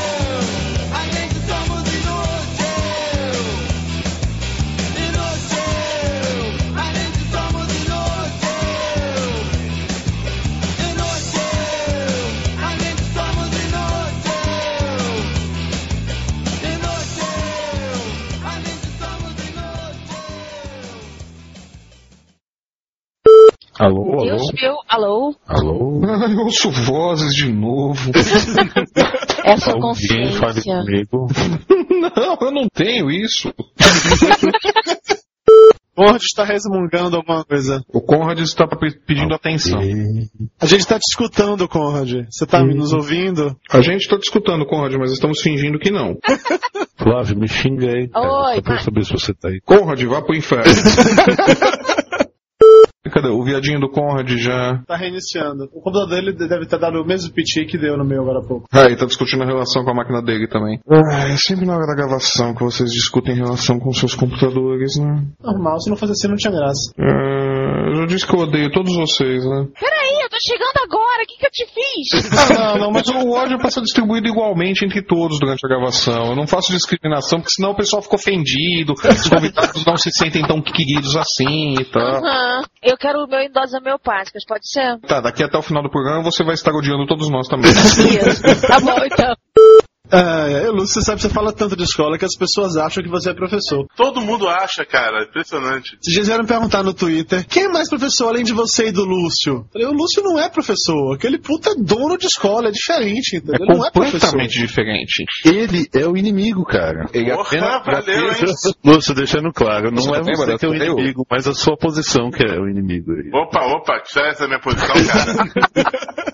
Alô, 23.80 24.23
Deus 24.25 24.41
meu, 24.61 24.75
alô? 24.89 25.34
Alô? 25.47 26.01
Ai, 26.05 26.34
eu 26.34 26.39
ouço 26.39 26.69
vozes 26.69 27.34
de 27.34 27.49
novo. 27.51 28.11
Essa 29.45 29.71
Alguém 29.71 30.32
fale 30.34 30.61
consciência. 30.61 30.84
comigo. 30.84 31.27
não, 32.15 32.38
eu 32.41 32.51
não 32.51 32.67
tenho 32.73 33.09
isso. 33.09 33.53
Conrad 35.95 36.21
está 36.21 36.43
resmungando 36.45 37.17
alguma 37.17 37.43
coisa. 37.43 37.82
O 37.93 37.99
Conrad 38.01 38.39
está 38.39 38.65
pe- 38.67 38.99
pedindo 39.05 39.34
atenção. 39.34 39.80
A 40.61 40.65
gente 40.65 40.80
está 40.82 40.97
te 40.97 41.03
escutando, 41.11 41.67
Conrad. 41.67 42.25
Você 42.30 42.45
tá 42.45 42.63
nos 42.63 42.93
ouvindo? 42.93 43.53
A 43.69 43.82
gente 43.82 44.01
está 44.03 44.15
discutindo, 44.17 44.65
Conrad, 44.65 44.93
mas 44.97 45.11
estamos 45.11 45.41
fingindo 45.41 45.77
que 45.77 45.91
não. 45.91 46.15
Flávio, 46.97 47.38
me 47.38 47.47
xinga 47.49 47.88
aí. 47.91 48.07
cara, 48.09 48.30
Oi, 48.49 48.55
só 48.55 48.61
pra 48.61 48.80
saber 48.80 49.03
se 49.05 49.11
você 49.11 49.34
tá 49.34 49.49
aí. 49.49 49.59
Conrad, 49.61 50.01
vá 50.03 50.21
pro 50.21 50.36
inferno. 50.38 50.71
Cadê? 53.10 53.30
O 53.30 53.43
viadinho 53.43 53.80
do 53.80 53.89
Conrad 53.89 54.30
já. 54.38 54.82
Tá 54.86 54.95
reiniciando. 54.95 55.66
O 55.74 55.82
computador 55.82 56.10
dele 56.10 56.34
deve 56.34 56.66
ter 56.66 56.80
dado 56.80 57.01
o 57.01 57.05
mesmo 57.05 57.34
piti 57.34 57.66
que 57.66 57.78
deu 57.78 57.97
no 57.97 58.05
meu 58.05 58.22
agora 58.22 58.39
há 58.39 58.47
pouco. 58.47 58.68
Ah, 58.72 58.89
e 58.89 58.95
tá 58.95 59.05
discutindo 59.05 59.43
a 59.43 59.45
relação 59.45 59.84
com 59.84 59.91
a 59.91 59.93
máquina 59.93 60.22
dele 60.22 60.47
também. 60.47 60.80
Ah, 60.89 61.28
é 61.28 61.38
sempre 61.38 61.66
na 61.66 61.76
hora 61.76 61.88
da 61.88 61.95
gravação 61.95 62.53
que 62.53 62.64
vocês 62.64 62.91
discutem 62.91 63.36
relação 63.36 63.80
com 63.80 63.91
seus 63.91 64.16
computadores, 64.16 64.97
né? 64.97 65.26
Normal, 65.43 65.80
se 65.80 65.89
não 65.89 65.97
fosse 65.97 66.14
assim 66.14 66.28
não 66.28 66.36
tinha 66.36 66.53
graça. 66.53 66.91
Ah, 66.99 67.49
eu 67.90 67.96
já 68.02 68.06
disse 68.06 68.28
que 68.28 68.36
eu 68.36 68.40
odeio 68.42 68.72
todos 68.72 68.96
vocês, 68.96 69.44
né? 69.44 69.66
Peraí, 69.80 70.22
eu 70.22 70.30
tô 70.30 70.38
chegando 70.42 70.78
agora, 70.84 71.24
o 71.24 71.28
que, 71.28 71.38
que 71.38 71.46
eu 71.46 71.52
te 71.52 71.66
fiz? 71.66 72.30
Ah, 72.60 72.74
não, 72.74 72.86
não, 72.86 72.92
mas 72.92 73.08
o 73.08 73.32
ódio 73.32 73.56
é 73.56 73.58
pra 73.58 73.70
ser 73.70 73.82
distribuído 73.82 74.28
igualmente 74.28 74.84
entre 74.84 75.02
todos 75.02 75.40
durante 75.40 75.66
a 75.66 75.70
gravação. 75.70 76.28
Eu 76.28 76.36
não 76.36 76.48
faço 76.48 76.72
discriminação, 76.72 77.40
porque 77.40 77.54
senão 77.54 77.72
o 77.72 77.76
pessoal 77.76 78.02
fica 78.02 78.16
ofendido, 78.16 78.94
os 78.94 79.30
convidados 79.30 79.86
não 79.86 79.96
se 79.98 80.12
sentem 80.12 80.46
tão 80.46 80.62
queridos 80.62 81.16
assim 81.16 81.76
e 81.80 81.86
tal. 81.86 82.02
Aham. 82.02 82.64
Eu 82.82 82.98
quero 82.98 83.24
o 83.24 83.28
meu 83.28 83.40
em 83.40 83.52
doses 83.52 83.74
homeopáticas, 83.74 84.44
pode 84.46 84.70
ser? 84.70 85.00
Tá, 85.08 85.22
daqui 85.22 85.44
até 85.44 85.58
o 85.58 85.62
final 85.62 85.84
do 85.84 85.90
programa 85.90 86.24
você 86.24 86.44
vai 86.44 86.54
estar 86.54 86.74
odiando 86.74 87.06
todos 87.06 87.30
nós 87.30 87.48
também. 87.48 87.72
Isso. 87.72 88.68
Tá 88.68 88.80
bom, 88.80 88.98
então. 89.06 89.36
É, 90.12 90.64
é, 90.66 90.70
Lúcio, 90.70 90.95
você 90.95 91.01
sabe, 91.01 91.22
você 91.22 91.30
fala 91.30 91.51
tanto 91.53 91.76
de 91.76 91.84
escola 91.84 92.18
que 92.18 92.26
as 92.26 92.36
pessoas 92.36 92.76
acham 92.78 93.03
que 93.03 93.10
você 93.10 93.30
é 93.30 93.34
professor. 93.34 93.86
Todo 93.95 94.22
mundo 94.22 94.47
acha, 94.47 94.84
cara. 94.86 95.24
Impressionante. 95.24 95.97
Esses 96.01 96.14
dias 96.14 96.28
vieram 96.28 96.43
me 96.43 96.47
perguntar 96.49 96.84
no 96.84 96.93
Twitter, 96.93 97.45
quem 97.47 97.66
é 97.66 97.68
mais 97.70 97.89
professor 97.89 98.30
além 98.30 98.43
de 98.43 98.53
você 98.53 98.88
e 98.88 98.91
do 98.91 99.03
Lúcio? 99.05 99.53
Eu 99.53 99.66
Falei, 99.72 99.88
o 99.88 99.91
Lúcio 99.93 100.24
não 100.24 100.39
é 100.39 100.49
professor, 100.49 101.14
aquele 101.16 101.38
puta 101.38 101.72
é 101.72 101.76
dono 101.76 102.18
de 102.18 102.26
escola, 102.26 102.70
é 102.70 102.72
diferente, 102.72 103.38
entendeu? 103.38 103.55
É 103.60 103.64
Ele 103.64 103.78
não 103.80 103.86
é 103.86 103.91
professor. 103.91 104.20
completamente 104.32 104.57
diferente. 104.60 105.24
Ele 105.45 105.88
é 105.93 106.07
o 106.07 106.18
inimigo, 106.18 106.64
cara. 106.66 107.05
Ele 107.14 107.32
Porra, 107.32 107.43
apenas- 107.47 107.86
valeu, 107.86 108.28
hein? 108.32 108.55
Lúcio, 108.84 109.14
deixando 109.14 109.51
claro, 109.53 109.91
não 109.91 110.16
é 110.16 110.22
você 110.24 110.57
que 110.57 110.66
é 110.66 110.70
o 110.70 110.74
eu? 110.74 110.93
inimigo, 110.93 111.26
mas 111.30 111.47
a 111.47 111.53
sua 111.53 111.78
posição 111.78 112.32
que 112.32 112.43
é 112.43 112.60
o 112.60 112.68
inimigo 112.68 113.12
aí. 113.14 113.30
Opa, 113.34 113.64
opa, 113.66 113.99
que 114.01 114.10
essa 114.20 114.43
é 114.43 114.45
a 114.45 114.47
minha 114.47 114.60
posição, 114.60 114.88
cara. 115.05 115.36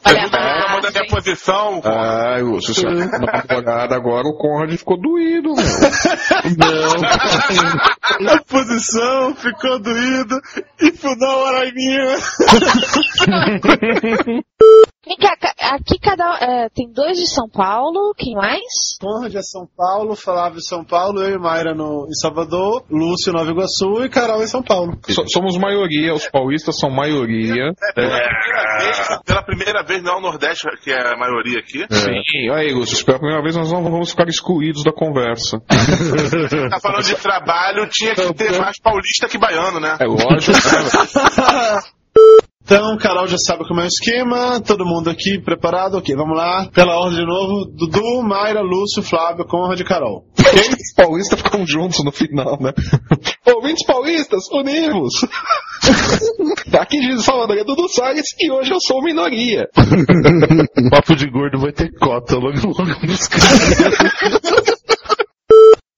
Olha, 0.07 0.21
Você 0.21 0.30
tá 0.30 0.39
reclamando 0.39 0.82
da 0.82 0.91
minha 0.91 1.07
posição? 1.07 1.82
Ai, 1.84 2.41
Lúcio, 2.41 2.73
você 2.73 2.86
agora, 3.68 4.28
o 4.28 4.38
Conrad 4.38 4.78
ficou 4.78 4.99
doído, 4.99 5.55
meu. 5.55 5.55
A 8.30 8.38
posição 8.43 9.34
ficou 9.36 9.80
doído 9.80 10.39
e 10.80 10.91
na 11.18 11.36
hora 11.36 11.66
minha. 11.74 12.16
Vem 15.08 15.18
cá, 15.18 15.36
aqui 15.74 15.99
cada 15.99 16.38
é, 16.41 16.70
tem 16.70 16.91
dois 16.91 17.18
de 17.18 17.28
São 17.28 17.47
Paulo, 17.47 18.14
quem 18.18 18.34
mais? 18.34 18.97
Conrad 18.99 19.36
é 19.36 19.41
São 19.43 19.68
Paulo, 19.78 20.16
Flávio 20.16 20.60
São 20.62 20.84
Paulo, 20.84 21.22
eu 21.22 21.36
e 21.36 21.38
Mayra 21.38 21.76
no, 21.76 22.08
em 22.10 22.14
Salvador, 22.16 22.84
Lúcio 22.89 23.32
Nova 23.32 23.51
Iguaçu 23.51 24.03
e 24.03 24.10
Carol 24.10 24.41
em 24.41 24.47
São 24.47 24.64
Paulo. 24.64 24.97
So- 25.08 25.26
somos 25.28 25.58
maioria, 25.58 26.14
os 26.14 26.28
paulistas 26.28 26.80
são 26.80 26.89
maioria. 26.89 27.72
Pela 27.93 28.20
primeira 28.20 28.78
vez, 28.80 29.20
pela 29.26 29.43
primeira 29.43 29.84
vez 29.84 30.03
não 30.03 30.14
é 30.14 30.18
o 30.18 30.22
Nordeste 30.22 30.68
que 30.84 30.91
é 30.91 31.14
a 31.14 31.16
maioria 31.18 31.60
aqui. 31.60 31.86
Sim, 31.91 32.49
aí, 32.51 32.74
Lúcio, 32.74 33.06
pela 33.06 33.20
primeira 33.20 33.43
vez 33.43 33.56
nós 33.56 33.72
não 33.72 33.84
vamos 33.84 34.10
ficar 34.10 34.28
excluídos 34.28 34.84
da 34.84 34.91
conversa. 34.91 35.62
Tá 36.70 36.80
falando 36.80 37.03
de 37.03 37.16
trabalho, 37.16 37.88
tinha 37.91 38.16
que 38.16 38.34
ter 38.34 38.60
mais 38.60 38.80
paulista 38.82 39.28
que 39.28 39.38
baiano, 39.38 39.80
né? 39.80 39.97
É 39.99 40.06
lógico. 40.06 40.58
Então, 42.66 42.97
Carol 42.97 43.28
já 43.28 43.38
sabe 43.38 43.63
como 43.68 43.80
é 43.80 43.84
o 43.84 43.88
esquema, 43.88 44.59
todo 44.59 44.88
mundo 44.88 45.07
aqui 45.07 45.39
preparado, 45.39 45.99
ok, 45.99 46.16
vamos 46.16 46.36
lá. 46.36 46.68
Pela 46.74 46.97
ordem 46.97 47.20
de 47.20 47.26
novo, 47.26 47.66
Dudu, 47.66 48.24
Mayra, 48.24 48.61
Lúcio, 48.61 49.03
Flávio, 49.03 49.45
Conrad 49.45 49.80
e 49.80 49.84
Carol. 49.84 50.26
Os 50.36 50.93
paulistas 50.95 51.39
ficam 51.41 51.63
juntos 51.68 52.03
no 52.03 52.11
final, 52.11 52.57
né? 52.59 52.74
Ouvintes 53.45 53.86
paulistas, 53.86 54.45
unimos! 54.51 55.13
Aqui 56.80 56.99
diz 56.99 57.24
Salvador 57.24 57.57
é 57.59 57.63
Dudu 57.63 57.88
Salles 57.88 58.34
e 58.39 58.49
hoje 58.51 58.72
eu 58.72 58.80
sou 58.80 59.03
minoria. 59.03 59.70
Papo 60.89 61.16
de 61.16 61.30
gordo 61.30 61.59
vai 61.59 61.72
ter 61.72 61.91
cota 61.99 62.36
logo 62.36 62.57
logo 62.66 63.05
nos 63.05 63.28
caras. 63.28 64.74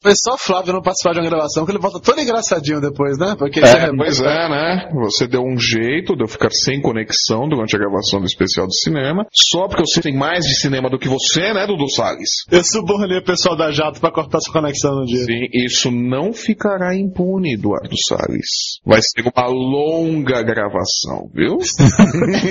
Foi 0.02 0.14
só 0.16 0.38
Flávio 0.38 0.74
não 0.74 0.82
participar 0.82 1.14
de 1.14 1.20
uma 1.20 1.30
gravação, 1.30 1.66
que 1.66 1.72
ele 1.72 1.80
volta 1.80 2.00
todo 2.00 2.22
engraçadinho 2.22 2.80
depois, 2.80 3.18
né? 3.18 3.36
Porque 3.38 3.60
É, 3.60 3.90
pois 3.96 4.22
é, 4.22 4.50
né? 4.50 4.90
Você 4.94 5.28
deu 5.28 5.42
um 5.42 5.58
jeito 5.58 6.16
de 6.16 6.24
eu 6.24 6.28
ficar 6.28 6.52
sem 6.52 6.80
conexão 6.82 7.50
durante 7.50 7.76
a 7.76 7.80
gravação 7.80 8.20
do 8.20 8.26
especial 8.26 8.68
de 8.68 8.80
cinema, 8.80 9.26
só 9.34 9.68
porque 9.68 9.82
eu 9.82 9.88
sei 9.88 10.04
que 10.04 10.10
tem 10.10 10.18
mais 10.18 10.46
de 10.46 10.56
cinema 10.56 10.88
do 10.90 11.00
que 11.00 11.10
você, 11.10 11.52
né, 11.52 11.66
Dudu 11.66 11.90
Salles? 11.90 12.30
Eu 12.52 12.64
subornei 12.64 13.18
o 13.18 13.24
pessoal 13.24 13.58
da 13.58 13.72
Jato 13.72 14.00
pra 14.00 14.12
cortar 14.12 14.40
sua 14.40 14.54
conexão 14.54 14.94
no 14.96 15.06
dia. 15.06 15.24
Sim, 15.26 15.48
isso 15.52 15.90
não 15.92 16.32
ficará 16.32 16.96
impune, 16.96 17.56
Eduardo 17.56 17.96
Salles. 18.08 18.80
Vai 18.86 19.02
ser 19.02 19.24
uma 19.24 19.48
longa 19.48 20.44
gravação, 20.44 21.28
viu? 21.34 21.58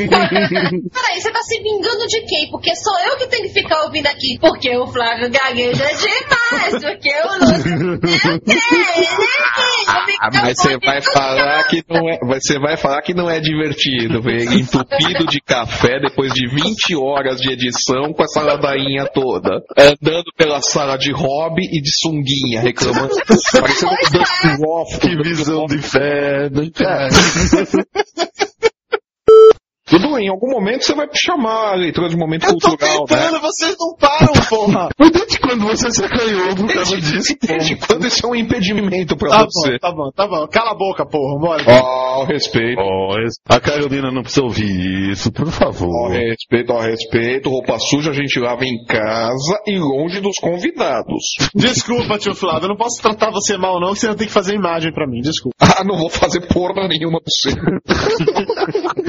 Peraí, 0.07 1.21
você 1.21 1.31
tá 1.31 1.43
se 1.43 1.63
vingando 1.63 2.07
de 2.09 2.23
quem? 2.23 2.51
Porque 2.51 2.75
sou 2.75 2.99
eu 3.09 3.17
que 3.19 3.29
tenho 3.29 3.45
que 3.45 3.55
ficar 3.55 3.85
ouvindo 3.85 4.07
aqui. 4.07 4.37
Porque 4.41 4.77
o 4.77 4.87
Flávio 4.89 5.31
gagueja 5.31 5.85
demais. 5.85 6.83
Porque 6.83 7.11
o 7.11 7.36
Ah, 10.19 10.31
mas 10.33 10.59
você 10.59 10.79
vai 10.79 11.03
falar 11.03 11.65
que 11.65 11.85
não 11.89 12.09
é, 12.09 12.19
você 12.27 12.59
vai 12.59 12.77
falar 12.77 13.03
que 13.03 13.15
não 13.15 13.29
é 13.29 13.39
divertido, 13.39 14.23
ver 14.23 14.51
entupido 14.53 15.27
de 15.27 15.41
café 15.41 16.01
depois 16.01 16.33
de 16.33 16.49
20 16.49 16.97
horas 16.97 17.41
de 17.41 17.53
edição 17.53 18.13
com 18.13 18.25
essa 18.25 18.41
ladainha 18.41 19.07
toda, 19.13 19.51
andando 19.79 20.25
pela 20.37 20.61
sala 20.63 20.97
de 20.97 21.13
hobby 21.13 21.63
e 21.71 21.83
de 21.83 21.91
sunguinha, 22.01 22.61
reclamando, 22.61 23.15
parecendo 23.53 23.93
um 23.93 24.19
Dustin 24.19 24.57
Roth. 24.65 24.99
Que 25.01 25.17
visão 25.23 25.67
de 25.67 25.77
inferno, 25.77 26.73
cara. 26.73 27.09
Dudu, 29.89 30.19
em 30.19 30.29
algum 30.29 30.51
momento 30.51 30.85
você 30.85 30.95
vai 30.95 31.07
chamar 31.15 31.73
a 31.73 31.75
leitura 31.77 32.09
de 32.09 32.17
momento 32.17 32.45
Eu 32.47 32.57
tô 32.59 32.71
cultural, 32.71 33.05
tentando, 33.07 33.33
né? 33.35 33.39
vocês 33.41 33.77
não 33.79 33.95
param, 33.97 34.33
porra! 34.49 34.89
Mas 34.99 35.11
desde 35.11 35.39
quando 35.39 35.65
você 35.67 35.91
se 35.93 36.05
acanhou 36.05 36.55
por 36.57 36.73
causa 36.73 36.97
disso? 37.01 37.35
Desde 37.41 37.77
quando 37.77 38.07
isso 38.07 38.27
é 38.27 38.29
um 38.29 38.35
impedimento 38.35 39.17
pra 39.17 39.31
Tá 39.31 39.47
você? 39.49 39.73
bom, 39.73 39.79
tá 39.79 39.93
bom, 39.93 40.11
tá 40.15 40.27
bom. 40.27 40.47
Cala 40.49 40.73
a 40.73 40.75
boca, 40.75 41.07
porra, 41.07 41.39
bora. 41.41 41.65
Ó, 41.69 42.25
respeito. 42.25 42.81
Ó, 42.81 43.17
a 43.49 43.61
Carolina 43.61 44.11
não 44.11 44.23
precisa 44.23 44.45
ouvir 44.45 45.11
isso, 45.13 45.31
por 45.33 45.47
Ó, 45.49 45.51
favor. 45.53 46.11
respeito, 46.11 46.73
ó, 46.73 46.81
respeito. 46.81 47.49
Roupa 47.49 47.79
suja 47.79 48.11
a 48.11 48.15
gente 48.15 48.41
lava 48.41 48.65
em 48.65 48.85
casa 48.87 49.61
e 49.67 49.79
longe 49.79 50.21
dos 50.21 50.37
convidados. 50.41 51.23
Desculpa, 51.55 52.19
tio 52.19 52.35
Flávio, 52.35 52.65
eu 52.65 52.69
não 52.71 52.77
posso 52.77 53.01
tratar 53.01 53.31
você 53.31 53.57
mal 53.57 53.79
não, 53.81 53.93
que 53.93 54.01
você 54.01 54.09
não 54.09 54.17
tem 54.17 54.27
que 54.27 54.33
fazer 54.33 54.55
imagem 54.55 54.93
pra 54.93 55.07
mim, 55.07 55.21
desculpa. 55.21 55.57
Ah, 55.61 55.85
não 55.85 55.97
vou 55.97 56.11
fazer 56.11 56.41
porra 56.49 56.89
nenhuma 56.89 57.21
pra 57.21 57.31
você. 57.31 57.55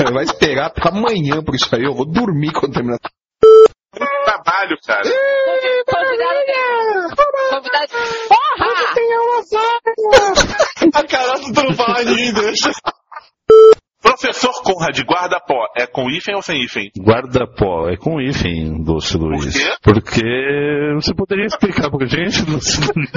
Vai 0.14 0.24
esperar 0.24 0.67
até 0.68 0.90
amanhã 0.90 1.42
por 1.44 1.56
isso 1.56 1.74
aí. 1.76 1.84
Eu 1.84 1.94
vou 1.96 2.06
dormir 2.06 2.52
quando 2.54 2.74
terminar. 2.74 3.00
Trabalho, 4.26 4.78
cara. 4.86 5.04
Convidado. 5.86 7.16
Convidado. 7.50 7.94
Porra! 8.28 8.68
A 10.94 11.04
Carol 11.04 11.40
tentando 11.40 11.74
falar 11.76 12.02
e 12.04 12.06
ninguém 12.06 12.34
deixa. 12.34 12.72
Professor 14.02 14.54
Conrad, 14.64 14.98
guarda-pó, 15.02 15.68
é 15.76 15.86
com 15.86 16.10
hífen 16.10 16.36
ou 16.36 16.42
sem 16.42 16.64
hífen? 16.64 16.92
Guarda-pó, 16.98 17.90
é 17.90 17.98
com 17.98 18.22
hífen, 18.22 18.82
Doce 18.84 19.18
Luiz. 19.18 19.54
quê? 19.54 19.76
Porque 19.84 20.22
você 20.96 21.14
poderia 21.14 21.46
explicar 21.46 21.90
pra 21.90 22.06
gente, 22.08 22.44
Doce 22.46 22.80
Luiz? 22.96 23.12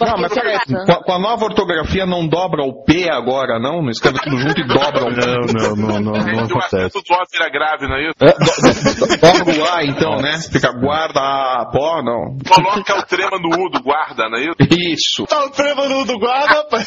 Não, 0.00 0.14
mas 0.18 0.32
peraí, 0.32 0.58
com 0.64 0.92
a, 0.92 1.02
com 1.02 1.12
a 1.12 1.18
nova 1.18 1.44
ortografia 1.46 2.06
não 2.06 2.26
dobra 2.28 2.62
o 2.62 2.84
P 2.84 3.10
agora, 3.10 3.58
não? 3.58 3.82
Não 3.82 3.90
escreve 3.90 4.18
tudo 4.20 4.38
junto 4.38 4.60
e 4.60 4.66
dobra 4.66 5.04
o 5.06 5.10
Não, 5.10 5.16
não, 5.16 5.76
não, 5.76 6.00
não, 6.00 6.12
não 6.12 6.12
o 6.12 6.44
acontece. 6.44 6.76
acento 6.76 7.00
do 7.02 7.14
O 7.14 7.24
vira 7.32 7.50
grave, 7.50 7.88
não 7.88 7.96
é 7.96 8.08
isso? 8.08 8.14
É, 8.20 8.32
do- 8.32 9.06
do- 9.06 9.20
dobra 9.20 9.60
o 9.60 9.68
A 9.74 9.84
então, 9.84 10.16
né? 10.18 10.38
Fica 10.38 10.70
guarda 10.72 11.18
a 11.20 11.66
pó, 11.72 12.00
não. 12.02 12.36
Coloca 12.48 12.98
o 12.98 13.02
trema 13.06 13.38
no 13.40 13.48
U 13.66 13.70
do 13.70 13.82
guarda, 13.82 14.28
não 14.28 14.38
é 14.38 14.42
isso? 14.42 14.54
Isso. 14.70 15.24
Tá 15.26 15.44
o 15.44 15.50
trema 15.50 15.82
do 16.04 16.18
guarda. 16.18 16.64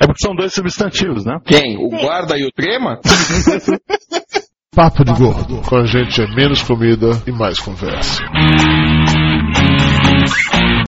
É 0.00 0.06
porque 0.06 0.24
são 0.24 0.34
dois 0.34 0.52
substantivos, 0.54 1.24
né? 1.24 1.38
Quem? 1.44 1.76
O 1.76 1.88
guarda 1.90 2.36
e 2.38 2.44
o 2.44 2.50
trema? 2.52 2.98
Papo 4.74 5.04
de 5.04 5.12
Gordo. 5.12 5.62
Com 5.68 5.76
a 5.76 5.86
gente 5.86 6.22
é 6.22 6.26
menos 6.34 6.62
comida 6.62 7.10
e 7.26 7.32
mais 7.32 7.58
conversa. 7.58 8.22